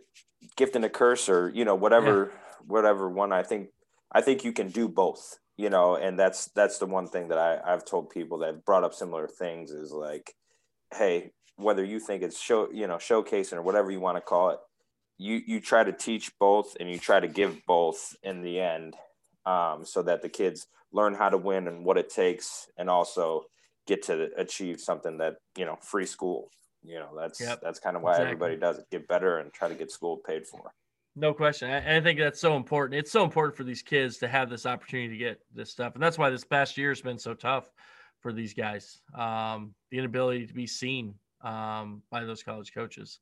gift 0.58 0.76
and 0.76 0.86
a 0.86 0.90
curse 0.90 1.30
or, 1.30 1.50
you 1.56 1.66
know, 1.66 1.76
whatever 1.76 2.32
yeah. 2.32 2.40
whatever 2.68 3.10
one 3.10 3.32
I 3.32 3.44
think 3.44 3.70
I 4.12 4.22
think 4.22 4.44
you 4.44 4.54
can 4.54 4.70
do 4.70 4.88
both, 4.88 5.40
you 5.58 5.70
know, 5.70 5.96
and 5.96 6.20
that's 6.20 6.48
that's 6.48 6.78
the 6.78 6.86
one 6.86 7.08
thing 7.08 7.30
that 7.30 7.38
I, 7.38 7.60
I've 7.66 7.86
told 7.86 8.10
people 8.10 8.40
that 8.40 8.66
brought 8.66 8.84
up 8.84 8.94
similar 8.94 9.28
things 9.28 9.72
is 9.72 9.92
like, 9.92 10.36
hey, 10.94 11.32
whether 11.56 11.84
you 11.84 12.00
think 12.00 12.22
it's 12.22 12.40
show, 12.40 12.70
you 12.72 12.88
know, 12.88 12.98
showcasing 12.98 13.54
or 13.54 13.62
whatever 13.62 13.92
you 13.92 14.00
want 14.00 14.18
to 14.18 14.22
call 14.22 14.50
it, 14.50 14.60
you 15.18 15.42
you 15.46 15.60
try 15.60 15.84
to 15.84 15.94
teach 15.94 16.32
both 16.40 16.76
and 16.80 16.90
you 16.90 17.00
try 17.00 17.20
to 17.20 17.28
give 17.28 17.66
both 17.66 18.16
in 18.24 18.42
the 18.42 18.60
end, 18.60 18.96
um, 19.46 19.86
so 19.86 20.04
that 20.04 20.22
the 20.22 20.30
kids 20.30 20.68
learn 20.92 21.16
how 21.16 21.30
to 21.30 21.38
win 21.38 21.68
and 21.68 21.86
what 21.86 21.98
it 21.98 22.10
takes, 22.10 22.68
and 22.78 22.90
also 22.90 23.46
get 23.88 24.04
to 24.04 24.30
achieve 24.38 24.80
something 24.80 25.18
that 25.18 25.36
you 25.58 25.66
know, 25.66 25.78
free 25.82 26.06
school. 26.06 26.50
You 26.84 26.96
know, 26.96 27.10
that's 27.18 27.40
yep. 27.40 27.62
that's 27.62 27.80
kind 27.80 27.96
of 27.96 28.02
why 28.02 28.12
exactly. 28.12 28.32
everybody 28.32 28.58
does 28.58 28.80
it. 28.80 28.86
Get 28.92 29.08
better 29.08 29.40
and 29.40 29.54
try 29.54 29.70
to 29.70 29.76
get 29.76 29.92
school 29.92 30.18
paid 30.18 30.46
for. 30.46 30.74
No 31.16 31.34
question. 31.34 31.70
I, 31.70 31.98
I, 31.98 32.02
think 32.02 32.20
that's 32.20 32.40
so 32.40 32.56
important. 32.58 33.00
It's 33.00 33.12
so 33.12 33.24
important 33.24 33.56
for 33.56 33.64
these 33.64 33.84
kids 33.84 34.18
to 34.18 34.28
have 34.28 34.50
this 34.50 34.66
opportunity 34.66 35.10
to 35.10 35.18
get 35.18 35.40
this 35.54 35.70
stuff. 35.70 35.94
And 35.94 36.02
that's 36.02 36.18
why 36.18 36.32
this 36.32 36.44
past 36.44 36.76
year 36.76 36.90
has 36.90 37.02
been 37.02 37.20
so 37.20 37.36
tough 37.36 37.70
for 38.20 38.34
these 38.34 38.56
guys. 38.56 39.00
Um, 39.16 39.76
the 39.92 40.00
inability 40.00 40.48
to 40.48 40.54
be 40.54 40.66
seen 40.66 41.14
um, 41.42 42.02
by 42.10 42.24
those 42.24 42.42
college 42.42 42.74
coaches. 42.74 43.20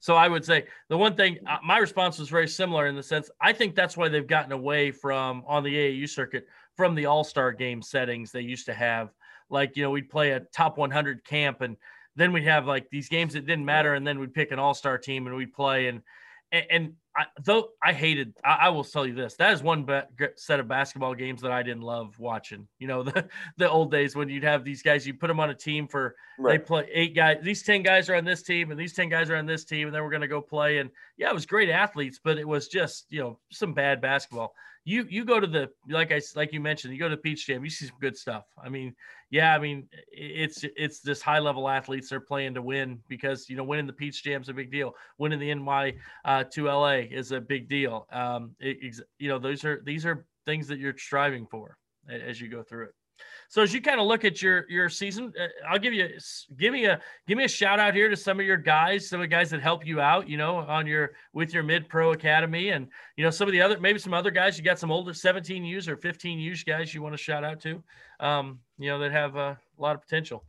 So 0.00 0.14
I 0.14 0.28
would 0.28 0.44
say 0.44 0.66
the 0.88 0.98
one 0.98 1.14
thing, 1.14 1.38
uh, 1.46 1.58
my 1.64 1.78
response 1.78 2.18
was 2.18 2.28
very 2.28 2.48
similar 2.48 2.86
in 2.86 2.96
the 2.96 3.02
sense 3.02 3.30
I 3.40 3.52
think 3.52 3.74
that's 3.74 3.96
why 3.96 4.08
they've 4.08 4.26
gotten 4.26 4.52
away 4.52 4.90
from 4.90 5.42
on 5.46 5.62
the 5.62 5.74
AAU 5.74 6.08
circuit 6.08 6.46
from 6.76 6.94
the 6.94 7.06
All 7.06 7.24
Star 7.24 7.52
game 7.52 7.82
settings 7.82 8.30
they 8.30 8.40
used 8.40 8.66
to 8.66 8.74
have. 8.74 9.10
Like 9.50 9.76
you 9.76 9.82
know, 9.82 9.90
we'd 9.90 10.10
play 10.10 10.30
a 10.32 10.40
top 10.40 10.78
100 10.78 11.24
camp, 11.24 11.60
and 11.60 11.76
then 12.16 12.32
we'd 12.32 12.44
have 12.44 12.66
like 12.66 12.88
these 12.90 13.08
games 13.08 13.34
that 13.34 13.46
didn't 13.46 13.64
matter, 13.64 13.94
and 13.94 14.06
then 14.06 14.18
we'd 14.18 14.34
pick 14.34 14.50
an 14.50 14.58
All 14.58 14.74
Star 14.74 14.98
team 14.98 15.26
and 15.26 15.36
we'd 15.36 15.52
play. 15.52 15.88
And 15.88 16.02
and, 16.50 16.66
and 16.70 16.92
I, 17.16 17.26
though 17.44 17.70
I 17.82 17.92
hated, 17.92 18.34
I, 18.44 18.58
I, 18.62 18.68
will 18.70 18.84
tell 18.84 19.06
you 19.06 19.14
this: 19.14 19.34
that 19.36 19.52
is 19.52 19.62
one 19.62 19.84
ba- 19.84 20.08
set 20.36 20.60
of 20.60 20.68
basketball 20.68 21.14
games 21.14 21.42
that 21.42 21.50
I 21.50 21.62
didn't 21.62 21.82
love 21.82 22.18
watching. 22.18 22.66
You 22.78 22.88
know, 22.88 23.02
the 23.04 23.28
the 23.56 23.68
old 23.68 23.90
days 23.90 24.16
when 24.16 24.28
you'd 24.28 24.44
have 24.44 24.64
these 24.64 24.82
guys, 24.82 25.06
you 25.06 25.14
put 25.14 25.28
them 25.28 25.40
on 25.40 25.50
a 25.50 25.54
team 25.54 25.88
for 25.88 26.14
right. 26.38 26.58
they 26.58 26.64
play 26.64 26.88
eight 26.92 27.14
guys. 27.14 27.38
These 27.42 27.62
ten 27.64 27.82
guys 27.82 28.08
are 28.08 28.14
on 28.14 28.24
this 28.24 28.42
team, 28.42 28.70
and 28.70 28.80
these 28.80 28.94
ten 28.94 29.08
guys 29.08 29.30
are 29.30 29.36
on 29.36 29.46
this 29.46 29.64
team, 29.64 29.88
and 29.88 29.94
then 29.94 30.02
we're 30.02 30.10
going 30.10 30.22
to 30.22 30.28
go 30.28 30.40
play. 30.40 30.78
And 30.78 30.90
yeah, 31.16 31.28
it 31.28 31.34
was 31.34 31.46
great 31.46 31.70
athletes, 31.70 32.20
but 32.22 32.38
it 32.38 32.48
was 32.48 32.68
just 32.68 33.06
you 33.10 33.20
know 33.20 33.38
some 33.50 33.74
bad 33.74 34.00
basketball 34.00 34.54
you 34.88 35.06
you 35.10 35.24
go 35.26 35.38
to 35.38 35.46
the 35.46 35.68
like 35.90 36.12
I 36.12 36.20
like 36.34 36.52
you 36.52 36.60
mentioned, 36.60 36.94
you 36.94 36.98
go 36.98 37.10
to 37.10 37.16
the 37.16 37.20
Peach 37.20 37.46
Jam, 37.46 37.62
you 37.62 37.68
see 37.68 37.86
some 37.86 37.98
good 38.00 38.16
stuff. 38.16 38.44
I 38.62 38.70
mean, 38.70 38.94
yeah, 39.30 39.54
I 39.54 39.58
mean 39.58 39.86
it's 40.10 40.64
it's 40.76 41.00
this 41.00 41.20
high 41.20 41.40
level 41.40 41.68
athletes 41.68 42.08
they're 42.08 42.20
playing 42.20 42.54
to 42.54 42.62
win 42.62 42.98
because 43.06 43.50
you 43.50 43.56
know 43.56 43.64
winning 43.64 43.86
the 43.86 43.92
Peach 43.92 44.24
Jam 44.24 44.40
is 44.40 44.48
a 44.48 44.54
big 44.54 44.72
deal. 44.72 44.94
Winning 45.18 45.40
the 45.40 45.54
NY 45.54 45.94
uh, 46.24 46.44
to 46.44 46.64
LA 46.64 47.00
is 47.10 47.32
a 47.32 47.40
big 47.40 47.68
deal. 47.68 48.06
Um, 48.10 48.52
it, 48.60 48.96
you 49.18 49.28
know 49.28 49.38
those 49.38 49.62
are 49.64 49.82
these 49.84 50.06
are 50.06 50.24
things 50.46 50.66
that 50.68 50.78
you're 50.78 50.96
striving 50.96 51.46
for 51.46 51.76
as 52.08 52.40
you 52.40 52.48
go 52.48 52.62
through 52.62 52.84
it. 52.86 52.94
So 53.48 53.62
as 53.62 53.72
you 53.72 53.80
kind 53.80 53.98
of 54.00 54.06
look 54.06 54.24
at 54.24 54.42
your 54.42 54.66
your 54.68 54.88
season, 54.88 55.32
uh, 55.40 55.46
I'll 55.68 55.78
give 55.78 55.94
you 55.94 56.08
give 56.58 56.72
me 56.72 56.84
a 56.84 57.00
give 57.26 57.38
me 57.38 57.44
a 57.44 57.48
shout 57.48 57.80
out 57.80 57.94
here 57.94 58.08
to 58.08 58.16
some 58.16 58.38
of 58.38 58.46
your 58.46 58.58
guys, 58.58 59.08
some 59.08 59.20
of 59.20 59.24
the 59.24 59.28
guys 59.28 59.50
that 59.50 59.62
help 59.62 59.86
you 59.86 60.00
out, 60.00 60.28
you 60.28 60.36
know, 60.36 60.58
on 60.58 60.86
your 60.86 61.12
with 61.32 61.54
your 61.54 61.62
mid 61.62 61.88
pro 61.88 62.12
academy, 62.12 62.70
and 62.70 62.88
you 63.16 63.24
know 63.24 63.30
some 63.30 63.48
of 63.48 63.52
the 63.52 63.62
other 63.62 63.80
maybe 63.80 63.98
some 63.98 64.12
other 64.12 64.30
guys. 64.30 64.58
You 64.58 64.64
got 64.64 64.78
some 64.78 64.92
older 64.92 65.14
17 65.14 65.64
U's 65.64 65.88
or 65.88 65.96
15 65.96 66.38
U's 66.38 66.62
guys 66.62 66.92
you 66.92 67.00
want 67.00 67.14
to 67.14 67.22
shout 67.22 67.42
out 67.42 67.60
to, 67.62 67.82
um, 68.20 68.58
you 68.78 68.88
know, 68.88 68.98
that 68.98 69.12
have 69.12 69.36
uh, 69.36 69.54
a 69.78 69.82
lot 69.82 69.94
of 69.94 70.02
potential. 70.02 70.44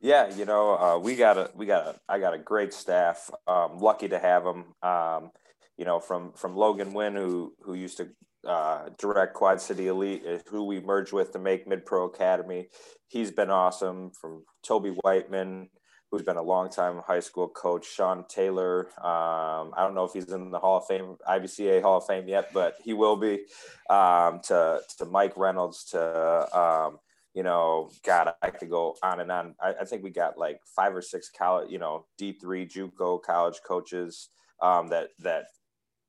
Yeah, 0.00 0.34
you 0.34 0.46
know, 0.46 0.76
uh, 0.76 0.98
we 0.98 1.14
got 1.14 1.36
a 1.36 1.50
we 1.54 1.66
got 1.66 1.86
a 1.86 2.00
I 2.08 2.18
got 2.18 2.34
a 2.34 2.38
great 2.38 2.74
staff. 2.74 3.30
Um, 3.46 3.78
lucky 3.78 4.08
to 4.08 4.18
have 4.18 4.42
them. 4.42 4.74
Um, 4.82 5.30
you 5.76 5.84
know, 5.84 6.00
from 6.00 6.32
from 6.32 6.56
Logan 6.56 6.92
Wynn, 6.92 7.14
who 7.14 7.54
who 7.62 7.74
used 7.74 7.98
to 7.98 8.08
uh, 8.46 8.88
direct 8.98 9.34
Quad 9.34 9.60
City 9.60 9.88
Elite, 9.88 10.24
who 10.48 10.64
we 10.64 10.80
merged 10.80 11.12
with 11.12 11.32
to 11.32 11.38
make 11.38 11.66
Mid 11.66 11.86
Pro 11.86 12.06
Academy. 12.06 12.68
He's 13.08 13.30
been 13.30 13.50
awesome. 13.50 14.10
From 14.10 14.44
Toby 14.62 14.90
Whiteman, 15.02 15.68
who's 16.10 16.22
been 16.22 16.36
a 16.36 16.42
long 16.42 16.68
time 16.68 17.00
high 17.06 17.20
school 17.20 17.48
coach, 17.48 17.86
Sean 17.86 18.24
Taylor. 18.28 18.88
Um, 18.98 19.72
I 19.76 19.78
don't 19.78 19.94
know 19.94 20.04
if 20.04 20.12
he's 20.12 20.30
in 20.32 20.50
the 20.50 20.58
Hall 20.58 20.78
of 20.78 20.86
Fame, 20.86 21.16
IBCA 21.28 21.82
Hall 21.82 21.98
of 21.98 22.06
Fame 22.06 22.28
yet, 22.28 22.52
but 22.52 22.76
he 22.84 22.92
will 22.92 23.16
be. 23.16 23.44
Um, 23.88 24.40
to 24.44 24.80
to 24.98 25.04
Mike 25.06 25.36
Reynolds, 25.36 25.84
to 25.90 26.58
um, 26.58 26.98
you 27.34 27.42
know, 27.42 27.90
God, 28.04 28.34
I 28.42 28.50
could 28.50 28.70
go 28.70 28.96
on 29.02 29.20
and 29.20 29.32
on. 29.32 29.54
I, 29.60 29.74
I, 29.80 29.84
think 29.84 30.02
we 30.02 30.10
got 30.10 30.36
like 30.36 30.60
five 30.76 30.94
or 30.94 31.00
six 31.00 31.30
college, 31.30 31.70
you 31.70 31.78
know, 31.78 32.06
D 32.18 32.32
three 32.32 32.66
JUCO 32.66 33.22
college 33.22 33.60
coaches 33.66 34.28
um, 34.60 34.88
that 34.88 35.08
that 35.20 35.46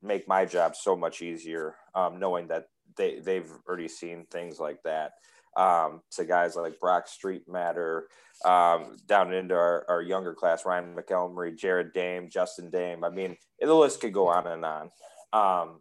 make 0.03 0.28
my 0.28 0.45
job 0.45 0.75
so 0.75 0.95
much 0.95 1.21
easier 1.21 1.75
um, 1.95 2.19
knowing 2.19 2.47
that 2.47 2.65
they, 2.97 3.19
they've 3.19 3.51
already 3.67 3.88
seen 3.88 4.25
things 4.30 4.59
like 4.59 4.82
that. 4.84 5.13
Um, 5.55 6.01
to 6.13 6.25
guys 6.25 6.55
like 6.55 6.80
Brock 6.80 7.07
Street 7.07 7.43
Matter, 7.47 8.07
um, 8.43 8.97
down 9.05 9.34
into 9.34 9.53
our, 9.53 9.86
our 9.88 10.01
younger 10.01 10.34
class, 10.34 10.65
Ryan 10.65 10.95
McElmurray, 10.95 11.55
Jared 11.55 11.93
Dame, 11.93 12.28
Justin 12.30 12.71
Dame. 12.71 13.03
I 13.03 13.09
mean, 13.09 13.38
the 13.59 13.73
list 13.73 14.01
could 14.01 14.13
go 14.13 14.28
on 14.28 14.47
and 14.47 14.65
on. 14.65 14.89
Um, 15.32 15.80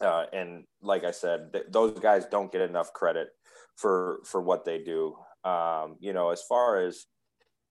uh, 0.00 0.26
and 0.32 0.64
like 0.82 1.04
I 1.04 1.12
said, 1.12 1.52
th- 1.52 1.66
those 1.70 1.98
guys 2.00 2.26
don't 2.26 2.50
get 2.50 2.62
enough 2.62 2.92
credit 2.92 3.28
for 3.76 4.20
for 4.24 4.42
what 4.42 4.64
they 4.64 4.78
do. 4.78 5.16
Um, 5.44 5.96
you 6.00 6.12
know, 6.12 6.30
as 6.30 6.42
far 6.42 6.78
as 6.84 7.06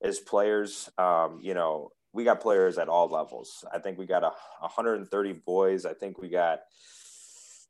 as 0.02 0.20
players, 0.20 0.90
um, 0.98 1.40
you 1.42 1.54
know, 1.54 1.92
we 2.14 2.24
got 2.24 2.42
players 2.42 2.78
at 2.78 2.90
all 2.90 3.10
levels. 3.10 3.66
I 3.74 3.80
think 3.80 3.98
we 3.98 4.06
got 4.06 4.24
a 4.24 4.32
130 4.60 5.34
boys. 5.46 5.86
I 5.86 5.94
think 5.94 6.18
we 6.20 6.30
got 6.30 6.62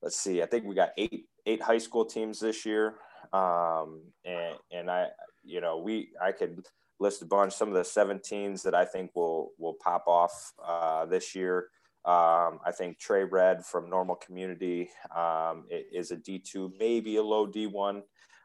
let's 0.02 0.18
see, 0.20 0.44
I 0.44 0.46
think 0.46 0.66
we 0.66 0.76
got 0.76 0.91
eight 0.98 1.26
eight 1.46 1.62
high 1.62 1.78
school 1.78 2.06
teams 2.06 2.39
this 2.39 2.66
year. 2.66 2.96
Um, 3.32 4.02
and 4.26 4.56
and 4.72 4.91
I 4.91 5.08
you 5.44 5.62
know, 5.62 5.78
we 5.80 6.10
I 6.22 6.32
could 6.32 6.66
list 7.00 7.22
a 7.22 7.26
bunch 7.26 7.54
some 7.54 7.70
of 7.70 7.74
the 7.74 7.82
17s 7.82 8.62
that 8.64 8.76
I 8.76 8.86
think 8.86 9.12
will 9.16 9.52
will 9.58 9.76
pop 9.82 10.06
off 10.08 10.54
uh, 10.64 11.06
this 11.06 11.36
year. 11.36 11.70
Um, 12.06 12.60
I 12.66 12.72
think 12.78 13.00
Trey 13.00 13.24
Red 13.24 13.66
from 13.66 13.89
Normal 13.89 14.16
Community 14.16 14.89
um, 15.16 15.66
is 15.70 16.12
a 16.12 16.18
D2, 16.18 16.74
maybe 16.78 17.16
a 17.16 17.24
low 17.24 17.48
D1. 17.48 18.04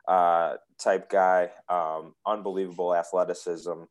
uh, 0.08 0.54
type 0.78 1.10
guy. 1.10 1.50
Um, 1.68 2.14
unbelievable 2.26 2.94
athleticism. 2.94 3.82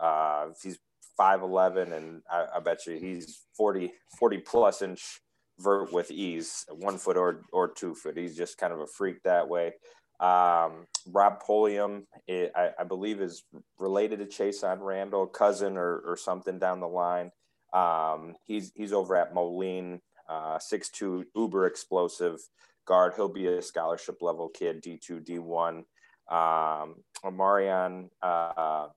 Uh, 0.00 0.46
he's 0.62 0.78
5'11 1.18 1.92
and 1.92 2.22
I, 2.30 2.46
I, 2.56 2.60
bet 2.60 2.86
you 2.86 2.96
he's 2.98 3.46
40, 3.56 3.92
40 4.18 4.38
plus 4.38 4.82
inch 4.82 5.20
vert 5.58 5.92
with 5.92 6.10
ease, 6.10 6.64
one 6.70 6.98
foot 6.98 7.16
or, 7.16 7.42
or 7.52 7.68
two 7.68 7.94
foot. 7.94 8.16
He's 8.16 8.36
just 8.36 8.58
kind 8.58 8.72
of 8.72 8.80
a 8.80 8.86
freak 8.86 9.22
that 9.22 9.48
way. 9.48 9.72
Um, 10.20 10.86
Rob 11.06 11.42
Polium, 11.42 12.04
it, 12.26 12.52
I, 12.54 12.70
I, 12.78 12.84
believe, 12.84 13.20
is 13.20 13.44
related 13.78 14.18
to 14.18 14.26
Chasson 14.26 14.80
Randle, 14.80 15.26
cousin 15.26 15.76
or, 15.76 15.98
or 16.06 16.16
something 16.16 16.58
down 16.58 16.80
the 16.80 16.88
line. 16.88 17.30
Um, 17.72 18.34
he's 18.44 18.72
he's 18.74 18.92
over 18.92 19.16
at 19.16 19.34
Moline, 19.34 20.00
uh, 20.28 20.58
6'2", 20.58 21.24
uber 21.34 21.66
explosive 21.66 22.38
guard. 22.86 23.12
He'll 23.14 23.28
be 23.28 23.46
a 23.46 23.60
scholarship 23.60 24.22
level 24.22 24.48
kid, 24.48 24.82
D2, 24.82 25.26
D1. 25.26 25.84
Um, 26.28 26.96
Marion 27.30 28.10
uh, 28.22 28.88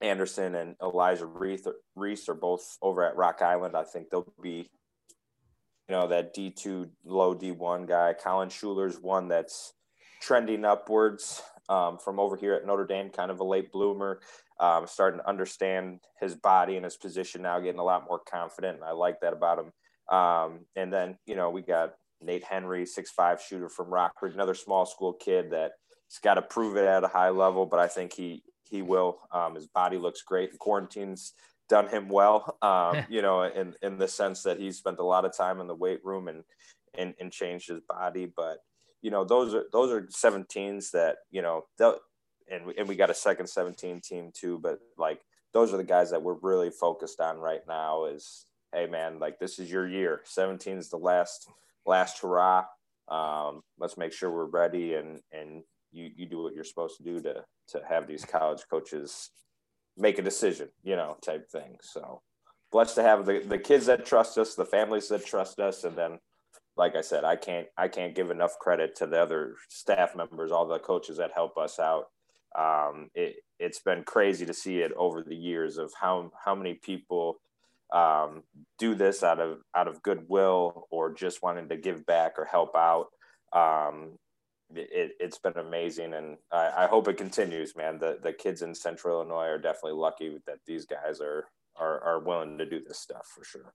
Anderson 0.00 0.54
and 0.54 0.76
Elijah 0.82 1.26
Reese, 1.26 2.28
are 2.28 2.34
both 2.34 2.76
over 2.82 3.04
at 3.04 3.16
Rock 3.16 3.42
Island. 3.42 3.76
I 3.76 3.84
think 3.84 4.10
they'll 4.10 4.32
be, 4.42 4.68
you 5.88 5.94
know, 5.94 6.08
that 6.08 6.34
D2 6.34 6.90
low 7.04 7.34
D1 7.34 7.86
guy. 7.86 8.14
Colin 8.14 8.48
Schuler's 8.48 8.98
one 8.98 9.28
that's 9.28 9.72
trending 10.20 10.64
upwards 10.64 11.42
um, 11.68 11.98
from 11.98 12.20
over 12.20 12.36
here 12.36 12.54
at 12.54 12.66
Notre 12.66 12.86
Dame, 12.86 13.10
kind 13.10 13.30
of 13.30 13.40
a 13.40 13.44
late 13.44 13.72
bloomer, 13.72 14.20
um, 14.60 14.86
starting 14.86 15.20
to 15.20 15.28
understand 15.28 16.00
his 16.20 16.34
body 16.34 16.76
and 16.76 16.84
his 16.84 16.96
position 16.96 17.42
now, 17.42 17.58
getting 17.60 17.80
a 17.80 17.84
lot 17.84 18.04
more 18.08 18.20
confident. 18.30 18.76
And 18.76 18.84
I 18.84 18.92
like 18.92 19.20
that 19.20 19.32
about 19.32 19.58
him. 19.58 20.16
Um, 20.16 20.60
and 20.76 20.92
then, 20.92 21.16
you 21.26 21.34
know, 21.34 21.50
we 21.50 21.62
got 21.62 21.94
Nate 22.20 22.44
Henry, 22.44 22.86
six 22.86 23.10
five 23.10 23.40
shooter 23.40 23.68
from 23.68 23.88
Rockford, 23.88 24.34
another 24.34 24.54
small 24.54 24.86
school 24.86 25.14
kid 25.14 25.50
that 25.50 25.72
he's 26.08 26.18
got 26.18 26.34
to 26.34 26.42
prove 26.42 26.76
it 26.76 26.84
at 26.84 27.04
a 27.04 27.08
high 27.08 27.30
level, 27.30 27.66
but 27.66 27.80
I 27.80 27.86
think 27.86 28.12
he 28.12 28.42
he 28.68 28.82
will. 28.82 29.20
Um, 29.32 29.54
his 29.54 29.66
body 29.66 29.98
looks 29.98 30.22
great. 30.22 30.52
The 30.52 30.58
quarantine's 30.58 31.32
done 31.68 31.88
him 31.88 32.08
well, 32.08 32.56
um, 32.62 33.04
you 33.08 33.22
know, 33.22 33.42
in 33.42 33.74
in 33.82 33.98
the 33.98 34.08
sense 34.08 34.42
that 34.42 34.58
he 34.58 34.70
spent 34.72 34.98
a 34.98 35.04
lot 35.04 35.24
of 35.24 35.36
time 35.36 35.60
in 35.60 35.66
the 35.66 35.74
weight 35.74 36.04
room 36.04 36.28
and 36.28 36.44
and, 36.96 37.14
and 37.20 37.32
changed 37.32 37.68
his 37.68 37.80
body. 37.80 38.26
But 38.26 38.58
you 39.02 39.10
know, 39.10 39.24
those 39.24 39.54
are 39.54 39.64
those 39.72 39.92
are 39.92 40.02
17s 40.02 40.90
that 40.92 41.18
you 41.30 41.42
know, 41.42 41.64
and 42.50 42.72
and 42.76 42.88
we 42.88 42.96
got 42.96 43.10
a 43.10 43.14
second 43.14 43.46
17 43.46 44.00
team 44.00 44.30
too. 44.32 44.58
But 44.58 44.78
like 44.98 45.20
those 45.52 45.72
are 45.72 45.76
the 45.76 45.84
guys 45.84 46.10
that 46.10 46.22
we're 46.22 46.38
really 46.42 46.70
focused 46.70 47.20
on 47.20 47.38
right 47.38 47.62
now. 47.68 48.06
Is 48.06 48.46
hey 48.72 48.86
man, 48.86 49.18
like 49.18 49.38
this 49.38 49.58
is 49.58 49.70
your 49.70 49.88
year. 49.88 50.22
17 50.24 50.78
is 50.78 50.90
the 50.90 50.96
last 50.96 51.48
last 51.86 52.20
hurrah. 52.20 52.64
Um, 53.08 53.62
let's 53.78 53.98
make 53.98 54.12
sure 54.12 54.30
we're 54.30 54.46
ready 54.46 54.94
and 54.94 55.20
and 55.32 55.62
you 55.92 56.10
you 56.16 56.26
do 56.26 56.42
what 56.42 56.54
you're 56.54 56.64
supposed 56.64 56.96
to 56.96 57.02
do 57.02 57.20
to 57.20 57.44
to 57.68 57.80
have 57.88 58.06
these 58.06 58.24
college 58.24 58.62
coaches 58.70 59.30
make 59.96 60.18
a 60.18 60.22
decision, 60.22 60.68
you 60.82 60.96
know, 60.96 61.16
type 61.24 61.48
thing. 61.50 61.76
So 61.82 62.22
blessed 62.72 62.96
to 62.96 63.02
have 63.02 63.26
the, 63.26 63.40
the 63.40 63.58
kids 63.58 63.86
that 63.86 64.04
trust 64.04 64.38
us, 64.38 64.54
the 64.54 64.64
families 64.64 65.08
that 65.08 65.24
trust 65.24 65.60
us, 65.60 65.84
and 65.84 65.96
then 65.96 66.18
like 66.76 66.96
I 66.96 67.02
said, 67.02 67.24
I 67.24 67.36
can't 67.36 67.68
I 67.76 67.88
can't 67.88 68.14
give 68.14 68.30
enough 68.30 68.58
credit 68.58 68.96
to 68.96 69.06
the 69.06 69.20
other 69.20 69.54
staff 69.68 70.16
members, 70.16 70.50
all 70.50 70.66
the 70.66 70.78
coaches 70.78 71.18
that 71.18 71.32
help 71.32 71.56
us 71.56 71.78
out. 71.78 72.06
Um, 72.58 73.10
it 73.14 73.36
it's 73.58 73.80
been 73.80 74.02
crazy 74.02 74.44
to 74.46 74.54
see 74.54 74.80
it 74.80 74.92
over 74.96 75.22
the 75.22 75.36
years 75.36 75.78
of 75.78 75.92
how 76.00 76.32
how 76.44 76.54
many 76.54 76.74
people 76.74 77.40
um, 77.92 78.42
do 78.78 78.94
this 78.94 79.22
out 79.22 79.38
of 79.38 79.58
out 79.74 79.88
of 79.88 80.02
goodwill 80.02 80.88
or 80.90 81.12
just 81.12 81.42
wanting 81.42 81.68
to 81.68 81.76
give 81.76 82.04
back 82.06 82.34
or 82.38 82.44
help 82.44 82.74
out. 82.74 83.06
Um, 83.52 84.18
it, 84.74 85.12
has 85.20 85.38
been 85.38 85.56
amazing, 85.56 86.14
and 86.14 86.36
I, 86.52 86.84
I, 86.84 86.86
hope 86.86 87.08
it 87.08 87.16
continues, 87.16 87.76
man. 87.76 87.98
The 87.98 88.18
the 88.22 88.32
kids 88.32 88.62
in 88.62 88.74
Central 88.74 89.20
Illinois 89.20 89.46
are 89.46 89.58
definitely 89.58 89.98
lucky 89.98 90.38
that 90.46 90.58
these 90.66 90.86
guys 90.86 91.20
are 91.20 91.46
are, 91.76 92.00
are 92.02 92.20
willing 92.20 92.58
to 92.58 92.66
do 92.66 92.80
this 92.86 92.98
stuff 92.98 93.26
for 93.34 93.44
sure. 93.44 93.74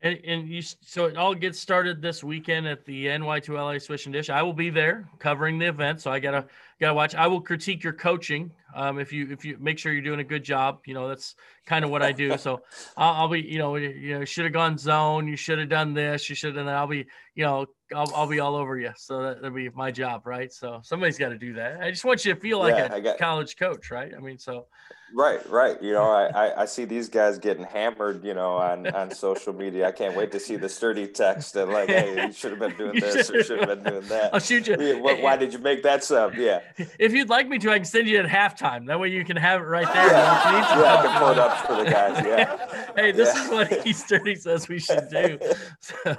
And, 0.00 0.20
and 0.24 0.48
you 0.48 0.62
so 0.62 1.06
it 1.06 1.16
all 1.16 1.34
gets 1.34 1.58
started 1.58 2.00
this 2.00 2.22
weekend 2.22 2.68
at 2.68 2.84
the 2.84 3.06
NY2LA 3.06 3.82
Swish 3.82 4.06
and 4.06 4.12
Dish. 4.12 4.30
I 4.30 4.42
will 4.42 4.52
be 4.52 4.70
there 4.70 5.08
covering 5.18 5.58
the 5.58 5.66
event, 5.66 6.00
so 6.00 6.12
I 6.12 6.20
gotta 6.20 6.46
gotta 6.80 6.94
watch. 6.94 7.16
I 7.16 7.26
will 7.26 7.40
critique 7.40 7.82
your 7.82 7.94
coaching. 7.94 8.52
Um, 8.76 9.00
if 9.00 9.12
you 9.12 9.28
if 9.32 9.44
you 9.44 9.56
make 9.58 9.76
sure 9.76 9.92
you're 9.92 10.02
doing 10.02 10.20
a 10.20 10.24
good 10.24 10.44
job, 10.44 10.82
you 10.86 10.94
know 10.94 11.08
that's 11.08 11.34
kind 11.66 11.84
of 11.84 11.90
what 11.90 12.02
I 12.02 12.12
do. 12.12 12.28
So 12.38 12.62
I'll, 12.96 13.22
I'll 13.22 13.28
be 13.28 13.40
you 13.40 13.58
know 13.58 13.74
you 13.74 14.20
know 14.20 14.24
should 14.24 14.44
have 14.44 14.52
gone 14.52 14.78
zone. 14.78 15.26
You 15.26 15.34
should 15.34 15.58
have 15.58 15.68
done 15.68 15.94
this. 15.94 16.28
You 16.28 16.36
should 16.36 16.50
have 16.50 16.56
done 16.56 16.66
that. 16.66 16.76
I'll 16.76 16.86
be 16.86 17.06
you 17.34 17.44
know 17.44 17.66
I'll, 17.94 18.12
I'll 18.14 18.26
be 18.26 18.40
all 18.40 18.56
over 18.56 18.78
you. 18.78 18.92
So 18.96 19.22
that, 19.22 19.42
will 19.42 19.50
be 19.50 19.68
my 19.70 19.90
job, 19.90 20.26
right? 20.26 20.52
So 20.52 20.80
somebody's 20.82 21.18
got 21.18 21.30
to 21.30 21.38
do 21.38 21.54
that. 21.54 21.80
I 21.80 21.90
just 21.90 22.04
want 22.04 22.24
you 22.24 22.34
to 22.34 22.40
feel 22.40 22.58
like 22.58 22.74
yeah, 22.74 22.94
a 22.94 23.00
got, 23.00 23.18
college 23.18 23.56
coach, 23.56 23.90
right? 23.90 24.12
I 24.16 24.20
mean, 24.20 24.38
so 24.38 24.66
Right, 25.14 25.48
right. 25.48 25.82
You 25.82 25.92
know, 25.92 26.04
I, 26.04 26.62
I 26.62 26.64
see 26.66 26.84
these 26.84 27.08
guys 27.08 27.38
getting 27.38 27.64
hammered, 27.64 28.22
you 28.24 28.34
know, 28.34 28.56
on, 28.56 28.86
on 28.88 29.10
social 29.10 29.54
media. 29.54 29.88
I 29.88 29.92
can't 29.92 30.14
wait 30.14 30.30
to 30.32 30.40
see 30.40 30.56
the 30.56 30.68
sturdy 30.68 31.06
text 31.06 31.56
and 31.56 31.72
like, 31.72 31.88
hey, 31.88 32.26
you 32.26 32.32
should 32.32 32.50
have 32.50 32.60
been 32.60 32.76
doing 32.76 33.00
this 33.00 33.30
or 33.30 33.42
should 33.42 33.60
have 33.60 33.82
been 33.82 33.90
doing 33.90 34.08
that. 34.08 34.34
I'll 34.34 34.40
shoot 34.40 34.66
you. 34.66 34.76
Why, 35.00 35.14
why 35.20 35.36
did 35.36 35.54
you 35.54 35.60
make 35.60 35.82
that 35.84 36.04
sub? 36.04 36.34
Yeah. 36.34 36.60
If 36.98 37.12
you'd 37.12 37.28
like 37.28 37.48
me 37.48 37.58
to, 37.58 37.70
I 37.70 37.76
can 37.76 37.84
send 37.84 38.08
you 38.08 38.18
at 38.18 38.26
halftime. 38.26 38.86
That 38.86 38.98
way 38.98 39.08
you 39.08 39.24
can 39.24 39.36
have 39.36 39.60
it 39.60 39.64
right 39.64 39.86
there. 39.86 40.06
Yeah, 40.06 40.80
yeah 40.80 40.94
I 40.94 41.02
can 41.02 41.18
pull 41.18 41.30
it 41.30 41.38
up 41.38 41.66
for 41.66 41.76
the 41.76 41.84
guys. 41.84 42.24
Yeah. 42.24 42.92
hey, 42.96 43.12
this 43.12 43.34
yeah. 43.34 43.44
is 43.44 43.50
what 43.50 43.86
he 43.86 43.92
sturdy 43.92 44.34
says 44.34 44.68
we 44.68 44.78
should 44.78 45.08
do. 45.08 45.38
So, 45.80 46.16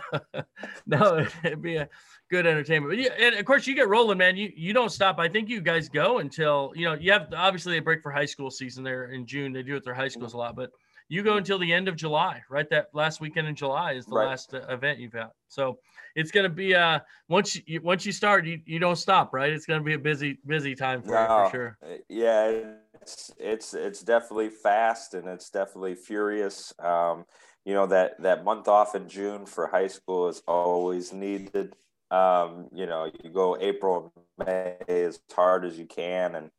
no, 0.85 1.27
it'd 1.59 1.73
be 1.73 1.75
a 1.77 1.89
good 2.29 2.45
entertainment. 2.45 2.91
But 2.91 2.99
yeah, 2.99 3.27
and 3.27 3.35
of 3.35 3.45
course 3.45 3.67
you 3.67 3.75
get 3.75 3.89
rolling, 3.89 4.17
man. 4.17 4.37
You 4.37 4.51
you 4.55 4.73
don't 4.73 4.91
stop. 4.91 5.19
I 5.19 5.27
think 5.27 5.49
you 5.49 5.61
guys 5.61 5.89
go 5.89 6.19
until 6.19 6.71
you 6.75 6.85
know 6.85 6.93
you 6.93 7.11
have 7.11 7.27
obviously 7.35 7.73
they 7.73 7.79
break 7.79 8.01
for 8.01 8.11
high 8.11 8.25
school 8.25 8.49
season 8.49 8.83
there 8.83 9.11
in 9.11 9.25
June. 9.25 9.53
They 9.53 9.63
do 9.63 9.75
it 9.75 9.83
their 9.83 9.93
high 9.93 10.07
schools 10.07 10.33
a 10.33 10.37
lot, 10.37 10.55
but 10.55 10.71
you 11.09 11.23
go 11.23 11.37
until 11.37 11.57
the 11.57 11.73
end 11.73 11.87
of 11.87 11.95
July, 11.95 12.41
right? 12.49 12.69
That 12.69 12.89
last 12.93 13.19
weekend 13.19 13.47
in 13.47 13.55
July 13.55 13.93
is 13.93 14.05
the 14.05 14.15
right. 14.15 14.27
last 14.27 14.53
uh, 14.53 14.61
event 14.69 14.99
you've 14.99 15.11
got. 15.11 15.31
So 15.47 15.79
it's 16.15 16.29
going 16.29 16.43
to 16.43 16.49
be 16.49 16.75
uh 16.75 16.99
once 17.27 17.59
you 17.65 17.81
once 17.81 18.05
you 18.05 18.11
start, 18.11 18.45
you, 18.45 18.61
you 18.65 18.79
don't 18.79 18.95
stop, 18.95 19.33
right? 19.33 19.51
It's 19.51 19.65
going 19.65 19.79
to 19.79 19.83
be 19.83 19.95
a 19.95 19.99
busy 19.99 20.37
busy 20.45 20.75
time 20.75 21.01
for 21.01 21.11
no, 21.11 21.21
you 21.21 21.27
for 21.27 21.51
sure. 21.51 21.77
Uh, 21.83 21.97
yeah, 22.07 22.61
it's 23.01 23.31
it's 23.39 23.73
it's 23.73 24.01
definitely 24.01 24.49
fast 24.49 25.15
and 25.15 25.27
it's 25.27 25.49
definitely 25.49 25.95
furious. 25.95 26.73
Um, 26.79 27.25
you 27.69 27.75
know 27.75 27.87
that 27.87 28.21
that 28.21 28.43
month 28.43 28.67
off 28.67 28.95
in 28.95 29.07
June 29.07 29.45
for 29.45 29.67
high 29.67 29.87
school 29.87 30.27
is 30.27 30.41
always 30.47 31.13
needed 31.13 31.75
um, 32.11 32.67
you 32.73 32.85
know, 32.87 33.11
you 33.23 33.29
go 33.29 33.57
April, 33.59 34.11
May 34.37 34.77
as 34.87 35.19
hard 35.33 35.65
as 35.65 35.77
you 35.77 35.85
can, 35.85 36.35
and 36.35 36.49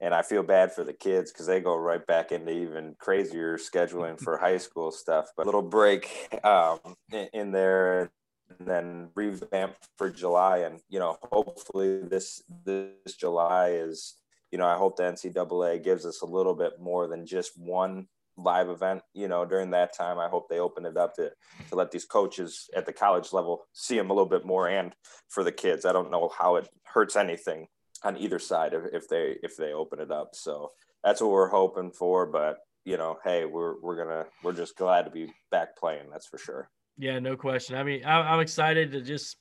and 0.00 0.14
I 0.14 0.22
feel 0.22 0.42
bad 0.42 0.72
for 0.72 0.84
the 0.84 0.92
kids 0.92 1.32
because 1.32 1.46
they 1.46 1.60
go 1.60 1.76
right 1.76 2.04
back 2.04 2.32
into 2.32 2.50
even 2.50 2.94
crazier 2.98 3.56
scheduling 3.56 4.20
for 4.20 4.36
high 4.36 4.58
school 4.58 4.90
stuff. 4.90 5.28
But 5.36 5.44
a 5.44 5.46
little 5.46 5.62
break 5.62 6.28
um, 6.44 6.78
in, 7.12 7.28
in 7.32 7.52
there, 7.52 8.10
and 8.58 8.68
then 8.68 9.10
revamp 9.14 9.76
for 9.98 10.10
July, 10.10 10.58
and 10.58 10.80
you 10.88 10.98
know, 10.98 11.18
hopefully 11.22 12.00
this 12.00 12.42
this 12.64 13.14
July 13.18 13.70
is, 13.72 14.14
you 14.50 14.58
know, 14.58 14.66
I 14.66 14.76
hope 14.76 14.96
the 14.96 15.02
NCAA 15.02 15.84
gives 15.84 16.06
us 16.06 16.22
a 16.22 16.26
little 16.26 16.54
bit 16.54 16.80
more 16.80 17.08
than 17.08 17.26
just 17.26 17.58
one 17.58 18.08
live 18.36 18.68
event 18.68 19.00
you 19.12 19.28
know 19.28 19.44
during 19.44 19.70
that 19.70 19.96
time 19.96 20.18
i 20.18 20.26
hope 20.26 20.48
they 20.48 20.58
open 20.58 20.84
it 20.84 20.96
up 20.96 21.14
to 21.14 21.30
to 21.68 21.76
let 21.76 21.92
these 21.92 22.04
coaches 22.04 22.68
at 22.74 22.84
the 22.84 22.92
college 22.92 23.32
level 23.32 23.64
see 23.72 23.96
them 23.96 24.10
a 24.10 24.12
little 24.12 24.28
bit 24.28 24.44
more 24.44 24.68
and 24.68 24.92
for 25.28 25.44
the 25.44 25.52
kids. 25.52 25.84
I 25.84 25.92
don't 25.92 26.10
know 26.10 26.30
how 26.36 26.56
it 26.56 26.68
hurts 26.84 27.16
anything 27.16 27.66
on 28.02 28.16
either 28.16 28.38
side 28.38 28.72
if, 28.92 29.08
they 29.08 29.36
if 29.42 29.56
they 29.56 29.72
open 29.72 30.00
it 30.00 30.10
up. 30.10 30.30
So 30.34 30.70
that's 31.02 31.20
what 31.20 31.30
we're 31.30 31.48
hoping 31.48 31.90
for 31.90 32.26
but 32.26 32.58
you 32.84 32.96
know 32.96 33.18
hey 33.24 33.44
we're 33.44 33.80
we're 33.80 33.96
gonna 33.96 34.24
we're 34.42 34.52
just 34.52 34.76
glad 34.76 35.02
to 35.02 35.10
be 35.10 35.32
back 35.50 35.76
playing 35.76 36.04
that's 36.10 36.26
for 36.26 36.38
sure. 36.38 36.70
Yeah 36.96 37.18
no 37.18 37.36
question. 37.36 37.76
I 37.76 37.82
mean 37.82 38.04
i'm 38.04 38.40
excited 38.40 38.92
to 38.92 39.00
just 39.00 39.36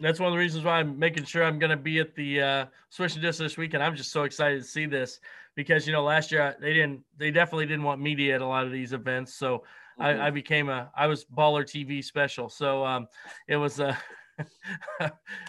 that's 0.00 0.18
one 0.18 0.28
of 0.28 0.32
the 0.32 0.38
reasons 0.38 0.64
why 0.64 0.78
I'm 0.78 0.98
making 0.98 1.24
sure 1.24 1.44
I'm 1.44 1.58
going 1.58 1.70
to 1.70 1.76
be 1.76 2.00
at 2.00 2.14
the 2.14 2.40
uh, 2.40 2.66
and 2.98 3.20
Dish 3.20 3.36
this 3.36 3.56
weekend. 3.56 3.82
I'm 3.82 3.96
just 3.96 4.10
so 4.10 4.24
excited 4.24 4.60
to 4.60 4.68
see 4.68 4.86
this 4.86 5.20
because 5.54 5.86
you 5.86 5.92
know 5.92 6.02
last 6.02 6.32
year 6.32 6.56
they 6.60 6.72
didn't, 6.72 7.00
they 7.16 7.30
definitely 7.30 7.66
didn't 7.66 7.84
want 7.84 8.00
media 8.00 8.34
at 8.34 8.40
a 8.40 8.46
lot 8.46 8.66
of 8.66 8.72
these 8.72 8.92
events. 8.92 9.34
So 9.34 9.58
mm-hmm. 10.00 10.02
I, 10.02 10.26
I, 10.26 10.30
became 10.30 10.68
a, 10.68 10.90
I 10.96 11.06
was 11.06 11.24
baller 11.24 11.62
TV 11.62 12.02
special. 12.02 12.48
So 12.48 12.84
um, 12.84 13.06
it 13.46 13.56
was 13.56 13.78
uh, 13.78 13.94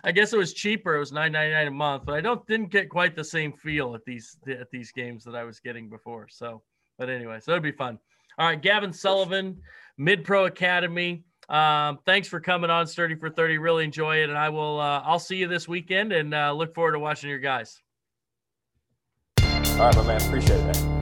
I 0.04 0.12
guess 0.12 0.34
it 0.34 0.38
was 0.38 0.54
cheaper. 0.54 0.96
It 0.96 1.00
was 1.00 1.12
nine 1.12 1.32
ninety 1.32 1.54
nine 1.54 1.68
a 1.68 1.72
month, 1.72 2.04
but 2.06 2.16
I 2.16 2.22
don't 2.22 2.46
didn't 2.48 2.72
get 2.72 2.90
quite 2.90 3.16
the 3.16 3.24
same 3.24 3.54
feel 3.54 3.96
at 3.96 4.06
these 4.06 4.38
at 4.48 4.70
these 4.72 4.92
games 4.92 5.24
that 5.24 5.36
I 5.36 5.44
was 5.44 5.60
getting 5.60 5.90
before. 5.90 6.28
So, 6.30 6.62
but 6.98 7.10
anyway, 7.10 7.40
so 7.42 7.52
it'd 7.52 7.64
be 7.64 7.72
fun. 7.72 8.00
All 8.38 8.48
right, 8.48 8.62
Gavin 8.62 8.94
Sullivan, 8.94 9.58
Mid 9.98 10.24
Pro 10.24 10.46
Academy. 10.46 11.24
Um, 11.50 12.00
thanks 12.06 12.28
for 12.28 12.40
coming 12.40 12.70
on 12.70 12.88
Sturdy 12.88 13.16
for 13.16 13.30
30. 13.30 13.58
Really 13.58 13.84
enjoy 13.84 14.18
it. 14.18 14.30
And 14.30 14.38
I 14.38 14.50
will, 14.50 14.80
uh, 14.80 15.02
I'll 15.06 15.20
see 15.20 15.38
you 15.38 15.48
this 15.48 15.68
weekend 15.68 16.12
and 16.12 16.34
uh, 16.34 16.52
look 16.54 16.74
forward 16.74 16.94
to 16.94 17.00
watching 17.00 17.30
your 17.30 17.40
guys. 17.40 17.82
All 19.40 19.80
right, 19.80 19.96
my 19.96 20.04
man. 20.04 20.22
Appreciate 20.22 20.60
it. 20.60 20.95